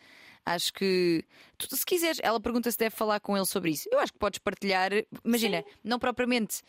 Acho 0.45 0.73
que 0.73 1.23
tu, 1.57 1.73
se 1.73 1.85
quiseres, 1.85 2.19
ela 2.21 2.41
pergunta 2.41 2.69
se 2.69 2.77
deve 2.77 2.93
falar 2.93 3.21
com 3.21 3.37
ele 3.37 3.45
sobre 3.45 3.71
isso. 3.71 3.87
Eu 3.89 3.99
acho 3.99 4.11
que 4.11 4.19
podes 4.19 4.39
partilhar. 4.39 4.91
Imagina, 5.23 5.59
Sim. 5.59 5.73
não 5.85 5.99
propriamente 5.99 6.63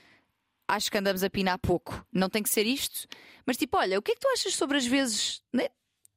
acho 0.70 0.90
que 0.90 0.98
andamos 0.98 1.24
a 1.24 1.30
pinar 1.30 1.59
pouco, 1.59 2.06
não 2.12 2.28
tem 2.28 2.42
que 2.42 2.48
ser 2.48 2.64
isto, 2.64 3.09
mas 3.44 3.56
tipo, 3.56 3.76
olha, 3.76 3.98
o 3.98 4.02
que 4.02 4.12
é 4.12 4.14
que 4.14 4.20
tu 4.20 4.28
achas 4.28 4.54
sobre 4.54 4.76
as 4.76 4.87
vezes 4.87 5.42
né, 5.52 5.68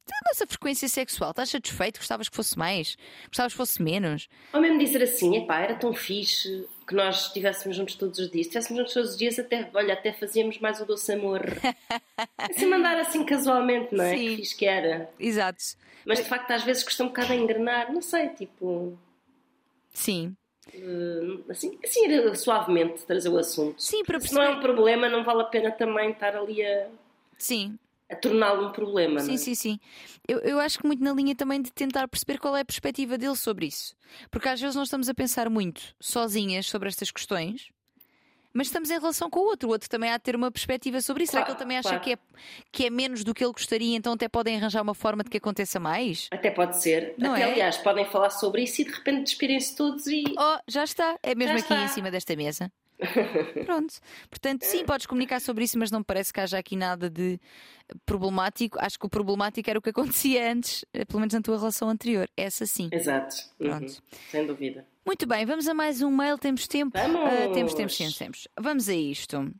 da 0.05 0.15
nossa 0.27 0.45
frequência 0.45 0.87
sexual? 0.87 1.31
Estás 1.31 1.49
satisfeito? 1.49 1.97
Gostavas 1.97 2.29
que 2.29 2.35
fosse 2.35 2.57
mais? 2.57 2.95
Gostavas 3.27 3.53
que 3.53 3.57
fosse 3.57 3.81
menos? 3.81 4.29
Ou 4.53 4.61
mesmo 4.61 4.77
dizer 4.77 5.01
assim, 5.01 5.37
epá, 5.37 5.59
era 5.59 5.75
tão 5.75 5.93
fixe 5.93 6.67
que 6.87 6.93
nós 6.93 7.27
estivéssemos 7.27 7.77
juntos 7.77 7.95
todos 7.95 8.19
os 8.19 8.29
dias. 8.29 8.45
Se 8.45 8.49
estivéssemos 8.49 8.79
juntos 8.79 8.93
todos 8.93 9.09
os 9.11 9.17
dias, 9.17 9.39
até, 9.39 9.69
olha, 9.73 9.93
até 9.93 10.13
fazíamos 10.13 10.59
mais 10.59 10.79
o 10.79 10.85
doce 10.85 11.13
amor. 11.13 11.41
Se 12.53 12.65
mandar 12.65 12.97
assim 12.99 13.25
casualmente, 13.25 13.95
não 13.95 14.03
é? 14.03 14.15
Sim. 14.15 14.27
Que 14.27 14.35
fixe 14.35 14.55
que 14.55 14.65
era. 14.65 15.09
Exato. 15.19 15.63
Mas 16.05 16.19
de 16.19 16.25
facto 16.25 16.51
às 16.51 16.63
vezes 16.63 16.83
custa 16.83 17.03
um 17.03 17.07
bocado 17.07 17.31
a 17.33 17.35
engrenar, 17.35 17.91
não 17.91 18.01
sei, 18.01 18.29
tipo. 18.29 18.97
Sim. 19.93 20.35
Uh, 20.73 21.43
assim, 21.49 21.77
assim 21.83 22.35
suavemente 22.35 23.03
trazer 23.05 23.29
o 23.29 23.37
assunto. 23.37 23.81
Sim, 23.81 24.03
para 24.03 24.19
perceber... 24.19 24.41
Se 24.41 24.47
não 24.47 24.55
é 24.55 24.57
um 24.57 24.61
problema, 24.61 25.09
não 25.09 25.23
vale 25.23 25.41
a 25.41 25.45
pena 25.45 25.71
também 25.71 26.11
estar 26.11 26.35
ali 26.35 26.65
a. 26.65 26.87
Sim, 27.37 27.77
a 28.13 28.15
torná-lo 28.15 28.67
um 28.67 28.71
problema. 28.71 29.19
Sim, 29.19 29.33
é? 29.33 29.37
sim, 29.37 29.55
sim. 29.55 29.79
Eu, 30.27 30.39
eu 30.39 30.59
acho 30.59 30.79
que 30.79 30.85
muito 30.85 31.03
na 31.03 31.11
linha 31.13 31.35
também 31.35 31.61
de 31.61 31.71
tentar 31.71 32.07
perceber 32.07 32.39
qual 32.39 32.55
é 32.55 32.61
a 32.61 32.65
perspectiva 32.65 33.17
dele 33.17 33.35
sobre 33.35 33.65
isso. 33.65 33.95
Porque 34.29 34.47
às 34.47 34.61
vezes 34.61 34.75
nós 34.75 34.87
estamos 34.87 35.09
a 35.09 35.13
pensar 35.13 35.49
muito 35.49 35.81
sozinhas 35.99 36.67
sobre 36.67 36.89
estas 36.89 37.11
questões, 37.11 37.69
mas 38.53 38.67
estamos 38.67 38.89
em 38.89 38.99
relação 38.99 39.29
com 39.29 39.39
o 39.39 39.43
outro. 39.43 39.67
O 39.69 39.71
outro 39.71 39.89
também 39.89 40.11
há 40.11 40.17
de 40.17 40.23
ter 40.23 40.35
uma 40.35 40.51
perspectiva 40.51 41.01
sobre 41.01 41.23
isso. 41.23 41.31
Claro, 41.31 41.45
Será 41.45 41.55
que 41.55 41.61
ele 41.61 41.65
também 41.65 41.81
claro. 41.81 41.97
acha 41.97 42.03
que 42.03 42.13
é, 42.13 42.17
que 42.71 42.85
é 42.85 42.89
menos 42.89 43.23
do 43.23 43.33
que 43.33 43.43
ele 43.43 43.51
gostaria, 43.51 43.95
então 43.95 44.13
até 44.13 44.29
podem 44.29 44.55
arranjar 44.57 44.81
uma 44.81 44.93
forma 44.93 45.23
de 45.23 45.29
que 45.29 45.37
aconteça 45.37 45.79
mais? 45.79 46.27
Até 46.31 46.51
pode 46.51 46.81
ser. 46.81 47.15
Não 47.17 47.33
até, 47.33 47.41
é? 47.41 47.51
aliás, 47.51 47.77
podem 47.77 48.05
falar 48.05 48.29
sobre 48.29 48.63
isso 48.63 48.81
e 48.81 48.85
de 48.85 48.91
repente 48.91 49.23
despirem-se 49.23 49.75
todos 49.75 50.05
e. 50.07 50.23
Oh, 50.37 50.57
já 50.67 50.83
está. 50.83 51.17
É 51.23 51.33
mesmo 51.33 51.57
já 51.57 51.63
aqui 51.65 51.73
está. 51.73 51.85
em 51.85 51.87
cima 51.87 52.11
desta 52.11 52.35
mesa. 52.35 52.71
Pronto. 53.65 53.93
Portanto, 54.29 54.63
sim, 54.63 54.85
podes 54.85 55.05
comunicar 55.05 55.39
sobre 55.39 55.63
isso, 55.63 55.77
mas 55.77 55.91
não 55.91 56.03
parece 56.03 56.31
que 56.31 56.39
haja 56.39 56.57
aqui 56.57 56.75
nada 56.75 57.09
de 57.09 57.39
problemático. 58.05 58.77
Acho 58.79 58.99
que 58.99 59.05
o 59.05 59.09
problemático 59.09 59.69
era 59.69 59.79
o 59.79 59.81
que 59.81 59.89
acontecia 59.89 60.51
antes, 60.51 60.85
eh, 60.93 61.05
pelo 61.05 61.19
menos 61.19 61.33
na 61.33 61.41
tua 61.41 61.57
relação 61.57 61.89
anterior. 61.89 62.29
Essa 62.35 62.65
sim. 62.65 62.89
Exato. 62.91 63.35
Pronto. 63.57 63.83
Uhum. 63.83 64.19
Sem 64.31 64.47
dúvida. 64.47 64.87
Muito 65.05 65.27
bem, 65.27 65.45
vamos 65.45 65.67
a 65.67 65.73
mais 65.73 66.01
um 66.01 66.09
mail. 66.09 66.37
Temos 66.37 66.67
tempo? 66.67 66.97
Vamos! 66.97 67.19
Uh, 67.19 67.53
temos, 67.53 67.73
temos, 67.73 67.97
temos, 67.97 68.17
temos. 68.17 68.47
Vamos 68.57 68.89
a 68.89 68.93
isto. 68.93 69.51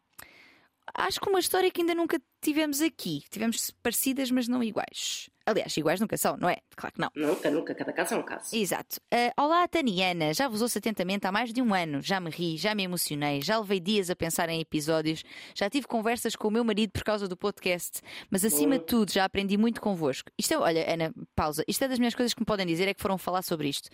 Acho 0.94 1.20
que 1.20 1.30
uma 1.30 1.40
história 1.40 1.70
que 1.72 1.82
ainda 1.82 1.96
nunca 1.96 2.20
tivemos 2.44 2.82
aqui. 2.82 3.24
Tivemos 3.30 3.72
parecidas, 3.82 4.30
mas 4.30 4.48
não 4.48 4.62
iguais. 4.62 5.30
Aliás, 5.46 5.76
iguais 5.76 6.00
nunca 6.00 6.16
são, 6.16 6.38
não 6.38 6.48
é? 6.48 6.58
Claro 6.74 6.96
que 6.96 7.02
não. 7.02 7.10
Nunca, 7.14 7.52
nunca. 7.52 7.76
Cada 7.76 7.92
caso 7.92 8.14
é 8.14 8.18
um 8.18 8.24
caso. 8.24 8.56
Exato. 8.56 9.02
Uh, 9.14 9.42
olá, 9.42 9.68
Taniana. 9.68 10.34
Já 10.34 10.48
vos 10.48 10.62
ouço 10.62 10.78
atentamente 10.78 11.28
há 11.28 11.34
mais 11.34 11.52
de 11.52 11.62
um 11.62 11.74
ano. 11.74 12.02
Já 12.02 12.20
me 12.22 12.30
ri, 12.30 12.56
já 12.56 12.74
me 12.74 12.84
emocionei, 12.84 13.42
já 13.42 13.60
levei 13.60 13.82
dias 13.82 14.10
a 14.10 14.16
pensar 14.16 14.48
em 14.48 14.62
episódios, 14.62 15.22
já 15.54 15.70
tive 15.70 15.86
conversas 15.86 16.34
com 16.34 16.48
o 16.48 16.52
meu 16.52 16.64
marido 16.64 16.92
por 16.92 17.04
causa 17.04 17.28
do 17.28 17.36
podcast, 17.36 18.00
mas 18.30 18.46
acima 18.46 18.80
de 18.80 18.86
tudo 18.86 19.12
já 19.12 19.26
aprendi 19.26 19.58
muito 19.58 19.82
convosco. 19.82 20.32
Isto 20.40 20.54
é, 20.54 20.58
olha, 20.58 20.94
Ana, 20.94 21.14
pausa. 21.36 21.64
Isto 21.68 21.84
é 21.84 21.88
das 21.90 22.00
minhas 22.00 22.16
coisas 22.16 22.34
que 22.34 22.40
me 22.40 22.46
podem 22.46 22.66
dizer, 22.66 22.88
é 22.88 22.94
que 22.94 23.02
foram 23.02 23.18
falar 23.18 23.42
sobre 23.42 23.68
isto. 23.68 23.90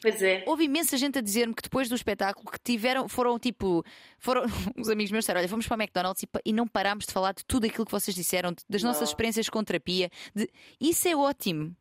Pois 0.00 0.22
é. 0.22 0.42
Houve 0.46 0.64
imensa 0.64 0.96
gente 0.96 1.18
a 1.18 1.22
dizer-me 1.22 1.52
que 1.52 1.62
depois 1.62 1.86
do 1.86 1.94
espetáculo 1.94 2.50
que 2.50 2.58
tiveram, 2.64 3.08
foram 3.10 3.38
tipo, 3.38 3.84
foram, 4.18 4.44
os 4.78 4.88
amigos 4.88 5.12
meus 5.12 5.24
disseram, 5.24 5.40
olha, 5.40 5.48
fomos 5.48 5.66
para 5.66 5.76
o 5.76 5.82
McDonald's 5.82 6.22
e, 6.22 6.28
e 6.46 6.52
não 6.52 6.66
parámos 6.66 7.04
de 7.04 7.12
falar 7.12 7.34
de 7.34 7.44
tudo 7.44 7.66
aquilo 7.66 7.84
que 7.84 7.92
vocês 8.00 8.14
disseram, 8.14 8.54
das 8.68 8.82
nossas 8.82 9.02
não. 9.02 9.08
experiências 9.08 9.48
com 9.48 9.62
terapia. 9.62 10.10
De... 10.34 10.48
Isso 10.80 11.08
é 11.08 11.16
ótimo. 11.16 11.74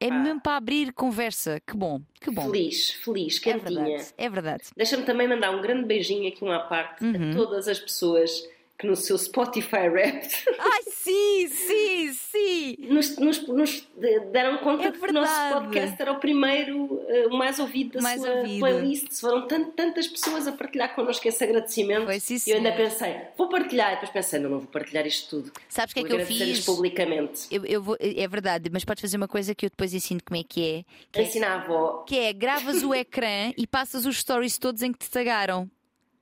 É 0.00 0.08
ah. 0.08 0.18
mesmo 0.18 0.40
para 0.40 0.56
abrir 0.56 0.92
conversa. 0.92 1.60
Que 1.64 1.76
bom, 1.76 2.00
que 2.20 2.30
bom. 2.30 2.50
Feliz, 2.50 2.90
feliz, 2.90 3.38
quentinha. 3.38 3.80
É 3.80 3.84
verdade. 3.84 4.14
É 4.18 4.28
verdade. 4.28 4.64
Deixa-me 4.76 5.04
também 5.04 5.28
mandar 5.28 5.50
um 5.52 5.62
grande 5.62 5.86
beijinho 5.86 6.28
aqui, 6.28 6.42
uma 6.42 6.58
parte, 6.60 7.04
uhum. 7.04 7.30
a 7.30 7.34
todas 7.34 7.68
as 7.68 7.78
pessoas 7.78 8.42
no 8.84 8.96
seu 8.96 9.16
Spotify 9.18 9.88
Wrapped. 9.88 10.44
Ai, 10.58 10.82
sim, 10.88 11.48
sim, 11.48 12.12
sim! 12.12 12.76
Nos, 12.88 13.16
nos, 13.16 13.46
nos 13.48 13.88
deram 14.30 14.58
conta 14.58 14.84
é 14.84 14.90
de 14.90 14.98
que 14.98 15.10
o 15.10 15.12
nosso 15.12 15.52
podcast 15.52 16.00
era 16.00 16.12
o 16.12 16.20
primeiro, 16.20 16.84
uh, 16.84 17.28
o 17.30 17.36
mais 17.36 17.58
ouvido 17.58 17.94
da 17.94 18.02
mais 18.02 18.20
sua 18.20 18.30
ouvido. 18.30 18.60
playlist. 18.60 19.20
Foram 19.20 19.46
tantas 19.46 20.06
pessoas 20.08 20.46
a 20.46 20.52
partilhar 20.52 20.94
connosco 20.94 21.26
esse 21.26 21.42
agradecimento. 21.42 22.06
Foi, 22.06 22.20
sim, 22.20 22.38
e 22.46 22.50
eu 22.50 22.56
ainda 22.56 22.72
pensei, 22.72 23.16
vou 23.36 23.48
partilhar. 23.48 23.92
E 23.92 23.94
depois 23.94 24.10
pensei, 24.10 24.38
não, 24.40 24.50
não 24.50 24.58
vou 24.60 24.68
partilhar 24.68 25.06
isto 25.06 25.28
tudo. 25.28 25.52
Sabes 25.68 25.92
o 25.92 25.94
que 25.94 26.00
é 26.00 26.04
que 26.04 26.12
eu 26.12 26.26
fiz? 26.26 26.64
publicamente. 26.64 27.46
Eu, 27.50 27.64
eu 27.64 27.82
vou, 27.82 27.96
é 28.00 28.28
verdade, 28.28 28.70
mas 28.72 28.84
podes 28.84 29.00
fazer 29.00 29.16
uma 29.16 29.28
coisa 29.28 29.54
que 29.54 29.66
eu 29.66 29.70
depois 29.70 29.92
ensino 29.94 30.20
como 30.24 30.40
é 30.40 30.44
que 30.44 30.64
é. 30.64 30.84
Que 31.10 31.20
é 31.20 31.22
Ensina 31.24 31.46
é, 31.46 31.48
a 31.48 31.54
avó. 31.54 32.04
Que 32.06 32.18
é, 32.18 32.32
gravas 32.32 32.82
o 32.82 32.94
ecrã 32.94 33.52
e 33.56 33.66
passas 33.66 34.06
os 34.06 34.18
stories 34.18 34.58
todos 34.58 34.82
em 34.82 34.92
que 34.92 34.98
te 34.98 35.10
tagaram. 35.10 35.70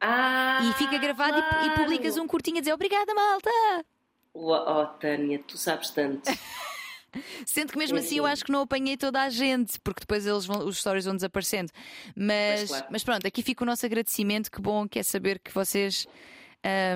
Ah, 0.01 0.61
e 0.62 0.72
fica 0.74 0.96
gravado 0.98 1.42
claro. 1.42 1.66
e, 1.66 1.68
e, 1.68 1.70
publicas 1.76 2.16
um 2.16 2.26
curtinho 2.26 2.57
a 2.57 2.61
dizer 2.61 2.72
obrigada, 2.72 3.14
malta! 3.14 3.51
Oh, 4.32 4.53
oh 4.53 4.86
Tânia, 4.98 5.42
tu 5.46 5.59
sabes 5.59 5.90
tanto. 5.90 6.30
Sendo 7.44 7.72
que 7.72 7.78
mesmo 7.78 7.98
assim 7.98 8.18
eu 8.18 8.26
acho 8.26 8.44
que 8.44 8.53
não 8.53 8.62
apanhei 8.62 8.96
toda 8.96 9.20
a 9.20 9.28
gente, 9.28 9.80
porque 9.80 10.01
depois 10.01 10.26
eles 10.26 10.46
vão, 10.46 10.64
os 10.64 10.78
stories 10.78 11.05
vão 11.05 11.14
desaparecendo. 11.14 11.72
Mas, 12.14 12.68
claro. 12.68 12.86
mas 12.90 13.05
pronto, 13.05 13.26
aqui 13.26 13.42
fica 13.42 13.64
o 13.64 13.66
nosso 13.66 13.84
agradecimento. 13.84 14.51
Que 14.51 14.61
bom 14.61 14.88
que 14.88 14.98
é 14.98 15.03
saber 15.03 15.38
que 15.40 15.53
vocês 15.53 16.07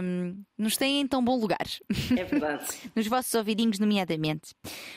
um, 0.03 0.43
nos 0.59 0.77
têm 0.77 1.01
em 1.01 1.07
tão 1.07 1.25
bom 1.25 1.39
lugar. 1.39 1.67
É 2.17 2.25
verdade. 2.25 2.65
nos 2.95 3.07
vossos 3.07 3.33
ouvidinhos, 3.35 3.79
nomeadamente. 3.79 4.55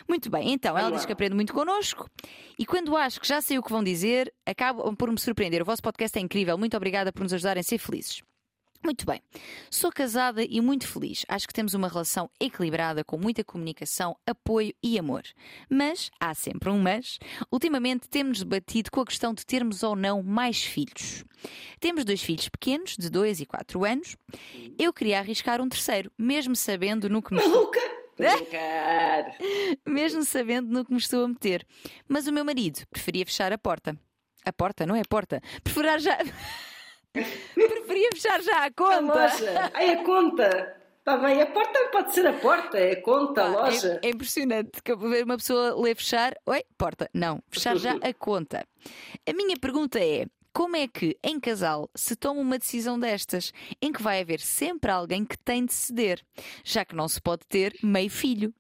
Muito 0.08 0.30
bem, 0.30 0.52
então, 0.52 0.74
Vamos 0.74 0.82
ela 0.82 0.90
lá. 0.92 0.96
diz 0.98 1.06
que 1.06 1.14
aprende 1.14 1.36
muito 1.36 1.54
connosco 1.54 2.10
e 2.58 2.66
quando 2.66 2.96
acho 2.96 3.20
que 3.20 3.28
já 3.28 3.42
sei 3.42 3.58
o 3.58 3.64
que 3.64 3.72
vão 3.72 3.84
dizer, 3.84 4.34
acabam 4.46 4.96
por 4.96 5.12
me 5.12 5.20
surpreender. 5.20 5.62
O 5.62 5.66
vosso 5.66 5.82
podcast 5.82 6.18
é 6.18 6.22
incrível. 6.22 6.58
Muito 6.58 6.76
obrigada 6.76 7.12
por 7.12 7.24
nos 7.24 7.34
ajudarem 7.34 7.62
a 7.62 7.64
ser 7.64 7.78
felizes. 7.78 8.22
Muito 8.84 9.06
bem. 9.06 9.22
Sou 9.70 9.92
casada 9.92 10.44
e 10.44 10.62
muito 10.62 10.88
feliz. 10.88 11.26
Acho 11.28 11.48
que 11.48 11.54
temos 11.54 11.74
uma 11.74 11.88
relação 11.88 12.30
equilibrada 12.40 13.04
com 13.04 13.18
muita 13.18 13.44
comunicação, 13.44 14.16
apoio 14.26 14.74
e 14.82 14.98
amor. 14.98 15.24
Mas, 15.70 16.10
há 16.20 16.34
sempre 16.34 16.70
um 16.70 16.80
mas, 16.80 17.20
ultimamente 17.52 18.08
temos 18.08 18.40
debatido 18.40 18.92
com 18.92 19.02
a 19.02 19.06
questão 19.06 19.34
de 19.34 19.46
termos 19.46 19.84
ou 19.84 19.96
não 19.96 20.24
mais 20.24 20.64
filhos. 20.64 21.26
Temos 21.80 22.06
dois 22.06 22.22
filhos 22.22 22.50
pequenos, 22.50 22.96
de 22.98 23.10
2 23.10 23.42
e 23.42 23.46
4 23.46 23.86
anos. 23.86 24.16
Eu 24.78 24.94
queria 24.94 25.20
arriscar 25.20 25.62
um 25.62 25.70
terceiro, 25.70 26.12
mesmo 26.18 26.56
sabendo 26.56 27.10
no 27.10 27.22
que 27.22 27.34
me 27.34 27.40
estou... 27.42 27.72
mesmo 29.86 30.24
sabendo 30.24 30.72
no 30.72 30.84
que 30.84 30.92
me 30.92 30.98
estou 30.98 31.24
a 31.24 31.28
meter. 31.28 31.66
Mas 32.08 32.28
o 32.28 32.34
meu 32.34 32.44
marido 32.44 32.86
preferia 32.90 33.26
fechar 33.26 33.54
a 33.54 33.58
porta. 33.58 33.98
A 34.44 34.54
porta, 34.54 34.86
não 34.86 34.96
é 34.96 35.02
a 35.02 35.08
porta. 35.08 35.42
Preferar 35.64 36.00
já... 36.00 36.18
Preferia 37.54 38.10
fechar 38.14 38.42
já 38.42 38.66
a 38.66 38.72
conta. 38.72 38.96
A 38.96 39.00
loja. 39.00 39.72
Ai, 39.74 39.90
a 39.92 40.04
conta. 40.04 40.78
Está 41.00 41.18
bem, 41.18 41.42
a 41.42 41.46
porta 41.46 41.90
pode 41.90 42.14
ser 42.14 42.28
a 42.28 42.34
porta, 42.34 42.78
é 42.78 42.92
a 42.92 43.02
conta, 43.02 43.44
a 43.44 43.48
loja. 43.48 44.00
É, 44.04 44.08
é 44.08 44.10
impressionante 44.10 44.82
que 44.84 44.94
ver 44.94 45.24
uma 45.24 45.38
pessoa 45.38 45.74
ler 45.82 45.96
fechar, 45.96 46.36
oi, 46.46 46.64
porta. 46.78 47.10
Não, 47.14 47.42
fechar 47.50 47.78
já 47.78 47.94
a 47.94 48.14
conta. 48.14 48.68
A 49.26 49.34
minha 49.34 49.56
pergunta 49.58 50.00
é: 50.00 50.26
como 50.52 50.76
é 50.76 50.88
que, 50.88 51.16
em 51.24 51.40
casal, 51.40 51.90
se 51.96 52.16
toma 52.16 52.42
uma 52.42 52.58
decisão 52.58 53.00
destas, 53.00 53.54
em 53.82 53.94
que 53.94 54.02
vai 54.02 54.20
haver 54.20 54.42
sempre 54.42 54.92
alguém 54.92 55.24
que 55.24 55.38
tem 55.38 55.64
de 55.66 55.74
ceder, 55.74 56.20
já 56.64 56.84
que 56.84 56.96
não 56.96 57.08
se 57.08 57.22
pode 57.22 57.46
ter 57.48 57.74
meio 57.82 58.10
filho? 58.10 58.54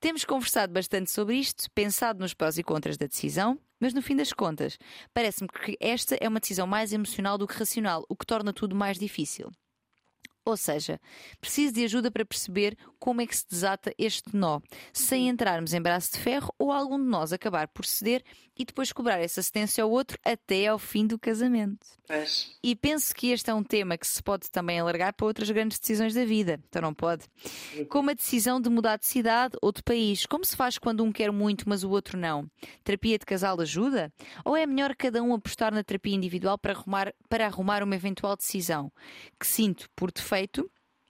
Temos 0.00 0.24
conversado 0.24 0.72
bastante 0.72 1.10
sobre 1.10 1.36
isto, 1.36 1.70
pensado 1.72 2.18
nos 2.18 2.34
prós 2.34 2.58
e 2.58 2.62
contras 2.62 2.96
da 2.96 3.06
decisão, 3.06 3.58
mas 3.84 3.92
no 3.92 4.00
fim 4.00 4.16
das 4.16 4.32
contas, 4.32 4.78
parece-me 5.12 5.46
que 5.46 5.76
esta 5.78 6.16
é 6.18 6.26
uma 6.26 6.40
decisão 6.40 6.66
mais 6.66 6.90
emocional 6.90 7.36
do 7.36 7.46
que 7.46 7.52
racional, 7.52 8.06
o 8.08 8.16
que 8.16 8.24
torna 8.24 8.50
tudo 8.50 8.74
mais 8.74 8.98
difícil. 8.98 9.50
Ou 10.44 10.56
seja, 10.56 11.00
preciso 11.40 11.74
de 11.74 11.84
ajuda 11.84 12.10
para 12.10 12.24
perceber 12.24 12.76
como 12.98 13.20
é 13.20 13.26
que 13.26 13.36
se 13.36 13.46
desata 13.48 13.94
este 13.98 14.34
nó, 14.36 14.60
sem 14.92 15.28
entrarmos 15.28 15.72
em 15.72 15.80
braço 15.80 16.12
de 16.12 16.18
ferro 16.18 16.52
ou 16.58 16.72
algum 16.72 16.98
de 16.98 17.08
nós 17.08 17.32
acabar 17.32 17.68
por 17.68 17.84
ceder 17.84 18.22
e 18.56 18.64
depois 18.64 18.92
cobrar 18.92 19.18
essa 19.18 19.42
cedência 19.42 19.82
ao 19.82 19.90
outro 19.90 20.18
até 20.24 20.68
ao 20.68 20.78
fim 20.78 21.06
do 21.06 21.18
casamento. 21.18 21.86
E 22.62 22.76
penso 22.76 23.14
que 23.14 23.30
este 23.30 23.50
é 23.50 23.54
um 23.54 23.62
tema 23.62 23.96
que 23.96 24.06
se 24.06 24.22
pode 24.22 24.50
também 24.50 24.78
alargar 24.78 25.14
para 25.14 25.26
outras 25.26 25.50
grandes 25.50 25.78
decisões 25.78 26.14
da 26.14 26.24
vida. 26.24 26.60
Então 26.68 26.82
não 26.82 26.94
pode. 26.94 27.24
Uhum. 27.76 27.84
Como 27.86 28.10
a 28.10 28.14
decisão 28.14 28.60
de 28.60 28.68
mudar 28.68 28.98
de 28.98 29.06
cidade 29.06 29.56
ou 29.60 29.72
de 29.72 29.82
país. 29.82 30.26
Como 30.26 30.44
se 30.44 30.56
faz 30.56 30.78
quando 30.78 31.02
um 31.02 31.10
quer 31.10 31.32
muito, 31.32 31.68
mas 31.68 31.82
o 31.82 31.90
outro 31.90 32.18
não? 32.18 32.48
Terapia 32.84 33.18
de 33.18 33.24
casal 33.26 33.60
ajuda? 33.60 34.12
Ou 34.44 34.56
é 34.56 34.66
melhor 34.66 34.94
cada 34.94 35.22
um 35.22 35.34
apostar 35.34 35.72
na 35.72 35.82
terapia 35.82 36.14
individual 36.14 36.58
para 36.58 36.72
arrumar, 36.72 37.12
para 37.28 37.46
arrumar 37.46 37.82
uma 37.82 37.94
eventual 37.94 38.36
decisão? 38.36 38.92
Que 39.40 39.46
sinto, 39.46 39.88
por 39.96 40.12
defeito, 40.12 40.33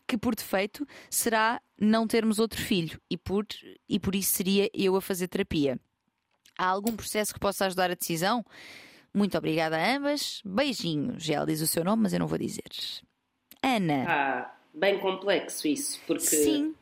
que 0.06 0.18
por 0.18 0.34
defeito 0.34 0.86
será 1.08 1.60
não 1.78 2.06
termos 2.06 2.38
outro 2.38 2.60
filho 2.60 3.00
e 3.10 3.16
por, 3.16 3.46
e 3.88 3.98
por 3.98 4.14
isso 4.14 4.34
seria 4.34 4.70
eu 4.74 4.96
a 4.96 5.00
fazer 5.00 5.28
terapia. 5.28 5.78
Há 6.58 6.66
algum 6.66 6.94
processo 6.94 7.34
que 7.34 7.40
possa 7.40 7.66
ajudar 7.66 7.90
a 7.90 7.94
decisão? 7.94 8.44
Muito 9.12 9.36
obrigada 9.36 9.76
a 9.76 9.96
ambas. 9.96 10.40
Beijinhos. 10.44 11.28
Ela 11.28 11.46
diz 11.46 11.60
o 11.60 11.66
seu 11.66 11.84
nome, 11.84 12.02
mas 12.02 12.12
eu 12.12 12.20
não 12.20 12.26
vou 12.26 12.38
dizer. 12.38 12.70
Ana. 13.62 14.04
Ah, 14.06 14.54
bem 14.72 14.98
complexo 14.98 15.66
isso, 15.66 16.00
porque 16.06 16.20
Sim. 16.20 16.74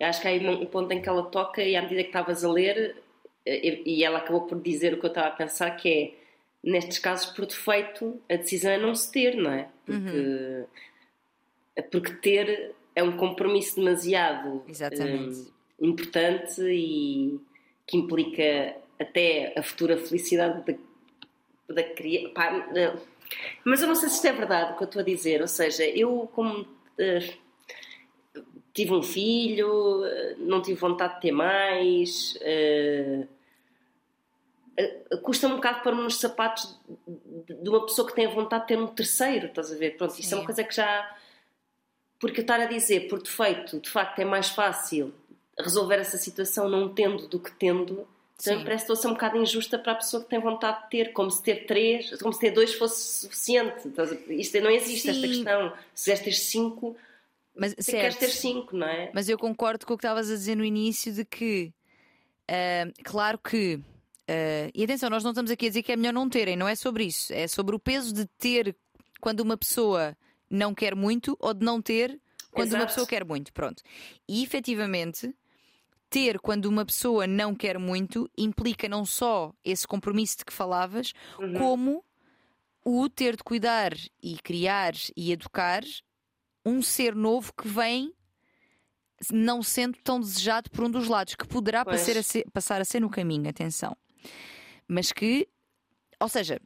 acho 0.00 0.20
que 0.20 0.28
há 0.28 0.30
aí 0.30 0.46
um 0.46 0.66
ponto 0.66 0.92
em 0.92 1.02
que 1.02 1.08
ela 1.08 1.24
toca 1.24 1.62
e 1.62 1.74
à 1.76 1.82
medida 1.82 2.02
que 2.02 2.08
estavas 2.08 2.44
a 2.44 2.50
ler, 2.50 2.96
eh, 3.44 3.82
e 3.84 4.04
ela 4.04 4.18
acabou 4.18 4.42
por 4.42 4.60
dizer 4.60 4.94
o 4.94 5.00
que 5.00 5.06
eu 5.06 5.08
estava 5.08 5.28
a 5.28 5.32
pensar, 5.32 5.70
que 5.72 5.88
é 5.88 6.22
nestes 6.62 6.98
casos, 6.98 7.26
por 7.34 7.46
defeito, 7.46 8.20
a 8.30 8.36
decisão 8.36 8.70
é 8.70 8.78
não 8.78 8.94
se 8.94 9.10
ter, 9.10 9.36
não 9.36 9.50
é? 9.50 9.68
Porque, 9.84 10.16
uhum. 10.16 10.66
Porque 11.80 12.12
ter 12.14 12.74
é 12.94 13.02
um 13.02 13.16
compromisso 13.16 13.76
demasiado 13.76 14.62
um, 15.80 15.86
importante 15.86 16.60
e 16.60 17.40
que 17.86 17.96
implica 17.96 18.76
até 19.00 19.54
a 19.56 19.62
futura 19.62 19.96
felicidade 19.96 20.62
da, 20.64 21.74
da 21.74 21.82
criança. 21.82 22.32
Mas 23.64 23.80
eu 23.80 23.88
não 23.88 23.94
sei 23.94 24.08
se 24.08 24.16
isto 24.16 24.26
é 24.26 24.32
verdade 24.32 24.72
o 24.72 24.76
que 24.76 24.82
eu 24.82 24.86
estou 24.86 25.00
a 25.00 25.04
dizer. 25.04 25.40
Ou 25.40 25.48
seja, 25.48 25.84
eu, 25.84 26.28
como 26.34 26.62
uh, 26.62 27.38
tive 28.72 28.92
um 28.92 29.02
filho, 29.02 30.02
uh, 30.02 30.36
não 30.38 30.60
tive 30.62 30.78
vontade 30.78 31.14
de 31.16 31.20
ter 31.22 31.32
mais. 31.32 32.36
Uh, 32.36 33.26
custa 35.22 35.46
um 35.48 35.56
bocado 35.56 35.82
pôr-me 35.82 36.02
nos 36.02 36.18
sapatos 36.18 36.80
de 37.06 37.68
uma 37.68 37.84
pessoa 37.84 38.08
que 38.08 38.14
tem 38.14 38.26
a 38.26 38.30
vontade 38.30 38.62
de 38.62 38.68
ter 38.68 38.78
um 38.78 38.86
terceiro, 38.86 39.46
estás 39.46 39.70
a 39.70 39.76
ver? 39.76 39.96
Pronto, 39.96 40.18
isso 40.18 40.34
é 40.34 40.38
uma 40.38 40.46
coisa 40.46 40.64
que 40.64 40.74
já. 40.74 41.16
Porque 42.22 42.38
eu 42.38 42.42
estar 42.42 42.60
a 42.60 42.66
dizer, 42.66 43.08
por 43.08 43.20
defeito, 43.20 43.80
de 43.80 43.90
facto 43.90 44.20
é 44.20 44.24
mais 44.24 44.50
fácil 44.50 45.12
resolver 45.58 45.96
essa 45.96 46.16
situação 46.16 46.68
não 46.68 46.88
tendo 46.88 47.26
do 47.26 47.40
que 47.40 47.50
tendo, 47.50 48.06
então 48.40 48.62
parece 48.62 48.86
que 48.86 48.92
estou 48.92 48.94
a 48.94 48.96
ser 48.96 49.08
um 49.08 49.14
bocado 49.14 49.38
injusta 49.38 49.76
para 49.76 49.90
a 49.90 49.94
pessoa 49.96 50.22
que 50.22 50.30
tem 50.30 50.38
vontade 50.38 50.84
de 50.84 50.90
ter, 50.90 51.12
como 51.12 51.28
se 51.28 51.42
ter 51.42 51.66
três, 51.66 52.16
como 52.22 52.32
se 52.32 52.38
ter 52.38 52.52
dois 52.52 52.74
fosse 52.74 53.22
suficiente. 53.22 53.88
Isto 54.28 54.60
não 54.60 54.70
existe, 54.70 55.02
Sim. 55.02 55.10
esta 55.10 55.26
questão. 55.26 55.72
Se 55.92 56.04
quiseres 56.04 56.20
ter 56.20 56.32
cinco, 56.32 56.96
mas, 57.56 57.74
se 57.76 57.90
queres 57.90 58.16
ter 58.16 58.28
cinco, 58.28 58.76
não 58.76 58.86
é? 58.86 59.10
Mas 59.12 59.28
eu 59.28 59.36
concordo 59.36 59.84
com 59.84 59.94
o 59.94 59.98
que 59.98 60.04
estavas 60.06 60.30
a 60.30 60.34
dizer 60.34 60.54
no 60.54 60.64
início 60.64 61.12
de 61.12 61.24
que, 61.24 61.72
uh, 62.48 63.02
claro 63.02 63.36
que. 63.36 63.80
Uh, 64.30 64.70
e 64.72 64.84
atenção, 64.84 65.10
nós 65.10 65.24
não 65.24 65.32
estamos 65.32 65.50
aqui 65.50 65.66
a 65.66 65.68
dizer 65.70 65.82
que 65.82 65.90
é 65.90 65.96
melhor 65.96 66.12
não 66.12 66.28
terem, 66.28 66.56
não 66.56 66.68
é 66.68 66.76
sobre 66.76 67.04
isso. 67.04 67.32
É 67.32 67.48
sobre 67.48 67.74
o 67.74 67.80
peso 67.80 68.14
de 68.14 68.26
ter 68.38 68.76
quando 69.20 69.40
uma 69.40 69.56
pessoa 69.56 70.16
não 70.54 70.74
quer 70.74 70.94
muito 70.94 71.36
ou 71.40 71.52
de 71.54 71.64
não 71.64 71.80
ter 71.80 72.20
quando 72.50 72.68
Exato. 72.68 72.82
uma 72.82 72.86
pessoa 72.86 73.06
quer 73.06 73.24
muito. 73.24 73.52
Pronto. 73.52 73.82
E 74.28 74.42
efetivamente, 74.42 75.34
ter 76.10 76.38
quando 76.38 76.66
uma 76.66 76.84
pessoa 76.84 77.26
não 77.26 77.54
quer 77.54 77.78
muito 77.78 78.30
implica 78.36 78.88
não 78.88 79.04
só 79.04 79.54
esse 79.64 79.86
compromisso 79.86 80.38
de 80.38 80.44
que 80.44 80.52
falavas, 80.52 81.12
Uhum. 81.38 81.54
como 81.54 82.04
o 82.84 83.08
ter 83.08 83.36
de 83.36 83.42
cuidar 83.42 83.92
e 84.22 84.36
criar 84.42 84.92
e 85.16 85.32
educar 85.32 85.82
um 86.66 86.82
ser 86.82 87.14
novo 87.14 87.52
que 87.54 87.66
vem 87.66 88.12
não 89.30 89.62
sendo 89.62 89.96
tão 90.02 90.20
desejado 90.20 90.68
por 90.70 90.84
um 90.84 90.90
dos 90.90 91.06
lados, 91.08 91.34
que 91.36 91.46
poderá 91.46 91.82
a, 91.86 91.96
ser, 92.22 92.44
passar 92.52 92.80
a 92.80 92.84
ser 92.84 93.00
no 93.00 93.08
caminho, 93.08 93.48
atenção. 93.48 93.96
Mas 94.88 95.12
que, 95.12 95.48
ou 96.20 96.28
seja, 96.28 96.60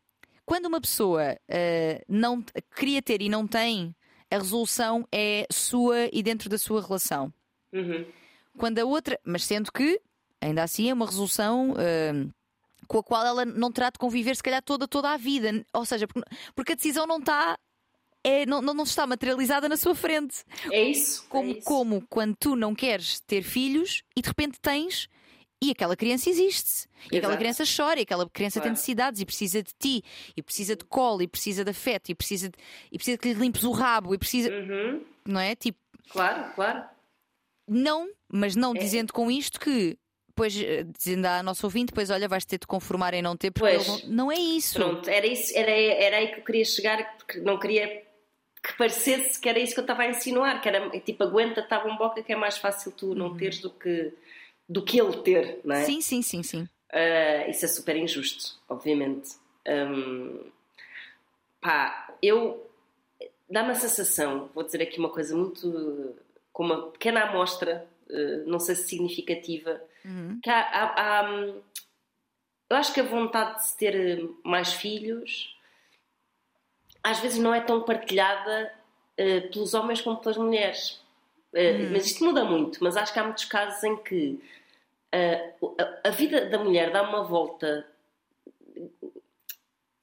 quando 0.46 0.66
uma 0.66 0.80
pessoa 0.80 1.36
eh, 1.48 2.04
não 2.08 2.42
queria 2.76 3.02
ter 3.02 3.20
e 3.20 3.28
não 3.28 3.46
tem, 3.46 3.94
a 4.30 4.38
resolução 4.38 5.06
é 5.12 5.44
sua 5.50 6.08
e 6.12 6.22
dentro 6.22 6.48
da 6.48 6.56
sua 6.56 6.80
relação. 6.80 7.32
Uhum. 7.72 8.06
Quando 8.56 8.78
a 8.78 8.84
outra, 8.84 9.18
mas 9.24 9.44
sendo 9.44 9.72
que, 9.72 10.00
ainda 10.40 10.62
assim, 10.62 10.88
é 10.88 10.94
uma 10.94 11.04
resolução 11.04 11.74
eh, 11.76 12.26
com 12.86 12.98
a 12.98 13.02
qual 13.02 13.26
ela 13.26 13.44
não 13.44 13.72
terá 13.72 13.90
de 13.90 13.98
conviver, 13.98 14.36
se 14.36 14.42
calhar, 14.42 14.62
toda, 14.62 14.86
toda 14.86 15.10
a 15.10 15.16
vida. 15.16 15.64
Ou 15.72 15.84
seja, 15.84 16.06
porque, 16.06 16.30
porque 16.54 16.72
a 16.72 16.76
decisão 16.76 17.06
não 17.06 17.18
está. 17.18 17.58
É, 18.22 18.44
não, 18.44 18.60
não 18.60 18.74
não 18.74 18.84
está 18.84 19.06
materializada 19.06 19.68
na 19.68 19.76
sua 19.76 19.94
frente. 19.94 20.44
É 20.70 20.82
isso. 20.82 21.26
Como, 21.28 21.50
é 21.50 21.52
isso. 21.52 21.64
como 21.64 22.06
quando 22.08 22.36
tu 22.36 22.56
não 22.56 22.74
queres 22.74 23.20
ter 23.20 23.42
filhos 23.42 24.02
e 24.16 24.22
de 24.22 24.28
repente 24.28 24.58
tens. 24.60 25.08
E 25.66 25.70
aquela 25.72 25.96
criança 25.96 26.30
existe. 26.30 26.86
E 27.10 27.16
aquela 27.18 27.32
Exato. 27.34 27.38
criança 27.38 27.64
chora, 27.76 27.98
e 28.00 28.02
aquela 28.04 28.28
criança 28.30 28.54
tem 28.54 28.62
Claro. 28.62 28.72
necessidades 28.74 29.20
e 29.20 29.26
precisa 29.26 29.62
de 29.62 29.72
ti, 29.78 30.02
e 30.36 30.42
precisa 30.42 30.76
de 30.76 30.84
colo, 30.84 31.22
e 31.22 31.26
precisa 31.28 31.64
de 31.64 31.70
afeto, 31.70 32.08
e 32.10 32.14
precisa, 32.14 32.48
de, 32.48 32.54
e 32.92 32.96
precisa 32.98 33.18
que 33.18 33.28
lhe 33.32 33.34
limpes 33.40 33.64
o 33.64 33.72
rabo, 33.72 34.14
e 34.14 34.18
precisa. 34.18 34.50
Uhum. 34.50 35.04
Não 35.26 35.40
é? 35.40 35.54
Tipo, 35.54 35.78
Claro, 36.10 36.52
claro. 36.54 36.84
não, 37.68 38.08
mas 38.32 38.54
não 38.54 38.74
É. 38.74 38.78
dizendo 38.78 39.12
com 39.12 39.30
isto 39.30 39.58
que. 39.60 39.96
Pois, 40.34 40.54
eh, 40.60 40.84
dizendo 40.98 41.24
à 41.24 41.42
nossa 41.42 41.66
ouvinte, 41.66 41.92
pois 41.94 42.10
olha, 42.10 42.28
vais 42.28 42.44
ter 42.44 42.58
de 42.58 42.66
conformar 42.66 43.14
em 43.14 43.22
não 43.22 43.34
ter, 43.38 43.50
porque 43.50 43.74
não, 43.78 44.26
não 44.26 44.32
é 44.32 44.36
isso. 44.36 44.74
Pronto, 44.74 45.08
era, 45.08 45.26
isso, 45.26 45.56
era, 45.56 45.70
era 45.70 46.18
aí 46.18 46.28
que 46.28 46.40
eu 46.40 46.44
queria 46.44 46.64
chegar, 46.64 47.16
porque 47.16 47.40
não 47.40 47.58
queria 47.58 48.02
que 48.62 48.76
parecesse 48.76 49.40
que 49.40 49.48
era 49.48 49.58
isso 49.58 49.72
que 49.72 49.80
eu 49.80 49.84
estava 49.84 50.02
a 50.02 50.10
insinuar, 50.10 50.60
que 50.60 50.68
era 50.68 50.90
tipo, 51.00 51.22
aguenta-te 51.22 51.72
à 51.72 51.80
bomboca 51.80 52.22
que 52.22 52.32
é 52.32 52.36
mais 52.36 52.58
fácil 52.58 52.92
tu 52.92 53.14
não 53.14 53.34
teres 53.34 53.60
do 53.60 53.70
que, 53.70 54.12
do 54.68 54.82
que 54.84 54.98
ele 55.00 55.16
ter, 55.22 55.60
não 55.64 55.74
é? 55.76 55.84
Sim, 55.84 56.00
sim, 56.00 56.22
sim, 56.22 56.42
sim. 56.42 56.68
Ah, 56.92 57.46
isso 57.48 57.64
é 57.64 57.68
super 57.68 57.96
injusto, 57.96 58.58
obviamente. 58.68 59.34
Hum, 59.68 60.50
pá, 61.60 62.14
eu. 62.22 62.62
Dá-me 63.48 63.70
a 63.70 63.74
sensação, 63.76 64.50
vou 64.54 64.64
dizer 64.64 64.82
aqui 64.82 64.98
uma 64.98 65.08
coisa 65.10 65.36
muito. 65.36 66.16
com 66.52 66.64
uma 66.64 66.90
pequena 66.90 67.22
amostra, 67.24 67.86
eh, 68.08 68.42
não 68.46 68.58
sei 68.58 68.74
se 68.74 68.88
significativa, 68.88 69.78
Uhum. 70.04 70.40
que 70.42 70.48
há, 70.48 70.58
há- 70.60 71.20
há, 71.20 71.30
hum, 71.30 71.60
eu 72.70 72.76
acho 72.78 72.94
que 72.94 73.00
a 73.00 73.04
vontade 73.04 73.56
de 73.58 73.66
se 73.66 73.76
ter 73.76 74.26
mais 74.42 74.72
filhos 74.72 75.54
às 77.04 77.20
vezes 77.20 77.38
não 77.38 77.54
é 77.54 77.60
tão 77.60 77.82
partilhada 77.82 78.72
eh, 79.18 79.40
pelos 79.42 79.74
homens 79.74 80.00
como 80.00 80.16
pelas 80.16 80.36
mulheres. 80.38 81.00
Eh, 81.58 81.88
Mas 81.90 82.06
isto 82.06 82.22
muda 82.24 82.44
muito, 82.44 82.82
mas 82.84 82.96
acho 82.96 83.12
que 83.12 83.18
há 83.18 83.24
muitos 83.24 83.46
casos 83.46 83.82
em 83.82 83.96
que 83.96 84.38
eh, 85.12 85.54
a, 86.04 86.08
a 86.08 86.10
vida 86.10 86.44
da 86.50 86.58
mulher 86.58 86.90
dá 86.92 87.02
uma 87.02 87.24
volta 87.24 87.86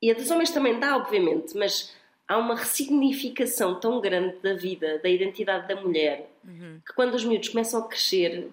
e 0.02 0.12
a 0.12 0.14
dos 0.14 0.30
homens 0.32 0.52
também 0.52 0.80
dá, 0.80 0.98
obviamente, 0.98 1.56
mas 1.58 1.94
há 2.28 2.38
uma 2.38 2.56
ressignificação 2.56 3.80
tão 3.80 4.02
grande 4.02 4.36
da 4.40 4.54
vida, 4.54 5.00
da 5.00 5.10
identidade 5.10 5.68
da 5.68 5.80
mulher, 5.80 6.30
Uhum. 6.46 6.82
que 6.86 6.94
quando 6.94 7.14
os 7.14 7.24
miúdos 7.24 7.50
começam 7.50 7.80
a 7.82 7.88
crescer, 7.88 8.50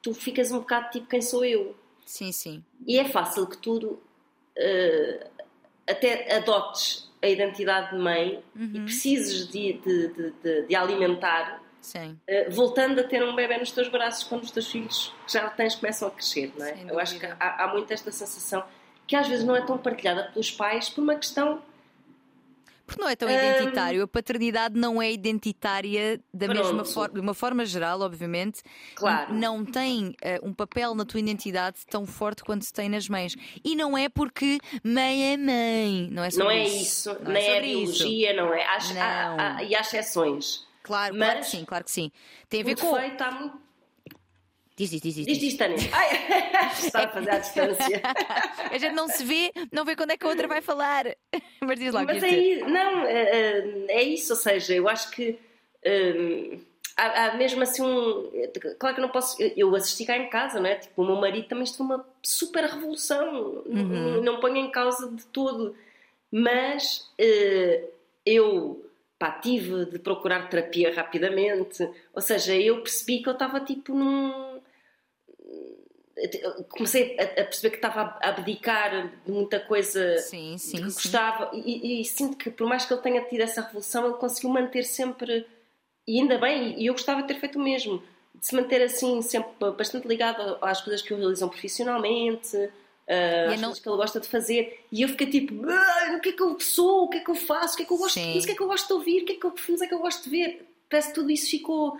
tu 0.00 0.14
ficas 0.14 0.52
um 0.52 0.60
bocado 0.60 0.90
tipo 0.90 1.06
quem 1.08 1.20
sou 1.22 1.44
eu. 1.44 1.74
Sim, 2.06 2.30
sim. 2.30 2.62
E 2.86 2.98
é 2.98 3.04
fácil 3.08 3.46
que 3.48 3.56
tu 3.58 3.98
eh, 4.56 5.26
até 5.88 6.36
adotes 6.36 7.10
a 7.20 7.26
identidade 7.28 7.96
de 7.96 8.02
mãe 8.02 8.42
e 8.56 8.80
precises 8.80 9.48
de, 9.48 9.72
de, 9.74 10.08
de, 10.08 10.30
de- 10.42 10.62
de 10.66 10.74
alimentar, 10.76 11.61
Sim. 11.82 12.16
eh, 12.26 12.48
voltando 12.48 13.00
a 13.00 13.04
ter 13.04 13.22
um 13.22 13.34
bebê 13.34 13.58
nos 13.58 13.70
teus 13.72 13.88
braços 13.88 14.22
quando 14.24 14.44
os 14.44 14.50
teus 14.50 14.70
filhos 14.70 15.12
que 15.26 15.32
já 15.34 15.50
tens 15.50 15.74
começam 15.74 16.08
a 16.08 16.10
crescer, 16.12 16.50
não 16.56 16.64
é? 16.64 16.76
Eu 16.88 16.98
acho 16.98 17.18
que 17.18 17.26
há, 17.26 17.64
há 17.64 17.68
muito 17.72 17.92
esta 17.92 18.10
sensação 18.10 18.64
que 19.06 19.16
às 19.16 19.26
vezes 19.28 19.44
não 19.44 19.54
é 19.56 19.60
tão 19.66 19.76
partilhada 19.76 20.30
pelos 20.32 20.50
pais 20.50 20.88
por 20.88 21.02
uma 21.02 21.16
questão 21.16 21.60
Porque 22.86 23.00
não 23.02 23.08
é 23.08 23.16
tão 23.16 23.28
identitário. 23.28 24.02
A 24.04 24.06
paternidade 24.08 24.78
não 24.78 25.00
é 25.02 25.10
identitária 25.10 26.20
da 26.32 26.46
Pronto. 26.46 26.62
mesma 26.66 26.84
forma, 26.84 27.14
de 27.14 27.20
uma 27.20 27.34
forma 27.34 27.64
geral, 27.66 28.00
obviamente. 28.00 28.62
Claro. 28.94 29.32
Não 29.34 29.64
tem 29.64 30.14
eh, 30.22 30.38
um 30.42 30.52
papel 30.52 30.94
na 30.94 31.04
tua 31.04 31.18
identidade 31.18 31.78
tão 31.90 32.06
forte 32.06 32.44
quanto 32.44 32.64
se 32.64 32.72
tem 32.72 32.88
nas 32.88 33.08
mães. 33.08 33.34
E 33.64 33.74
não 33.74 33.96
é 33.98 34.08
porque 34.08 34.58
mãe 34.84 35.32
é 35.32 35.36
mãe. 35.36 36.08
Não 36.12 36.22
é 36.22 36.30
sobre 36.30 36.44
não 36.44 36.50
é 36.52 36.64
isso. 36.64 37.10
isso, 37.10 37.18
Não 37.24 37.32
nem 37.32 37.44
é, 37.50 37.66
isso. 37.66 37.92
biologia, 38.04 38.32
não 38.34 38.54
é? 38.54 38.64
Há, 38.64 38.76
há- 38.76 38.94
Não. 39.36 39.40
há- 39.56 39.62
e 39.64 39.74
há 39.74 39.80
exceções. 39.80 40.66
Claro, 40.82 41.14
claro 41.16 41.32
que 41.32 41.38
Mas- 41.38 41.46
sim, 41.48 41.64
claro 41.64 41.84
que 41.84 41.90
sim. 41.90 42.10
Tem 42.48 42.60
a 42.62 42.64
ver 42.64 42.76
com. 42.78 42.92
defeito 42.92 43.22
há 43.22 43.30
muito. 43.30 43.60
Diz, 44.74 44.88
diz, 44.90 45.00
diz, 45.02 45.14
diz. 45.14 45.26
Diz, 45.26 45.38
diz, 45.38 45.56
Tânia. 45.56 45.76
Está 46.82 47.04
a 47.04 47.08
fazer 47.08 47.30
à 47.30 47.38
distância. 47.38 48.02
A 48.70 48.78
gente 48.78 48.94
não 48.94 49.06
se 49.06 49.22
vê, 49.24 49.52
não 49.70 49.84
vê 49.84 49.94
quando 49.94 50.10
é 50.12 50.16
que 50.16 50.24
a 50.24 50.28
outra 50.28 50.48
vai 50.48 50.60
falar. 50.62 51.04
Mas 51.60 51.78
diz 51.78 51.92
lá, 51.92 52.04
Mas 52.04 52.22
é, 52.22 52.26
dizer. 52.28 52.58
i- 52.58 52.62
não, 52.64 53.04
é, 53.04 53.22
é- 53.22 53.84
é 53.90 54.02
isso, 54.02 54.32
ou 54.32 54.38
seja, 54.38 54.74
eu 54.74 54.88
acho 54.88 55.10
que 55.10 55.38
hum, 55.86 56.60
há, 56.96 57.26
há 57.26 57.36
mesmo 57.36 57.62
assim 57.62 57.82
um. 57.82 58.30
Claro 58.78 58.94
que 58.96 59.00
eu 59.00 59.06
não 59.06 59.12
posso. 59.12 59.40
eu- 59.42 59.74
assisti 59.76 60.04
cá 60.06 60.16
em 60.16 60.28
casa, 60.30 60.58
não 60.58 60.66
é? 60.70 60.76
Tipo, 60.76 61.02
o 61.02 61.06
meu 61.06 61.16
marido 61.16 61.46
também 61.48 61.64
esteve 61.64 61.82
uma 61.82 62.04
super 62.22 62.64
revolução, 62.64 63.62
Uhum. 63.66 63.74
não, 63.74 64.22
não 64.22 64.40
ponho 64.40 64.56
em 64.56 64.70
causa 64.70 65.06
de 65.10 65.24
todo, 65.26 65.76
mas 66.30 67.10
eh, 67.18 67.84
eu. 68.24 68.84
Pá, 69.22 69.30
tive 69.30 69.84
de 69.84 70.00
procurar 70.00 70.48
terapia 70.48 70.92
rapidamente, 70.92 71.88
ou 72.12 72.20
seja, 72.20 72.56
eu 72.56 72.82
percebi 72.82 73.22
que 73.22 73.28
eu 73.28 73.34
estava 73.34 73.60
tipo 73.60 73.94
num. 73.94 74.60
Comecei 76.70 77.16
a, 77.20 77.22
a 77.22 77.44
perceber 77.44 77.70
que 77.70 77.76
estava 77.76 78.18
a 78.20 78.28
abdicar 78.30 79.12
de 79.24 79.30
muita 79.30 79.60
coisa 79.60 80.18
Sim, 80.18 80.58
sim, 80.58 80.78
que 80.78 80.82
gostava 80.82 81.52
e, 81.54 81.60
e- 81.60 82.00
e 82.00 82.04
sinto 82.04 82.36
que 82.36 82.50
por 82.50 82.66
mais 82.66 82.84
que 82.84 82.92
ele 82.92 83.00
tenha 83.00 83.22
tido 83.22 83.42
essa 83.42 83.60
revolução 83.60 84.06
ele 84.06 84.14
conseguiu 84.14 84.50
manter 84.50 84.82
sempre 84.82 85.46
e 86.04 86.18
ainda 86.20 86.36
bem, 86.38 86.80
e 86.82 86.86
eu 86.86 86.92
gostava 86.92 87.22
de 87.22 87.28
ter 87.28 87.38
feito 87.38 87.60
o 87.60 87.62
mesmo 87.62 88.02
de 88.34 88.44
se 88.44 88.56
manter 88.56 88.82
assim 88.82 89.22
sempre 89.22 89.52
bastante 89.70 90.08
ligado 90.08 90.58
às 90.60 90.80
coisas 90.80 91.00
que 91.00 91.14
o 91.14 91.16
realizam 91.16 91.48
profissionalmente 91.48 92.56
às 93.52 93.60
não- 93.60 93.68
coisas 93.68 93.80
que 93.82 93.88
ele 93.88 93.96
gosta 93.96 94.20
de 94.20 94.28
fazer? 94.28 94.84
E 94.92 95.02
eu 95.02 95.08
fiquei 95.08 95.26
tipo 95.28 95.54
"Ah, 95.68 96.14
o 96.16 96.20
que 96.20 96.30
é 96.30 96.32
que 96.32 96.42
eu 96.42 96.58
sou, 96.60 97.04
o 97.04 97.08
que 97.08 97.18
é 97.18 97.20
que 97.20 97.30
eu 97.30 97.34
faço? 97.34 97.74
O 97.74 97.76
que 97.76 97.82
é 97.82 97.86
que 97.86 97.92
eu 97.92 97.98
gosto? 97.98 98.14
Sim. 98.14 98.32
de 98.32 98.38
o 98.38 98.42
que 98.44 98.50
é 98.52 98.54
que 98.54 98.62
eu 98.62 98.66
gosto 98.66 98.86
de 98.88 98.92
ouvir, 98.94 99.22
o 99.22 99.26
que 99.26 99.32
é 99.32 99.36
que, 99.36 99.46
eu- 99.46 99.56
filmes 99.56 99.82
é 99.82 99.86
que 99.86 99.94
eu 99.94 99.98
gosto 99.98 100.24
de 100.24 100.30
ver? 100.30 100.66
Parece 100.90 101.08
que 101.08 101.14
tudo 101.14 101.30
isso 101.30 101.50
ficou 101.50 101.98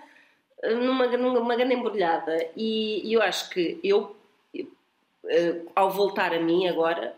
ah, 0.64 0.70
numa, 0.70 1.06
numa 1.06 1.56
grande 1.56 1.74
embrulhada. 1.74 2.48
E, 2.56 3.06
e 3.08 3.12
eu 3.12 3.22
acho 3.22 3.50
que 3.50 3.78
eu 3.82 4.14
eh, 5.28 5.60
ao 5.74 5.90
voltar 5.90 6.32
a 6.34 6.40
mim 6.40 6.66
agora, 6.68 7.14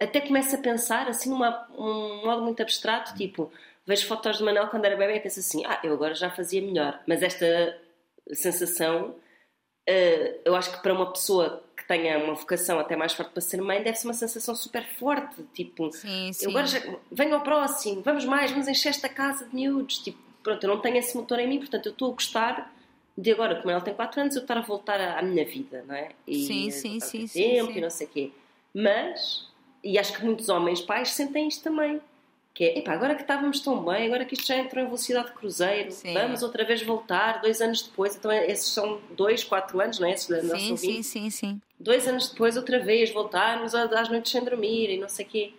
até 0.00 0.20
começo 0.20 0.54
a 0.54 0.58
pensar 0.58 1.08
assim 1.08 1.28
numa 1.30 1.66
um 1.76 2.24
modo 2.24 2.42
muito 2.42 2.60
abstrato, 2.62 3.14
tipo, 3.16 3.50
vejo 3.86 4.06
fotos 4.06 4.38
de 4.38 4.44
Manel 4.44 4.68
quando 4.68 4.84
era 4.84 4.96
bebê 4.96 5.16
e 5.16 5.20
penso 5.20 5.40
assim, 5.40 5.64
ah, 5.66 5.80
eu 5.82 5.92
agora 5.92 6.14
já 6.14 6.30
fazia 6.30 6.62
melhor. 6.62 7.00
Mas 7.06 7.22
esta 7.22 7.78
sensação, 8.32 9.14
eh, 9.86 10.36
eu 10.44 10.54
acho 10.54 10.70
que 10.72 10.82
para 10.82 10.92
uma 10.92 11.10
pessoa 11.12 11.62
tenha 11.88 12.18
uma 12.22 12.34
vocação 12.34 12.78
até 12.78 12.94
mais 12.94 13.14
forte 13.14 13.32
para 13.32 13.40
ser 13.40 13.60
mãe, 13.62 13.82
deve 13.82 13.96
ser 13.96 14.06
uma 14.06 14.14
sensação 14.14 14.54
super 14.54 14.86
forte, 14.98 15.42
tipo, 15.54 15.90
Sim, 15.90 16.32
sim. 16.34 16.44
eu 16.44 16.50
agora 16.50 16.66
já, 16.66 16.78
venho 17.10 17.34
ao 17.34 17.40
próximo, 17.40 18.02
vamos 18.02 18.26
mais, 18.26 18.50
vamos 18.50 18.68
encher 18.68 18.90
esta 18.90 19.08
casa 19.08 19.46
de 19.46 19.54
miúdos. 19.54 19.98
Tipo, 19.98 20.18
pronto, 20.42 20.62
eu 20.62 20.68
não 20.68 20.80
tenho 20.80 20.98
esse 20.98 21.16
motor 21.16 21.40
em 21.40 21.48
mim, 21.48 21.58
portanto 21.58 21.86
eu 21.86 21.92
estou 21.92 22.10
a 22.10 22.12
gostar 22.14 22.74
de 23.16 23.32
agora, 23.32 23.56
como 23.56 23.70
ela 23.70 23.80
tem 23.80 23.94
4 23.94 24.20
anos, 24.20 24.36
eu 24.36 24.42
estar 24.42 24.58
a 24.58 24.60
voltar 24.60 25.00
à, 25.00 25.18
à 25.18 25.22
minha 25.22 25.44
vida, 25.44 25.82
não 25.88 25.94
é? 25.94 26.10
E, 26.26 26.46
Sim, 26.46 26.70
sim, 26.70 27.00
sim, 27.00 27.20
ter 27.22 27.28
sim, 27.28 27.42
Tempo 27.42 27.72
sim. 27.72 27.78
e 27.78 27.80
não 27.80 27.90
sei 27.90 28.06
o 28.06 28.10
quê. 28.10 28.30
Mas, 28.74 29.48
e 29.82 29.98
acho 29.98 30.12
que 30.12 30.24
muitos 30.24 30.48
homens 30.50 30.82
pais 30.82 31.10
sentem 31.12 31.48
isto 31.48 31.64
também. 31.64 32.00
Que 32.58 32.64
é, 32.64 32.78
epá, 32.80 32.92
agora 32.92 33.14
que 33.14 33.20
estávamos 33.20 33.60
tão 33.60 33.84
bem, 33.84 34.06
agora 34.08 34.24
que 34.24 34.34
isto 34.34 34.44
já 34.48 34.56
entrou 34.56 34.82
em 34.82 34.86
velocidade 34.86 35.28
de 35.28 35.34
cruzeiro, 35.34 35.92
Sim. 35.92 36.12
vamos 36.12 36.42
outra 36.42 36.64
vez 36.64 36.82
voltar, 36.82 37.40
dois 37.40 37.60
anos 37.60 37.82
depois, 37.82 38.16
então 38.16 38.32
esses 38.32 38.72
são 38.72 39.00
dois, 39.12 39.44
quatro 39.44 39.80
anos, 39.80 40.00
não 40.00 40.08
é? 40.08 40.10
Esses 40.14 40.26
da 40.26 40.58
Sim, 40.58 40.76
sim, 40.76 41.00
sim, 41.04 41.30
sim. 41.30 41.60
dois 41.78 42.08
anos 42.08 42.30
depois, 42.30 42.56
outra 42.56 42.80
vez, 42.80 43.12
voltarmos 43.12 43.76
às 43.76 44.08
noites 44.08 44.32
sem 44.32 44.42
dormir 44.42 44.90
e 44.90 44.98
não 44.98 45.08
sei 45.08 45.24
o 45.24 45.28
quê. 45.28 45.52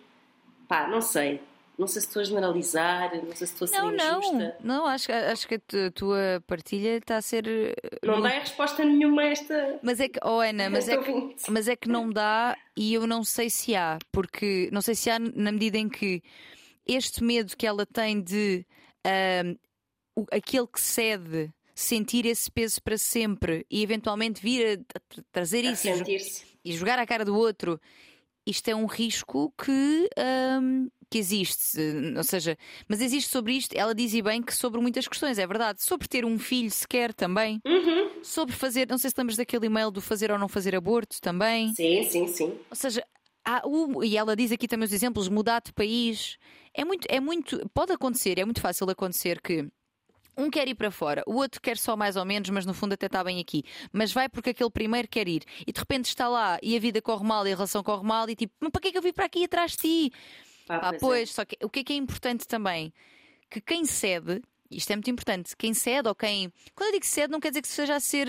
Pá, 0.68 0.86
não 0.88 1.00
sei. 1.00 1.40
Não 1.78 1.86
sei 1.86 2.02
se 2.02 2.08
estou 2.08 2.20
a 2.20 2.24
generalizar, 2.24 3.16
não 3.16 3.34
sei 3.34 3.46
se 3.46 3.54
estou 3.54 3.64
a 3.64 3.68
ser 3.68 3.78
Não, 3.78 3.90
não, 3.92 4.18
injusta. 4.18 4.56
não, 4.62 4.86
acho, 4.86 5.10
acho 5.10 5.48
que 5.48 5.54
a 5.54 5.60
tu- 5.66 5.90
tua 5.92 6.44
partilha 6.46 6.98
está 6.98 7.16
a 7.16 7.22
ser. 7.22 7.48
eh, 7.48 7.74
Não, 8.04 8.20
dá 8.20 8.28
resposta 8.28 8.84
nenhuma 8.84 9.22
a 9.22 9.26
esta. 9.28 9.78
Mas 9.82 10.00
é 10.00 10.06
que, 10.10 10.20
oh 10.22 10.40
Ana, 10.40 10.68
mas 10.68 10.86
é 10.86 10.98
que, 10.98 11.36
mas 11.48 11.66
é 11.66 11.74
que 11.76 11.88
não 11.88 12.10
dá 12.10 12.54
e 12.76 12.92
eu 12.92 13.06
não 13.06 13.24
sei 13.24 13.48
se 13.48 13.74
há, 13.74 13.98
porque 14.12 14.68
não 14.70 14.82
sei 14.82 14.94
se 14.94 15.08
há 15.08 15.18
na 15.18 15.50
medida 15.50 15.78
em 15.78 15.88
que 15.88 16.22
este 16.94 17.22
medo 17.22 17.56
que 17.56 17.66
ela 17.66 17.86
tem 17.86 18.20
de 18.22 18.64
aquele 20.30 20.66
que 20.66 20.80
cede 20.80 21.52
sentir 21.74 22.26
esse 22.26 22.50
peso 22.50 22.82
para 22.82 22.98
sempre 22.98 23.64
e 23.70 23.82
eventualmente 23.82 24.42
vir 24.42 24.80
a, 24.94 25.00
trazer 25.32 25.64
A 25.64 25.70
isso 25.70 26.44
e 26.62 26.72
jogar 26.72 26.98
à 26.98 27.06
cara 27.06 27.24
do 27.24 27.34
outro, 27.34 27.80
isto 28.46 28.68
é 28.68 28.74
um 28.74 28.84
risco 28.84 29.52
que, 29.56 30.10
hum, 30.60 30.90
que 31.08 31.16
existe. 31.18 31.78
Ou 32.16 32.22
seja, 32.24 32.56
mas 32.86 33.00
existe 33.00 33.30
sobre 33.30 33.54
isto, 33.54 33.74
ela 33.74 33.94
diz 33.94 34.12
e 34.12 34.20
bem 34.20 34.42
que 34.42 34.54
sobre 34.54 34.78
muitas 34.80 35.08
questões, 35.08 35.38
é 35.38 35.46
verdade. 35.46 35.82
Sobre 35.82 36.06
ter 36.06 36.24
um 36.24 36.38
filho 36.38 36.70
sequer 36.70 37.14
também. 37.14 37.60
Uhum. 37.66 38.22
Sobre 38.22 38.54
fazer, 38.54 38.86
não 38.88 38.98
sei 38.98 39.08
se 39.08 39.16
lembras 39.16 39.36
daquele 39.38 39.66
e-mail 39.66 39.90
do 39.90 40.02
fazer 40.02 40.30
ou 40.30 40.38
não 40.38 40.48
fazer 40.48 40.74
aborto 40.76 41.18
também. 41.20 41.74
Sim, 41.74 42.02
sim, 42.10 42.26
sim. 42.28 42.58
Ou 42.68 42.76
seja, 42.76 43.02
há 43.42 43.66
o- 43.66 44.04
e 44.04 44.18
ela 44.18 44.36
diz 44.36 44.52
aqui 44.52 44.68
também 44.68 44.86
os 44.86 44.92
exemplos, 44.92 45.28
mudar 45.30 45.62
de 45.62 45.72
país. 45.72 46.36
É 46.74 46.84
muito, 46.84 47.06
é 47.10 47.18
muito, 47.20 47.68
pode 47.74 47.92
acontecer, 47.92 48.38
é 48.38 48.44
muito 48.44 48.60
fácil 48.60 48.88
acontecer 48.90 49.40
que 49.40 49.68
um 50.36 50.48
quer 50.48 50.68
ir 50.68 50.74
para 50.74 50.90
fora, 50.90 51.22
o 51.26 51.34
outro 51.34 51.60
quer 51.60 51.76
só 51.76 51.96
mais 51.96 52.16
ou 52.16 52.24
menos, 52.24 52.48
mas 52.50 52.64
no 52.64 52.72
fundo 52.72 52.94
até 52.94 53.06
está 53.06 53.22
bem 53.24 53.40
aqui. 53.40 53.62
Mas 53.92 54.12
vai 54.12 54.28
porque 54.28 54.50
aquele 54.50 54.70
primeiro 54.70 55.08
quer 55.08 55.28
ir 55.28 55.42
e 55.66 55.72
de 55.72 55.78
repente 55.78 56.06
está 56.06 56.28
lá 56.28 56.58
e 56.62 56.76
a 56.76 56.80
vida 56.80 57.02
corre 57.02 57.24
mal 57.24 57.46
e 57.46 57.52
a 57.52 57.54
relação 57.56 57.82
corre 57.82 58.04
mal 58.06 58.28
e 58.30 58.36
tipo, 58.36 58.54
mas 58.60 58.70
para 58.70 58.80
que 58.80 58.88
é 58.88 58.92
que 58.92 58.98
eu 58.98 59.02
vim 59.02 59.12
para 59.12 59.24
aqui 59.26 59.44
atrás 59.44 59.72
de 59.72 59.78
ti? 59.78 60.12
Pá, 60.66 60.78
Pá, 60.78 60.92
pois 60.98 61.28
é. 61.30 61.32
só 61.32 61.44
que 61.44 61.58
o 61.62 61.68
que 61.68 61.80
é 61.80 61.84
que 61.84 61.92
é 61.92 61.96
importante 61.96 62.46
também? 62.46 62.92
Que 63.50 63.60
quem 63.60 63.84
cede, 63.84 64.40
isto 64.70 64.90
é 64.92 64.96
muito 64.96 65.10
importante, 65.10 65.56
quem 65.56 65.74
cede 65.74 66.08
ou 66.08 66.14
quem. 66.14 66.52
Quando 66.74 66.88
eu 66.90 66.92
digo 66.92 67.04
cede, 67.06 67.32
não 67.32 67.40
quer 67.40 67.48
dizer 67.50 67.62
que 67.62 67.68
seja 67.68 67.96
a 67.96 68.00
ser. 68.00 68.28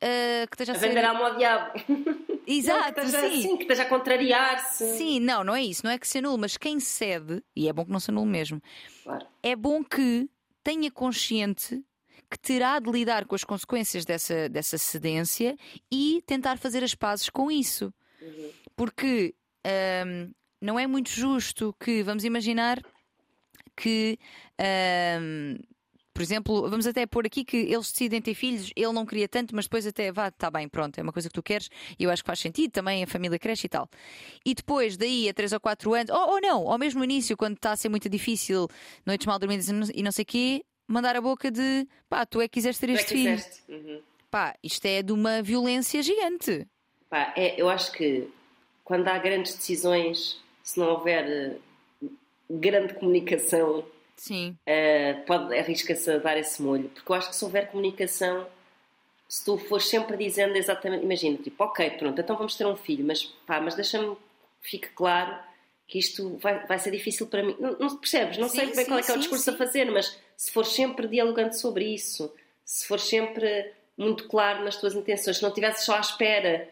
eh, 0.00 0.46
que 0.48 0.54
esteja 0.54 0.72
a 0.72 0.76
A 0.76 0.78
ser. 0.78 0.88
vender 0.88 1.04
alma 1.04 1.28
ao 1.30 1.36
diabo. 1.36 1.72
Exato, 2.46 2.78
Não, 2.86 2.92
que 2.94 3.00
esteja 3.00 3.28
sim. 3.28 3.38
assim, 3.38 3.56
que 3.56 3.62
esteja 3.64 3.82
a 3.82 3.86
contrariar-se. 3.86 4.96
Sim, 4.96 5.20
não, 5.20 5.42
não 5.42 5.54
é 5.56 5.62
isso, 5.64 5.82
não 5.84 5.90
é 5.90 5.98
que 5.98 6.06
se 6.06 6.18
anule, 6.18 6.38
mas 6.40 6.56
quem 6.56 6.78
cede, 6.78 7.42
e 7.54 7.68
é 7.68 7.72
bom 7.72 7.84
que 7.84 7.90
não 7.90 7.98
se 8.00 8.10
anule 8.10 8.30
mesmo, 8.30 8.62
Claro. 9.02 9.26
é 9.42 9.56
bom 9.56 9.82
que 9.82 10.28
tenha 10.62 10.90
consciente 10.90 11.82
que 12.30 12.38
terá 12.38 12.78
de 12.80 12.90
lidar 12.90 13.24
com 13.26 13.34
as 13.34 13.44
consequências 13.44 14.04
dessa, 14.04 14.48
dessa 14.48 14.76
cedência 14.78 15.56
e 15.90 16.22
tentar 16.26 16.58
fazer 16.58 16.82
as 16.82 16.94
pazes 16.94 17.28
com 17.30 17.50
isso. 17.50 17.92
Uhum. 18.20 18.50
Porque 18.74 19.32
hum, 20.06 20.32
não 20.60 20.76
é 20.78 20.86
muito 20.88 21.08
justo 21.10 21.74
que, 21.78 22.02
vamos 22.02 22.24
imaginar 22.24 22.82
que. 23.76 24.18
hum, 25.20 25.56
por 26.16 26.22
exemplo, 26.22 26.70
vamos 26.70 26.86
até 26.86 27.04
pôr 27.04 27.26
aqui 27.26 27.44
que 27.44 27.58
eles 27.58 27.92
decidem 27.92 28.22
ter 28.22 28.32
filhos, 28.32 28.70
ele 28.74 28.90
não 28.90 29.04
queria 29.04 29.28
tanto, 29.28 29.54
mas 29.54 29.66
depois 29.66 29.86
até 29.86 30.10
vá, 30.10 30.28
está 30.28 30.50
bem, 30.50 30.66
pronto, 30.66 30.98
é 30.98 31.02
uma 31.02 31.12
coisa 31.12 31.28
que 31.28 31.34
tu 31.34 31.42
queres 31.42 31.68
e 31.98 32.04
eu 32.04 32.10
acho 32.10 32.22
que 32.22 32.26
faz 32.26 32.38
sentido, 32.40 32.70
também 32.72 33.02
a 33.04 33.06
família 33.06 33.38
cresce 33.38 33.66
e 33.66 33.68
tal. 33.68 33.86
E 34.42 34.54
depois, 34.54 34.96
daí 34.96 35.28
a 35.28 35.34
3 35.34 35.52
ou 35.52 35.60
4 35.60 35.92
anos, 35.92 36.10
ou, 36.10 36.30
ou 36.30 36.40
não, 36.40 36.70
ao 36.70 36.78
mesmo 36.78 37.04
início, 37.04 37.36
quando 37.36 37.56
está 37.56 37.72
a 37.72 37.76
ser 37.76 37.90
muito 37.90 38.08
difícil, 38.08 38.66
noites 39.04 39.26
mal 39.26 39.38
dormidas 39.38 39.68
e 39.68 40.02
não- 40.02 40.10
sei 40.10 40.22
o 40.22 40.26
quê, 40.26 40.64
mandar 40.88 41.16
a 41.16 41.20
boca 41.20 41.50
de 41.50 41.86
pá, 42.08 42.24
tu 42.24 42.40
é 42.40 42.48
que 42.48 42.54
quiseste 42.54 42.80
ter 42.80 42.86
Tu 42.86 42.92
é 42.92 42.94
este 42.94 43.14
que 43.14 43.14
filho. 43.14 43.44
Uhum. 43.68 44.00
Pá, 44.30 44.54
isto 44.62 44.86
é 44.86 45.02
de 45.02 45.12
uma 45.12 45.42
violência 45.42 46.02
gigante. 46.02 46.66
Pá, 47.10 47.34
é, 47.36 47.60
eu 47.60 47.68
acho 47.68 47.92
que 47.92 48.26
quando 48.82 49.06
há 49.08 49.18
grandes 49.18 49.54
decisões, 49.54 50.40
se 50.62 50.80
não 50.80 50.86
houver 50.92 51.28
eh, 51.28 51.56
grande 52.50 52.94
comunicação, 52.94 53.84
Sim. 54.16 54.56
eh, 54.66 55.14
pode 55.26 55.56
arrisca-se 55.56 56.10
a 56.10 56.18
dar 56.18 56.36
esse 56.38 56.60
molho. 56.62 56.88
Porque 56.88 57.10
eu 57.10 57.16
acho 57.16 57.30
que 57.30 57.36
se 57.36 57.44
houver 57.44 57.68
comunicação, 57.70 58.46
se 59.28 59.44
tu 59.44 59.58
fores 59.58 59.86
sempre 59.88 60.16
dizendo 60.16 60.56
exatamente, 60.56 61.04
imagina, 61.04 61.36
tipo, 61.38 61.62
ok, 61.64 61.90
pronto, 61.90 62.20
então 62.20 62.36
vamos 62.36 62.54
ter 62.56 62.66
um 62.66 62.76
filho, 62.76 63.04
mas 63.04 63.24
pá, 63.46 63.60
mas 63.60 63.74
deixa-me 63.74 64.14
que 64.62 64.70
fique 64.70 64.88
claro 64.90 65.36
que 65.86 65.98
isto 65.98 66.36
vai, 66.38 66.66
vai 66.66 66.78
ser 66.78 66.90
difícil 66.90 67.26
para 67.26 67.42
mim. 67.42 67.56
Não, 67.60 67.76
não 67.78 67.96
percebes? 67.96 68.38
Não 68.38 68.48
Sim, 68.48 68.58
sei 68.58 68.74
bem 68.74 68.86
qual 68.86 68.98
é, 68.98 69.02
que 69.02 69.10
é 69.10 69.14
o 69.14 69.14
sim, 69.14 69.20
discurso 69.20 69.44
sim. 69.44 69.50
a 69.50 69.56
fazer, 69.56 69.90
mas 69.90 70.18
se 70.36 70.50
for 70.50 70.64
sempre 70.66 71.06
dialogando 71.06 71.54
sobre 71.56 71.84
isso, 71.84 72.32
se 72.64 72.86
for 72.86 72.98
sempre 72.98 73.72
muito 73.96 74.26
claro 74.28 74.64
nas 74.64 74.76
tuas 74.76 74.94
intenções, 74.94 75.36
se 75.36 75.42
não 75.42 75.50
estivesse 75.50 75.84
só 75.84 75.96
à 75.96 76.00
espera, 76.00 76.68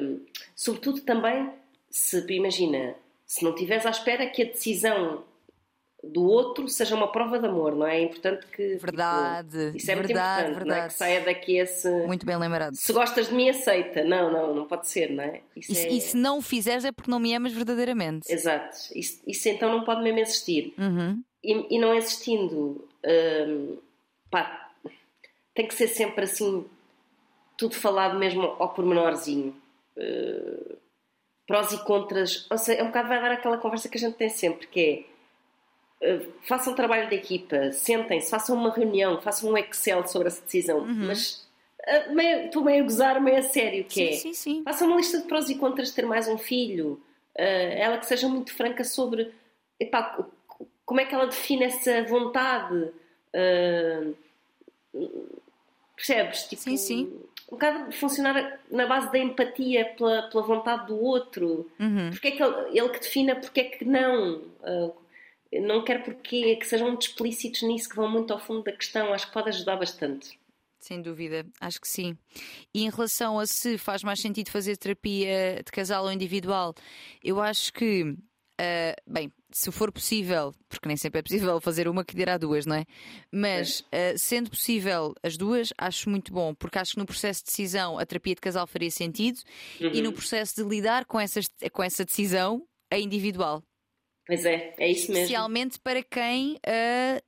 hum, 0.00 0.20
sobretudo 0.54 1.00
também, 1.02 1.50
se 1.90 2.24
imagina, 2.32 2.94
se 3.26 3.42
não 3.44 3.52
estiveres 3.52 3.84
à 3.84 3.90
espera 3.90 4.26
que 4.26 4.42
a 4.42 4.46
decisão 4.46 5.24
do 6.02 6.24
outro 6.24 6.66
seja 6.68 6.94
uma 6.94 7.12
prova 7.12 7.38
de 7.38 7.46
amor, 7.46 7.76
não 7.76 7.86
é? 7.86 7.98
É 7.98 8.02
importante 8.02 8.46
que. 8.46 8.70
tipo, 8.74 8.80
Verdade, 8.86 9.72
isso 9.76 9.90
é 9.90 9.94
muito 9.94 10.06
verdade, 10.06 10.50
importante, 10.50 10.66
não 10.68 10.74
é? 10.74 10.78
verdade. 10.78 10.92
Que 10.92 10.98
saia 10.98 11.20
daqui 11.20 11.56
esse. 11.58 11.90
Muito 12.06 12.24
bem 12.24 12.36
lembrado. 12.36 12.74
Se 12.74 12.92
gostas 12.92 13.28
de 13.28 13.34
mim, 13.34 13.50
aceita. 13.50 14.02
Não, 14.04 14.32
não, 14.32 14.54
não 14.54 14.66
pode 14.66 14.88
ser, 14.88 15.10
não 15.10 15.24
é? 15.24 15.42
Isso 15.54 15.72
E, 15.72 15.74
se- 15.74 15.86
é... 15.86 15.92
e 15.92 16.00
se 16.00 16.16
não 16.16 16.38
o 16.38 16.42
fizeres 16.42 16.84
é 16.84 16.92
porque 16.92 17.10
não 17.10 17.20
me 17.20 17.34
amas 17.34 17.52
verdadeiramente. 17.52 18.32
Exato. 18.32 18.76
Isso, 18.94 19.20
isso 19.26 19.48
então 19.48 19.70
não 19.70 19.84
pode 19.84 20.02
mesmo 20.02 20.20
existir. 20.20 20.72
Uhum. 20.78 21.22
E, 21.44 21.76
e 21.76 21.78
não 21.78 21.94
existindo, 21.94 22.86
hum, 23.04 23.76
pá, 24.30 24.70
tem 25.54 25.66
que 25.66 25.74
ser 25.74 25.88
sempre 25.88 26.24
assim, 26.24 26.64
tudo 27.58 27.74
falado 27.74 28.18
mesmo 28.18 28.42
ao 28.58 28.70
pormenorzinho. 28.72 29.54
Uh, 29.96 30.76
prós 31.46 31.72
e 31.72 31.84
contras. 31.84 32.46
Ou 32.50 32.56
seja, 32.56 32.80
é 32.80 32.82
um 32.82 32.86
bocado 32.86 33.08
vai 33.08 33.20
dar 33.20 33.32
aquela 33.32 33.58
conversa 33.58 33.88
que 33.88 33.98
a 33.98 34.00
gente 34.00 34.14
tem 34.16 34.28
sempre, 34.30 34.66
que 34.66 34.80
é 34.80 35.09
façam 36.42 36.72
um 36.72 36.76
trabalho 36.76 37.08
de 37.08 37.16
equipa, 37.16 37.72
sentem-se, 37.72 38.30
façam 38.30 38.56
uma 38.56 38.70
reunião, 38.70 39.20
façam 39.20 39.50
um 39.50 39.58
Excel 39.58 40.06
sobre 40.06 40.28
essa 40.28 40.42
decisão, 40.42 40.80
mas 40.86 41.46
uh, 41.86 42.14
meio, 42.14 42.46
estou 42.46 42.64
meio 42.64 42.82
a 42.82 42.84
gozar, 42.84 43.20
meio 43.20 43.38
a 43.38 43.42
sério, 43.42 43.84
que 43.84 43.94
Sim, 43.94 44.08
é 44.08 44.12
sim, 44.12 44.32
sim. 44.32 44.62
Faça 44.64 44.84
uma 44.86 44.96
lista 44.96 45.18
de 45.18 45.24
prós 45.24 45.50
e 45.50 45.56
contras 45.56 45.88
de 45.88 45.94
ter 45.94 46.06
mais 46.06 46.26
um 46.26 46.38
filho. 46.38 47.00
Uh, 47.38 47.72
ela 47.76 47.98
que 47.98 48.06
seja 48.06 48.28
muito 48.28 48.54
franca 48.54 48.82
sobre 48.82 49.30
epá, 49.78 50.18
como 50.84 51.00
é 51.00 51.04
que 51.04 51.14
ela 51.14 51.26
define 51.26 51.64
essa 51.64 52.02
vontade. 52.04 52.90
Uh, 53.34 54.16
percebes? 55.94 56.44
Tipo, 56.44 56.62
Sim, 56.62 56.76
sim. 56.76 57.20
Um 57.46 57.56
bocado 57.56 57.92
funcionar 57.92 58.60
na 58.70 58.86
base 58.86 59.10
da 59.10 59.18
empatia 59.18 59.84
pela, 59.96 60.22
pela 60.22 60.42
vontade 60.42 60.86
do 60.86 61.00
outro. 61.00 61.68
Uhum. 61.78 62.10
Porque 62.10 62.28
é 62.28 62.30
que 62.30 62.42
ele, 62.42 62.78
ele 62.78 62.88
que 62.90 63.00
defina 63.00 63.36
porque 63.36 63.60
é 63.60 63.64
que 63.64 63.84
não. 63.84 64.42
Uh, 64.62 64.94
não 65.52 65.82
quer 65.82 66.04
porquê, 66.04 66.56
que 66.56 66.66
sejam 66.66 66.88
muito 66.88 67.08
explícitos 67.08 67.62
nisso, 67.62 67.88
que 67.88 67.96
vão 67.96 68.08
muito 68.08 68.32
ao 68.32 68.38
fundo 68.38 68.62
da 68.62 68.72
questão. 68.72 69.12
Acho 69.12 69.26
que 69.26 69.32
pode 69.32 69.48
ajudar 69.48 69.76
bastante. 69.76 70.38
Sem 70.78 71.02
dúvida, 71.02 71.46
acho 71.60 71.80
que 71.80 71.88
sim. 71.88 72.16
E 72.72 72.84
em 72.84 72.90
relação 72.90 73.38
a 73.38 73.46
se 73.46 73.76
faz 73.76 74.02
mais 74.02 74.18
sentido 74.20 74.50
fazer 74.50 74.76
terapia 74.78 75.62
de 75.64 75.70
casal 75.70 76.04
ou 76.04 76.12
individual, 76.12 76.74
eu 77.22 77.38
acho 77.38 77.70
que, 77.72 78.16
ah, 78.58 78.96
bem, 79.06 79.30
se 79.52 79.70
for 79.70 79.92
possível, 79.92 80.54
porque 80.70 80.88
nem 80.88 80.96
sempre 80.96 81.18
é 81.18 81.22
possível 81.22 81.60
fazer 81.60 81.86
uma 81.86 82.02
que 82.02 82.16
dirá 82.16 82.38
duas, 82.38 82.64
não 82.64 82.76
é? 82.76 82.86
Mas 83.30 83.84
ah, 83.92 84.16
sendo 84.16 84.48
possível 84.48 85.14
as 85.22 85.36
duas, 85.36 85.70
acho 85.76 86.08
muito 86.08 86.32
bom, 86.32 86.54
porque 86.54 86.78
acho 86.78 86.92
que 86.92 86.98
no 86.98 87.06
processo 87.06 87.40
de 87.40 87.50
decisão 87.50 87.98
a 87.98 88.06
terapia 88.06 88.34
de 88.34 88.40
casal 88.40 88.66
faria 88.66 88.90
sentido 88.90 89.40
e 89.78 90.00
no 90.00 90.14
processo 90.14 90.62
de 90.62 90.68
lidar 90.68 91.04
com, 91.04 91.20
essas, 91.20 91.46
com 91.72 91.82
essa 91.82 92.06
decisão, 92.06 92.66
a 92.90 92.98
individual. 92.98 93.62
Pois 94.30 94.44
é, 94.46 94.74
é 94.78 94.88
isso 94.88 95.10
mesmo. 95.10 95.24
Especialmente 95.24 95.80
para 95.80 96.02
quem. 96.04 96.56
ah, 96.64 97.20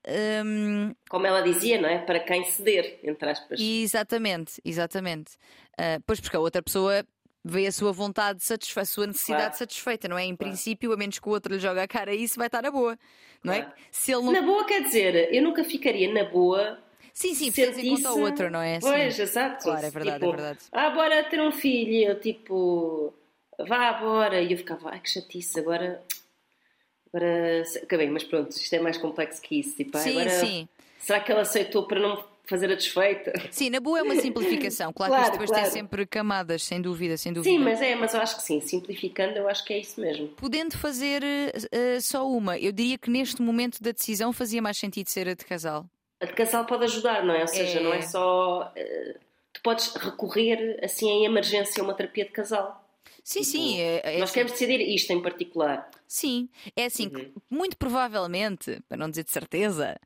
hum, 0.47 0.95
Como 1.09 1.27
ela 1.27 1.41
dizia, 1.41 1.81
não 1.81 1.89
é? 1.89 1.99
Para 1.99 2.21
quem 2.21 2.45
ceder, 2.45 3.01
entre 3.03 3.29
aspas. 3.29 3.59
Exatamente, 3.61 4.61
exatamente. 4.65 5.33
Ah, 5.77 5.99
pois 6.07 6.21
porque 6.21 6.37
a 6.37 6.41
outra 6.41 6.63
pessoa 6.63 7.05
vê 7.45 7.67
a 7.67 7.73
sua 7.73 7.91
vontade 7.93 8.41
satisfeita, 8.45 8.83
a 8.83 8.85
sua 8.85 9.07
necessidade 9.09 9.43
Claro. 9.47 9.59
satisfeita, 9.59 10.07
não 10.07 10.17
é? 10.17 10.23
Em 10.25 10.37
Claro. 10.37 10.51
princípio, 10.53 10.93
a 10.93 10.97
menos 10.97 11.19
que 11.19 11.29
o 11.29 11.33
outro 11.33 11.53
lhe 11.53 11.59
jogue 11.59 11.81
a 11.81 11.89
cara 11.89 12.15
isso, 12.15 12.37
vai 12.39 12.47
estar 12.47 12.63
na 12.63 12.71
boa, 12.71 12.97
não 13.43 13.53
é? 13.53 13.63
Claro. 13.63 13.75
Se 13.91 14.13
ele 14.13 14.23
não. 14.23 14.33
Na 14.33 14.43
boa, 14.43 14.65
quer 14.65 14.83
dizer, 14.85 15.35
eu 15.35 15.43
nunca 15.43 15.65
ficaria 15.65 16.13
na 16.13 16.23
boa. 16.25 16.79
Sim, 17.13 17.35
sim, 17.35 17.51
tendo 17.51 17.81
em 17.81 17.97
conta 17.97 18.13
o 18.13 18.21
outro, 18.21 18.49
não 18.49 18.63
é? 18.63 18.79
Pois, 18.79 19.17
Sim. 19.17 19.23
exato. 19.23 19.65
Claro, 19.65 19.85
é 19.87 19.91
verdade, 19.91 20.21
Tipo, 20.21 20.33
é 20.33 20.37
verdade. 20.37 20.59
Ah, 20.71 20.91
bora 20.91 21.25
ter 21.25 21.41
um 21.43 21.51
filho. 21.51 22.11
Eu, 22.11 22.21
tipo, 22.21 23.13
vá, 23.59 23.93
bora. 23.95 24.41
E 24.41 24.53
eu 24.53 24.57
ficava, 24.57 24.91
ai 24.91 25.01
que 25.01 25.11
chatice, 25.11 25.59
agora. 25.59 26.01
Agora. 27.13 27.63
Acabei, 27.83 28.09
mas 28.11 28.25
pronto, 28.25 28.51
isto 28.53 28.73
é 28.75 28.81
mais 28.81 28.97
complexo 28.97 29.41
que 29.43 29.61
isso. 29.61 29.77
Tipo, 29.77 29.99
Sim, 29.99 30.11
agora. 30.21 30.31
sim. 30.31 30.69
Será 30.99 31.21
que 31.21 31.33
ele 31.33 31.41
aceitou 31.41 31.87
para 31.87 32.01
não 32.01 32.25
fazer 32.45 32.71
a 32.71 32.75
desfeita? 32.75 33.33
Sim, 33.51 33.71
na 33.71 33.81
boa 33.81 33.99
é 33.99 34.03
uma 34.03 34.17
simplificação. 34.17 34.93
Claro, 34.95 35.13
que 35.13 35.17
Claro, 35.19 35.23
isto 35.25 35.33
depois 35.33 35.51
claro. 35.51 35.65
tem 35.65 35.73
sempre 35.73 36.07
camadas, 36.07 36.63
sem 36.63 36.81
dúvida, 36.81 37.17
sem 37.17 37.33
dúvida. 37.33 37.53
Sim, 37.55 37.63
mas 37.63 37.81
é, 37.83 37.95
mas 37.95 38.15
eu 38.15 38.21
acho 38.21 38.37
que 38.37 38.43
sim. 38.43 38.61
Simplificando, 38.61 39.37
eu 39.37 39.49
acho 39.49 39.65
que 39.65 39.73
é 39.75 39.79
isso 39.79 40.01
mesmo. 40.01 40.29
Podendo 40.29 40.77
fazer 40.79 41.23
eh, 41.25 42.01
só 42.01 42.27
uma, 42.29 42.57
eu 42.59 42.73
diria 42.73 42.97
que 42.99 43.11
neste 43.11 43.43
momento 43.43 43.83
da 43.83 43.91
decisão 43.91 44.33
fazia 44.33 44.63
mais 44.63 44.79
sentido 44.79 45.09
ser 45.09 45.29
a 45.29 45.35
de 45.35 45.45
casal. 45.45 45.85
A 46.21 46.27
de 46.27 46.33
casal 46.35 46.65
pode 46.67 46.85
ajudar, 46.85 47.25
não 47.25 47.35
é? 47.35 47.43
Ou 47.43 47.49
seja, 47.49 47.79
É. 47.81 47.83
não 47.83 47.93
é 47.93 48.03
só. 48.03 48.71
eh, 48.77 49.17
tu 49.53 49.61
podes 49.63 49.93
recorrer, 49.97 50.79
assim, 50.83 51.09
em 51.11 51.25
emergência 51.25 51.81
a 51.81 51.85
uma 51.85 51.95
terapia 51.95 52.25
de 52.25 52.31
casal. 52.31 52.82
Sim, 53.25 53.43
sim. 53.45 53.81
É, 53.81 54.01
é 54.05 54.19
Nós 54.19 54.25
assim. 54.25 54.33
queremos 54.35 54.53
decidir 54.53 54.81
isto 54.81 55.13
em 55.13 55.23
particular. 55.23 55.91
Sim, 56.07 56.49
é 56.77 56.87
assim, 56.87 57.05
Uhum. 57.07 57.11
que, 57.13 57.33
muito 57.51 57.77
provavelmente, 57.77 58.81
para 58.89 58.97
não 58.99 59.09
dizer 59.09 59.25
de 59.25 59.31
certeza, 59.31 59.99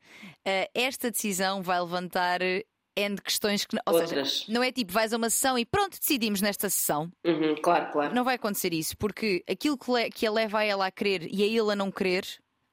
eh, 0.44 0.70
esta 0.74 1.11
decisão 1.11 1.62
vai 1.62 1.80
levantar 1.80 2.40
eh, 2.42 2.64
N 2.97 3.20
questões 3.20 3.64
que. 3.64 3.76
Ou 3.86 3.94
Outras. 3.94 4.38
seja, 4.40 4.53
não 4.53 4.62
é 4.62 4.70
tipo 4.72 4.92
vais 4.92 5.12
a 5.12 5.16
uma 5.16 5.28
sessão 5.28 5.59
e 5.59 5.66
pronto, 5.66 5.99
decidimos 5.99 6.40
nesta 6.40 6.68
sessão. 6.70 7.11
Uhum, 7.26 7.55
claro, 7.57 7.92
claro. 7.92 8.14
Não 8.14 8.24
vai 8.24 8.36
acontecer 8.36 8.72
isso, 8.72 8.97
porque 8.97 9.42
aquilo 9.49 9.76
que, 9.76 9.90
le- 9.90 10.11
que 10.11 10.26
a 10.26 10.30
leva 10.32 10.61
a 10.61 10.64
ela 10.64 10.86
a 10.86 10.90
querer 10.90 11.28
e 11.30 11.42
a 11.42 11.47
ele 11.47 11.72
a 11.72 11.76
não 11.76 11.90
querer, 11.90 12.24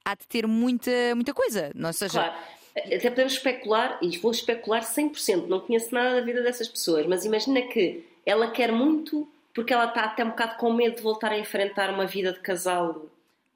há 0.04 0.14
de 0.14 0.26
ter 0.26 0.46
muita, 0.46 0.90
muita 1.14 1.34
coisa. 1.34 1.70
Não 1.74 1.92
seja. 1.92 2.12
Claro. 2.20 2.34
Até 2.76 3.08
podemos 3.10 3.34
especular, 3.34 3.98
e 4.02 4.16
vou 4.18 4.32
especular 4.32 4.82
100%, 4.82 5.46
não 5.46 5.60
conheço 5.60 5.94
nada 5.94 6.14
da 6.16 6.20
vida 6.22 6.42
dessas 6.42 6.66
pessoas, 6.68 7.06
mas 7.06 7.24
imagina 7.24 7.62
que 7.62 8.04
ela 8.26 8.50
quer 8.50 8.72
muito 8.72 9.28
porque 9.54 9.72
ela 9.72 9.86
está 9.86 10.04
até 10.04 10.24
um 10.24 10.30
bocado 10.30 10.56
com 10.56 10.72
medo 10.72 10.96
de 10.96 11.02
voltar 11.02 11.30
a 11.30 11.38
enfrentar 11.38 11.88
uma 11.90 12.06
vida 12.06 12.32
de 12.32 12.40
casal 12.40 13.06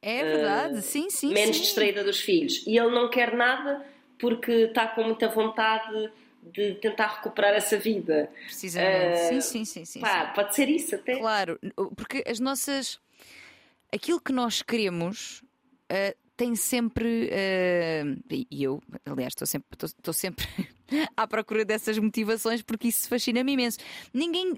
É 0.01 0.23
verdade, 0.23 0.81
sim, 0.83 1.11
sim. 1.11 1.35
menos 1.35 1.57
sim. 1.57 1.63
distraída 1.63 2.05
dos 2.05 2.21
filhos. 2.21 2.65
E 2.67 2.79
ele 2.79 2.91
não 2.91 3.11
quer 3.11 3.35
nada 3.35 3.85
porque 4.19 4.53
está 4.53 4.87
com 4.87 5.03
muita 5.03 5.29
vontade 5.29 6.11
de 6.41 6.75
tentar 6.77 7.17
recuperar 7.17 7.53
essa 7.53 7.77
vida. 7.77 8.31
Precisamente. 8.45 9.19
Eh, 9.21 9.29
sim, 9.29 9.41
sim, 9.41 9.65
sim, 9.65 9.85
sim, 9.85 10.01
Pá, 10.01 10.27
sim. 10.27 10.33
pode 10.35 10.55
ser 10.55 10.69
isso 10.69 10.95
até. 10.95 11.19
Claro, 11.19 11.59
porque 11.97 12.23
as 12.27 12.41
nossas. 12.41 12.99
Aquilo 13.93 14.21
que 14.21 14.33
nós 14.33 14.61
queremos 14.63 15.43
ah, 15.89 16.15
tem 16.37 16.55
sempre. 16.55 17.31
e 18.31 18.63
eu, 18.63 18.81
aliás, 19.05 19.33
estou 19.33 19.47
sempre, 19.47 19.69
estou 19.75 20.15
sempre 20.15 20.47
à 21.17 21.27
procura 21.27 21.65
dessas 21.65 21.99
motivações 21.99 22.63
porque 22.63 22.89
isso 22.89 23.09
fascina-me 23.09 23.53
imenso. 23.53 23.79
Ninguém 24.13 24.55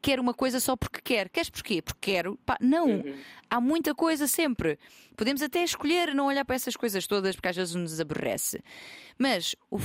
quer 0.00 0.20
uma 0.20 0.34
coisa 0.34 0.60
só 0.60 0.76
porque 0.76 1.00
quer. 1.02 1.28
Queres 1.28 1.50
porquê? 1.50 1.82
Porque 1.82 2.12
quero. 2.12 2.38
Pá, 2.44 2.56
não. 2.60 2.86
Uhum. 2.86 3.14
Há 3.50 3.60
muita 3.60 3.94
coisa 3.94 4.26
sempre. 4.26 4.78
Podemos 5.16 5.42
até 5.42 5.62
escolher 5.62 6.14
não 6.14 6.26
olhar 6.26 6.44
para 6.44 6.56
essas 6.56 6.76
coisas 6.76 7.06
todas 7.06 7.36
porque 7.36 7.48
às 7.48 7.56
vezes 7.56 7.74
nos 7.74 8.00
aborrece. 8.00 8.62
Mas 9.18 9.54
o 9.70 9.78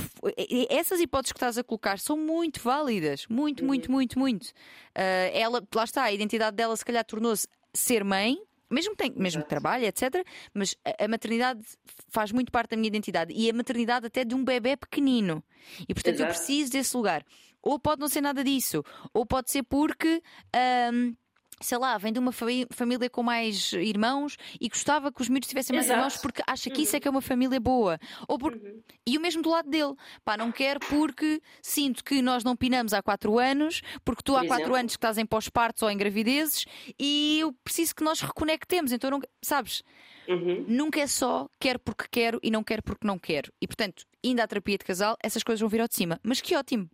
essas 0.70 1.00
hipóteses 1.00 1.32
que 1.32 1.36
estás 1.36 1.58
a 1.58 1.64
colocar 1.64 1.98
são 1.98 2.16
muito 2.16 2.60
válidas. 2.60 3.26
Muito, 3.28 3.64
muito, 3.64 3.90
muito, 3.90 4.18
muito. 4.18 4.52
Ah, 4.94 5.30
ela, 5.32 5.62
lá 5.74 5.84
está, 5.84 6.04
a 6.04 6.12
identidade 6.12 6.56
dela 6.56 6.76
se 6.76 6.84
calhar 6.84 7.04
tornou-se 7.04 7.46
ser 7.74 8.04
mãe. 8.04 8.38
Mesmo 8.70 8.92
que, 8.92 8.98
tem, 8.98 9.12
mesmo 9.16 9.42
que 9.42 9.48
trabalhe, 9.48 9.86
etc. 9.86 10.24
Mas 10.52 10.76
a, 10.84 11.04
a 11.04 11.08
maternidade 11.08 11.60
faz 12.08 12.32
muito 12.32 12.52
parte 12.52 12.70
da 12.70 12.76
minha 12.76 12.88
identidade. 12.88 13.32
E 13.34 13.48
a 13.48 13.52
maternidade 13.54 14.06
até 14.06 14.24
de 14.24 14.34
um 14.34 14.44
bebê 14.44 14.76
pequenino. 14.76 15.42
E 15.88 15.94
portanto 15.94 16.20
eu 16.20 16.26
Exato. 16.26 16.38
preciso 16.38 16.72
desse 16.72 16.96
lugar. 16.96 17.24
Ou 17.62 17.78
pode 17.78 18.00
não 18.00 18.08
ser 18.08 18.20
nada 18.20 18.44
disso. 18.44 18.84
Ou 19.12 19.26
pode 19.26 19.50
ser 19.50 19.62
porque. 19.62 20.22
ahm, 20.54 21.14
sei 21.60 21.78
lá, 21.78 21.96
vem 21.98 22.12
de 22.12 22.18
uma 22.18 22.32
família 22.32 23.10
com 23.10 23.22
mais 23.22 23.72
irmãos 23.72 24.36
e 24.60 24.68
gostava 24.68 25.12
que 25.12 25.20
os 25.20 25.28
miúdos 25.28 25.48
tivessem 25.48 25.74
mais 25.74 25.86
Exato. 25.86 25.98
irmãos 25.98 26.16
porque 26.18 26.42
acha 26.46 26.70
que 26.70 26.82
isso 26.82 26.96
é 26.96 27.00
que 27.00 27.08
é 27.08 27.10
uma 27.10 27.20
família 27.20 27.60
boa. 27.60 27.98
Ou 28.26 28.38
por... 28.38 28.58
E 29.06 29.16
o 29.16 29.20
mesmo 29.20 29.42
do 29.42 29.50
lado 29.50 29.68
dele. 29.68 29.94
Pá, 30.24 30.36
não 30.36 30.52
quer 30.52 30.78
porque 30.78 31.40
sinto 31.62 32.04
que 32.04 32.20
nós 32.22 32.44
não 32.44 32.56
pinamos 32.56 32.92
há 32.92 33.02
quatro 33.02 33.38
anos, 33.38 33.80
porque 34.04 34.22
tu 34.22 34.32
Por 34.32 34.38
há 34.38 34.46
quatro 34.46 34.64
exemplo. 34.64 34.76
anos 34.76 34.92
que 34.92 34.98
estás 34.98 35.18
em 35.18 35.26
pós-partos 35.26 35.82
ou 35.82 35.90
em 35.90 35.96
gravidezes 35.96 36.64
e 36.98 37.38
eu 37.40 37.52
preciso 37.64 37.94
que 37.94 38.04
nós 38.04 38.20
reconectemos. 38.20 38.92
Então, 38.92 39.10
não... 39.10 39.20
sabes? 39.42 39.82
Uhum. 40.28 40.64
Nunca 40.68 41.00
é 41.00 41.06
só 41.06 41.48
quero 41.58 41.78
porque 41.78 42.04
quero 42.10 42.38
e 42.42 42.50
não 42.50 42.62
quero 42.62 42.82
porque 42.82 43.06
não 43.06 43.18
quero. 43.18 43.50
E 43.60 43.66
portanto, 43.66 44.04
ainda 44.24 44.44
à 44.44 44.46
terapia 44.46 44.76
de 44.76 44.84
casal, 44.84 45.16
essas 45.22 45.42
coisas 45.42 45.60
vão 45.60 45.68
vir 45.68 45.80
ao 45.80 45.88
de 45.88 45.94
cima. 45.94 46.20
Mas 46.22 46.40
que 46.40 46.54
ótimo! 46.54 46.88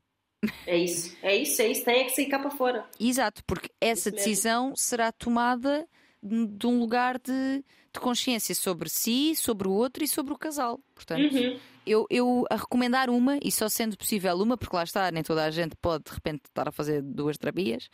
É 0.66 0.76
isso, 0.76 1.16
é 1.22 1.36
isso, 1.36 1.60
é 1.62 1.68
isso. 1.68 1.84
Tem 1.84 2.00
é 2.00 2.04
que 2.04 2.10
sair 2.10 2.26
cá 2.26 2.38
para 2.38 2.50
fora. 2.50 2.84
Exato, 2.98 3.42
porque 3.46 3.70
essa 3.80 4.10
mesmo. 4.10 4.24
decisão 4.24 4.72
será 4.76 5.10
tomada 5.12 5.86
de 6.22 6.66
um 6.66 6.78
lugar 6.80 7.18
de, 7.18 7.62
de 7.92 8.00
consciência 8.00 8.54
sobre 8.54 8.88
si, 8.88 9.34
sobre 9.36 9.68
o 9.68 9.72
outro 9.72 10.02
e 10.02 10.08
sobre 10.08 10.32
o 10.32 10.38
casal. 10.38 10.80
Portanto, 10.94 11.34
Uhum. 11.34 11.58
eu, 11.84 12.06
eu 12.08 12.44
a 12.50 12.56
recomendar 12.56 13.10
uma, 13.10 13.38
e 13.42 13.52
só 13.52 13.68
sendo 13.68 13.96
possível 13.96 14.34
uma, 14.38 14.56
porque 14.56 14.74
lá 14.74 14.84
está, 14.84 15.10
nem 15.10 15.22
toda 15.22 15.44
a 15.44 15.50
gente 15.50 15.76
pode 15.76 16.04
de 16.04 16.12
repente 16.12 16.44
estar 16.46 16.66
a 16.66 16.72
fazer 16.72 17.02
duas 17.02 17.36
terapias, 17.36 17.90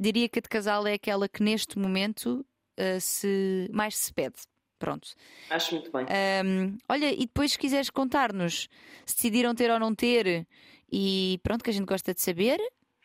diria 0.00 0.28
que 0.30 0.38
a 0.38 0.42
de 0.42 0.48
casal 0.48 0.86
é 0.86 0.94
aquela 0.94 1.28
que 1.28 1.42
neste 1.42 1.78
momento 1.78 2.42
ah, 2.78 2.98
se, 3.00 3.68
mais 3.72 3.96
se 3.96 4.12
pede. 4.14 4.36
Pronto. 4.78 5.10
Acho 5.48 5.74
muito 5.76 5.92
bem. 5.92 6.06
Ahm, 6.08 6.76
olha, 6.88 7.12
e 7.12 7.18
depois 7.18 7.52
se 7.52 7.58
quiseres 7.58 7.88
contar-nos 7.88 8.66
se 9.06 9.14
decidiram 9.14 9.54
ter 9.54 9.70
ou 9.70 9.78
não 9.78 9.94
ter, 9.94 10.44
e 10.92 11.40
pronto, 11.42 11.64
que 11.64 11.70
a 11.70 11.72
gente 11.72 11.86
gosta 11.86 12.12
de 12.12 12.20
saber, 12.20 12.58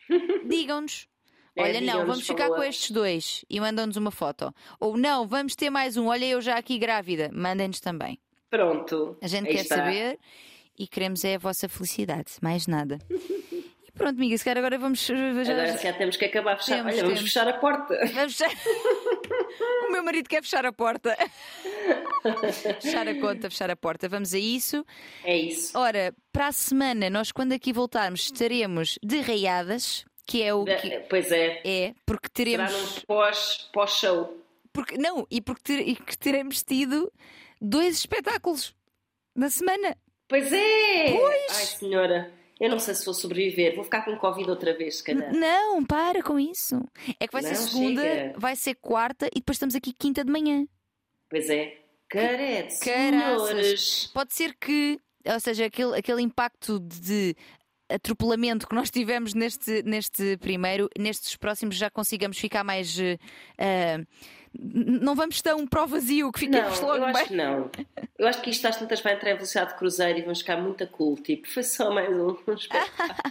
digam-nos. 0.46 1.08
É, 1.56 1.62
Olha, 1.62 1.72
não, 1.74 1.80
digam-nos, 1.80 2.06
vamos 2.08 2.26
ficar 2.26 2.48
com 2.50 2.62
estes 2.62 2.90
dois 2.90 3.44
e 3.48 3.58
mandam-nos 3.58 3.96
uma 3.96 4.10
foto. 4.10 4.54
Ou 4.78 4.96
não, 4.96 5.26
vamos 5.26 5.56
ter 5.56 5.70
mais 5.70 5.96
um. 5.96 6.06
Olha, 6.08 6.24
eu 6.26 6.40
já 6.40 6.56
aqui 6.56 6.78
grávida. 6.78 7.30
Mandem-nos 7.32 7.80
também. 7.80 8.18
Pronto. 8.50 9.16
A 9.22 9.26
gente 9.26 9.46
quer 9.46 9.62
está. 9.62 9.76
saber 9.76 10.18
e 10.78 10.86
queremos 10.86 11.24
é 11.24 11.34
a 11.34 11.38
vossa 11.38 11.68
felicidade, 11.68 12.32
mais 12.40 12.66
nada. 12.66 12.98
e 13.10 13.90
pronto, 13.92 14.16
amiga, 14.16 14.38
se 14.38 14.44
calhar 14.44 14.58
agora 14.58 14.78
vamos. 14.78 15.04
Já, 15.04 15.14
Agora 15.30 15.76
já 15.78 15.92
temos 15.92 16.16
que 16.16 16.24
acabar 16.26 16.52
a 16.52 16.56
fechar. 16.58 16.76
Temos, 16.76 16.92
Olha, 16.92 17.02
vamos 17.02 17.18
temos. 17.18 17.32
fechar 17.32 17.48
a 17.48 17.52
porta. 17.58 17.98
Vamos 18.14 18.36
fechar. 18.36 18.50
o 19.60 19.90
meu 19.90 20.02
marido 20.02 20.28
quer 20.28 20.42
fechar 20.42 20.64
a 20.66 20.72
porta. 20.72 21.16
fechar 22.80 23.08
a 23.08 23.14
conta, 23.20 23.50
fechar 23.50 23.70
a 23.70 23.76
porta. 23.76 24.08
Vamos 24.08 24.34
a 24.34 24.38
isso. 24.38 24.84
É 25.24 25.36
isso. 25.36 25.76
Ora, 25.78 26.14
para 26.32 26.48
a 26.48 26.52
semana, 26.52 27.08
nós 27.10 27.32
quando 27.32 27.52
aqui 27.52 27.72
voltarmos 27.72 28.20
estaremos 28.24 28.98
de 29.02 29.20
raiadas, 29.20 30.04
que 30.26 30.42
é 30.42 30.52
o 30.54 30.64
que. 30.64 31.00
Pois 31.08 31.30
é. 31.32 31.60
É, 31.64 31.94
porque 32.06 32.28
Será 32.34 32.66
teremos. 32.66 32.96
num 32.96 33.00
pós- 33.06 33.68
pós-show. 33.72 34.42
Porque, 34.72 34.96
não, 34.98 35.26
e 35.30 35.40
porque 35.40 35.62
ter- 35.62 35.88
e 35.88 35.96
que 35.96 36.16
teremos 36.16 36.62
tido 36.62 37.12
dois 37.60 37.96
espetáculos 37.98 38.74
na 39.34 39.48
semana. 39.50 39.96
pois 40.28 40.52
é! 40.52 41.12
Pois. 41.12 41.46
Ai, 41.58 41.66
senhora. 41.66 42.32
Eu 42.60 42.70
não 42.70 42.78
sei 42.78 42.94
se 42.94 43.04
vou 43.04 43.14
sobreviver. 43.14 43.74
Vou 43.74 43.84
ficar 43.84 44.02
com 44.04 44.16
Covid 44.16 44.50
outra 44.50 44.76
vez, 44.76 44.96
se 44.96 45.04
calhar. 45.04 45.32
Não, 45.32 45.84
para 45.84 46.22
com 46.22 46.38
isso. 46.40 46.80
É 47.20 47.26
que 47.26 47.32
vai 47.32 47.42
ser 47.42 47.50
Não, 47.50 47.56
segunda, 47.68 48.02
chega. 48.02 48.34
vai 48.38 48.56
ser 48.56 48.74
quarta 48.74 49.26
e 49.28 49.36
depois 49.40 49.56
estamos 49.56 49.74
aqui 49.76 49.92
quinta 49.92 50.24
de 50.24 50.30
manhã. 50.32 50.66
Pois 51.30 51.48
é. 51.48 51.76
Carete, 52.08 52.78
Caraças. 52.80 53.48
senhores. 53.48 54.06
Pode 54.14 54.32
ser 54.34 54.54
que, 54.58 54.98
ou 55.26 55.38
seja, 55.40 55.66
aquele, 55.66 55.94
aquele 55.96 56.22
impacto 56.22 56.80
de 56.80 57.36
atropelamento 57.90 58.66
que 58.66 58.74
nós 58.74 58.90
tivemos 58.90 59.34
neste, 59.34 59.82
neste 59.82 60.36
primeiro, 60.38 60.88
nestes 60.98 61.36
próximos 61.36 61.76
já 61.76 61.88
consigamos 61.90 62.38
ficar 62.38 62.64
mais. 62.64 62.98
n- 62.98 63.18
não 64.58 65.14
vamos 65.14 65.40
tão 65.42 65.66
para 65.66 65.84
o 65.84 65.86
vazio 65.86 66.30
que 66.32 66.46
Não, 66.48 66.58
fiquemos 66.58 66.80
logo 66.80 66.94
eu 66.96 67.00
bem. 67.00 67.10
acho 67.10 67.24
que 67.26 67.34
não. 67.36 67.70
Eu 68.18 68.26
acho 68.26 68.40
que 68.42 68.50
isto 68.50 68.66
às 68.66 68.76
tantas 68.76 69.00
vai 69.00 69.14
entrar 69.14 69.30
em 69.30 69.34
velocidade 69.34 69.70
de 69.72 69.76
cruzeiro 69.78 70.18
e 70.18 70.22
vamos 70.22 70.40
ficar 70.40 70.56
muito 70.56 70.86
cool. 70.88 71.16
Tipo, 71.16 71.48
foi 71.48 71.62
só 71.62 71.90
mais 71.92 72.08
um. 72.10 72.36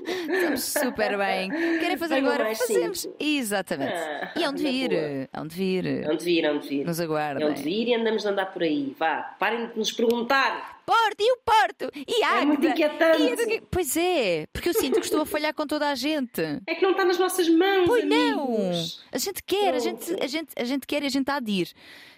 Estamos 0.06 0.64
super 0.64 1.18
bem. 1.18 1.50
Querem 1.80 1.98
fazer 1.98 2.16
agora? 2.16 2.56
Fazemos. 2.56 3.00
cinco. 3.02 3.16
Exatamente. 3.20 3.94
Ah, 3.94 4.32
e 4.36 4.44
hão 4.44 4.54
de 4.54 4.64
na 4.64 4.70
vir. 4.70 4.90
boa. 4.90 5.30
Hão 5.34 5.48
de 5.48 5.56
vir. 5.56 5.86
É 6.04 6.10
onde 6.10 6.24
vir, 6.26 6.44
é 6.46 6.52
onde 6.52 6.68
vir. 6.68 6.86
Nos 6.86 7.00
É 7.00 7.04
aguardem. 7.04 7.48
onde 7.48 7.62
vir 7.62 7.88
e 7.88 7.96
andamos 7.96 8.26
a 8.26 8.30
andar 8.30 8.46
por 8.48 8.64
aí. 8.64 8.96
Vá, 8.98 9.36
parem 9.40 9.68
de 9.68 9.78
nos 9.78 9.92
perguntar. 9.92 10.77
Porto 10.88 11.20
e 11.20 11.32
o 11.34 11.38
Porto 11.44 11.92
e 12.08 12.24
a 12.24 12.42
É 12.42 12.46
muito. 12.46 12.66
E 12.66 12.82
a 12.82 12.88
do? 12.88 13.68
Pois 13.70 13.98
é, 13.98 14.48
porque 14.54 14.70
eu 14.70 14.74
sinto 14.74 15.02
que 15.02 15.06
estou 15.06 15.20
a 15.20 15.26
falhar 15.26 15.54
com 15.54 15.68
toda 15.68 15.90
a 15.90 15.96
gente. 15.96 16.42
É 16.66 16.76
que 16.76 16.82
não 16.82 16.92
está 16.92 17.04
nas 17.04 17.20
nossas 17.20 17.50
mãos, 17.50 17.88
Pois 17.88 18.06
não! 18.06 18.46
amigos. 18.56 19.04
A 19.12 19.18
gente 19.18 19.44
quer, 19.44 19.74
a 19.74 19.80
gente, 19.80 20.14
a, 20.24 20.28
gente, 20.28 20.54
a 20.56 20.64
gente 20.64 20.88
quer 20.88 21.04
e 21.04 21.08
a 21.08 21.10
gente 21.10 21.30
há 21.30 21.42
de 21.42 21.52
ir. 21.52 21.66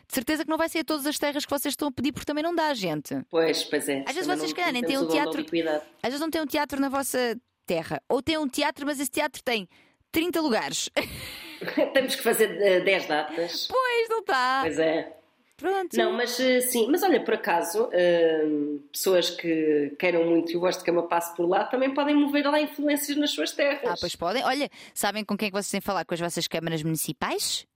De 0.07 0.13
certeza 0.13 0.43
que 0.43 0.49
não 0.51 0.57
vai 0.57 0.69
ser 0.69 0.79
a 0.79 0.83
todas 0.83 1.07
as 1.07 1.17
terras 1.17 1.45
que 1.45 1.49
vocês 1.51 1.71
estão 1.71 1.87
a 1.87 1.91
pedir, 1.91 2.11
porque 2.11 2.27
também 2.27 2.43
não 2.43 2.53
dá, 2.53 2.71
gente. 2.75 3.19
Pois, 3.31 3.63
pois 3.63 3.89
é. 3.89 4.03
Às 4.07 4.13
vezes 4.13 4.27
vocês, 4.27 4.51
não 4.51 4.55
calhar, 4.55 4.71
nem 4.71 4.83
têm 4.83 4.99
um 4.99 5.07
teatro-. 5.07 5.41
Às 5.41 6.09
vezes 6.09 6.19
não 6.19 6.29
tem 6.29 6.41
um 6.41 6.45
teatro 6.47 6.79
na 6.79 6.89
vossa 6.89 7.35
terra. 7.65 7.99
Ou 8.07 8.21
tem 8.21 8.37
um 8.37 8.47
teatro, 8.47 8.85
mas 8.85 8.99
esse 8.99 9.09
teatro 9.09 9.41
tem 9.43 9.67
30 10.11 10.41
lugares. 10.41 10.89
Temos 11.93 12.15
que 12.15 12.21
fazer 12.21 12.49
eh, 12.61 12.81
10 12.81 13.07
datas. 13.07 13.67
Pois, 13.67 14.09
não 14.09 14.19
está. 14.19 14.59
Pois 14.61 14.77
é. 14.79 15.15
Pronto. 15.59 15.97
Não, 15.97 16.13
mas 16.13 16.39
eh, 16.39 16.61
sim, 16.61 16.87
mas 16.89 17.03
olha, 17.03 17.21
por 17.21 17.33
acaso, 17.33 17.89
hum, 18.45 18.79
pessoas 18.91 19.29
que 19.29 19.93
queiram 19.99 20.25
muito 20.25 20.51
e 20.51 20.57
o 20.57 20.59
vosso 20.61 20.79
de 20.79 20.85
cama 20.85 21.03
passe 21.03 21.35
por 21.35 21.47
lá 21.47 21.65
também 21.65 21.93
podem 21.93 22.15
mover 22.15 22.45
lá 22.45 22.59
influências 22.61 23.17
nas 23.17 23.31
suas 23.31 23.51
terras. 23.51 23.91
Ah, 23.91 23.95
pois 23.99 24.15
podem. 24.15 24.43
Olha, 24.43 24.69
sabem 24.93 25.25
com 25.25 25.37
quem 25.37 25.47
é 25.47 25.51
que 25.51 25.55
vocês 25.55 25.69
têm 25.69 25.81
que 25.81 25.85
falar? 25.85 26.05
Com 26.05 26.13
as 26.13 26.19
vossas 26.19 26.47
câmaras 26.47 26.81
municipais? 26.81 27.67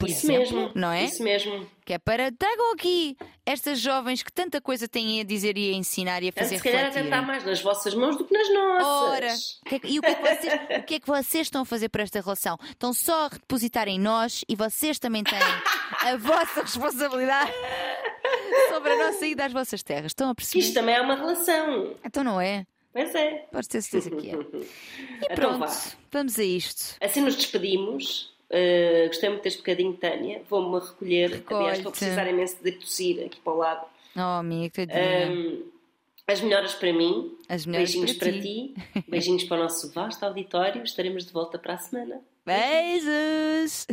Por 0.00 0.08
Isso 0.08 0.24
exemplo, 0.32 0.56
mesmo, 0.56 0.72
não 0.74 0.90
é? 0.90 1.04
Isso 1.04 1.22
mesmo. 1.22 1.70
Que 1.84 1.92
é 1.92 1.98
para 1.98 2.32
tragam 2.32 2.72
aqui 2.72 3.18
estas 3.44 3.78
jovens 3.78 4.22
que 4.22 4.32
tanta 4.32 4.58
coisa 4.58 4.88
têm 4.88 5.20
a 5.20 5.24
dizer 5.24 5.58
e 5.58 5.72
a 5.72 5.76
ensinar 5.76 6.22
e 6.22 6.30
a 6.30 6.32
fazer 6.32 6.56
Se 6.56 6.62
calhar 6.62 6.86
até 6.86 7.00
refletir. 7.00 7.12
está 7.12 7.22
mais 7.22 7.44
nas 7.44 7.60
vossas 7.60 7.94
mãos 7.94 8.16
do 8.16 8.24
que 8.24 8.32
nas 8.32 8.48
nossas. 8.50 8.86
Ora, 8.86 9.26
é 9.26 9.80
e 9.84 9.98
o 9.98 10.02
que, 10.02 10.08
é 10.08 10.14
que 10.14 10.22
vocês, 10.22 10.54
o 10.80 10.82
que 10.84 10.94
é 10.94 11.00
que 11.00 11.06
vocês 11.06 11.46
estão 11.46 11.60
a 11.60 11.64
fazer 11.66 11.90
para 11.90 12.02
esta 12.02 12.18
relação? 12.22 12.56
Estão 12.70 12.94
só 12.94 13.26
a 13.26 13.28
depositar 13.28 13.88
em 13.88 14.00
nós 14.00 14.42
e 14.48 14.56
vocês 14.56 14.98
também 14.98 15.22
têm 15.22 15.38
a 15.38 16.16
vossa 16.18 16.62
responsabilidade 16.62 17.52
sobre 18.72 18.92
a 18.92 18.96
nossa 19.06 19.26
ida 19.26 19.44
às 19.44 19.52
vossas 19.52 19.82
terras. 19.82 20.06
Estão 20.12 20.30
a 20.30 20.34
perceber? 20.34 20.60
isto 20.64 20.72
também 20.72 20.94
é 20.94 21.00
uma 21.02 21.14
relação. 21.14 21.94
Então 22.02 22.24
não 22.24 22.40
é? 22.40 22.64
Pois 22.92 23.14
é. 23.14 23.46
Podes 23.52 23.68
ter 23.68 23.82
certeza 23.82 24.16
que 24.16 24.30
é. 24.30 24.32
E 24.34 25.24
Então 25.24 25.36
pronto, 25.36 25.58
vá. 25.58 25.76
vamos 26.10 26.38
a 26.38 26.42
isto. 26.42 26.96
Assim 27.02 27.20
nos 27.20 27.36
despedimos. 27.36 28.30
Uh, 28.50 29.06
gostei 29.06 29.28
muito 29.28 29.42
deste 29.42 29.58
bocadinho, 29.58 29.92
Tânia. 29.94 30.42
Vou-me 30.50 30.78
recolher. 30.80 31.26
Aliás, 31.26 31.38
estou 31.44 31.58
a 31.58 31.62
Recolhe-te. 31.70 31.90
precisar 31.92 32.28
imenso 32.28 32.56
de 32.62 32.72
tossir 32.72 33.24
aqui 33.24 33.40
para 33.40 33.52
o 33.52 33.56
lado. 33.56 33.86
Oh, 34.16 34.20
amiga, 34.20 34.86
tadinha. 34.86 35.30
Um, 35.30 35.62
as 36.26 36.40
melhoras 36.40 36.74
para 36.74 36.92
mim. 36.92 37.36
As 37.48 37.64
Beijinhos 37.64 38.12
para 38.14 38.30
para, 38.30 38.40
ti. 38.40 38.74
ti. 38.94 39.02
Beijinhos 39.08 39.44
para 39.44 39.56
o 39.58 39.62
nosso 39.62 39.92
vasto 39.92 40.24
auditório. 40.24 40.82
Estaremos 40.82 41.26
de 41.26 41.32
volta 41.32 41.58
para 41.58 41.74
a 41.74 41.78
semana. 41.78 42.20
Beijos! 42.44 43.86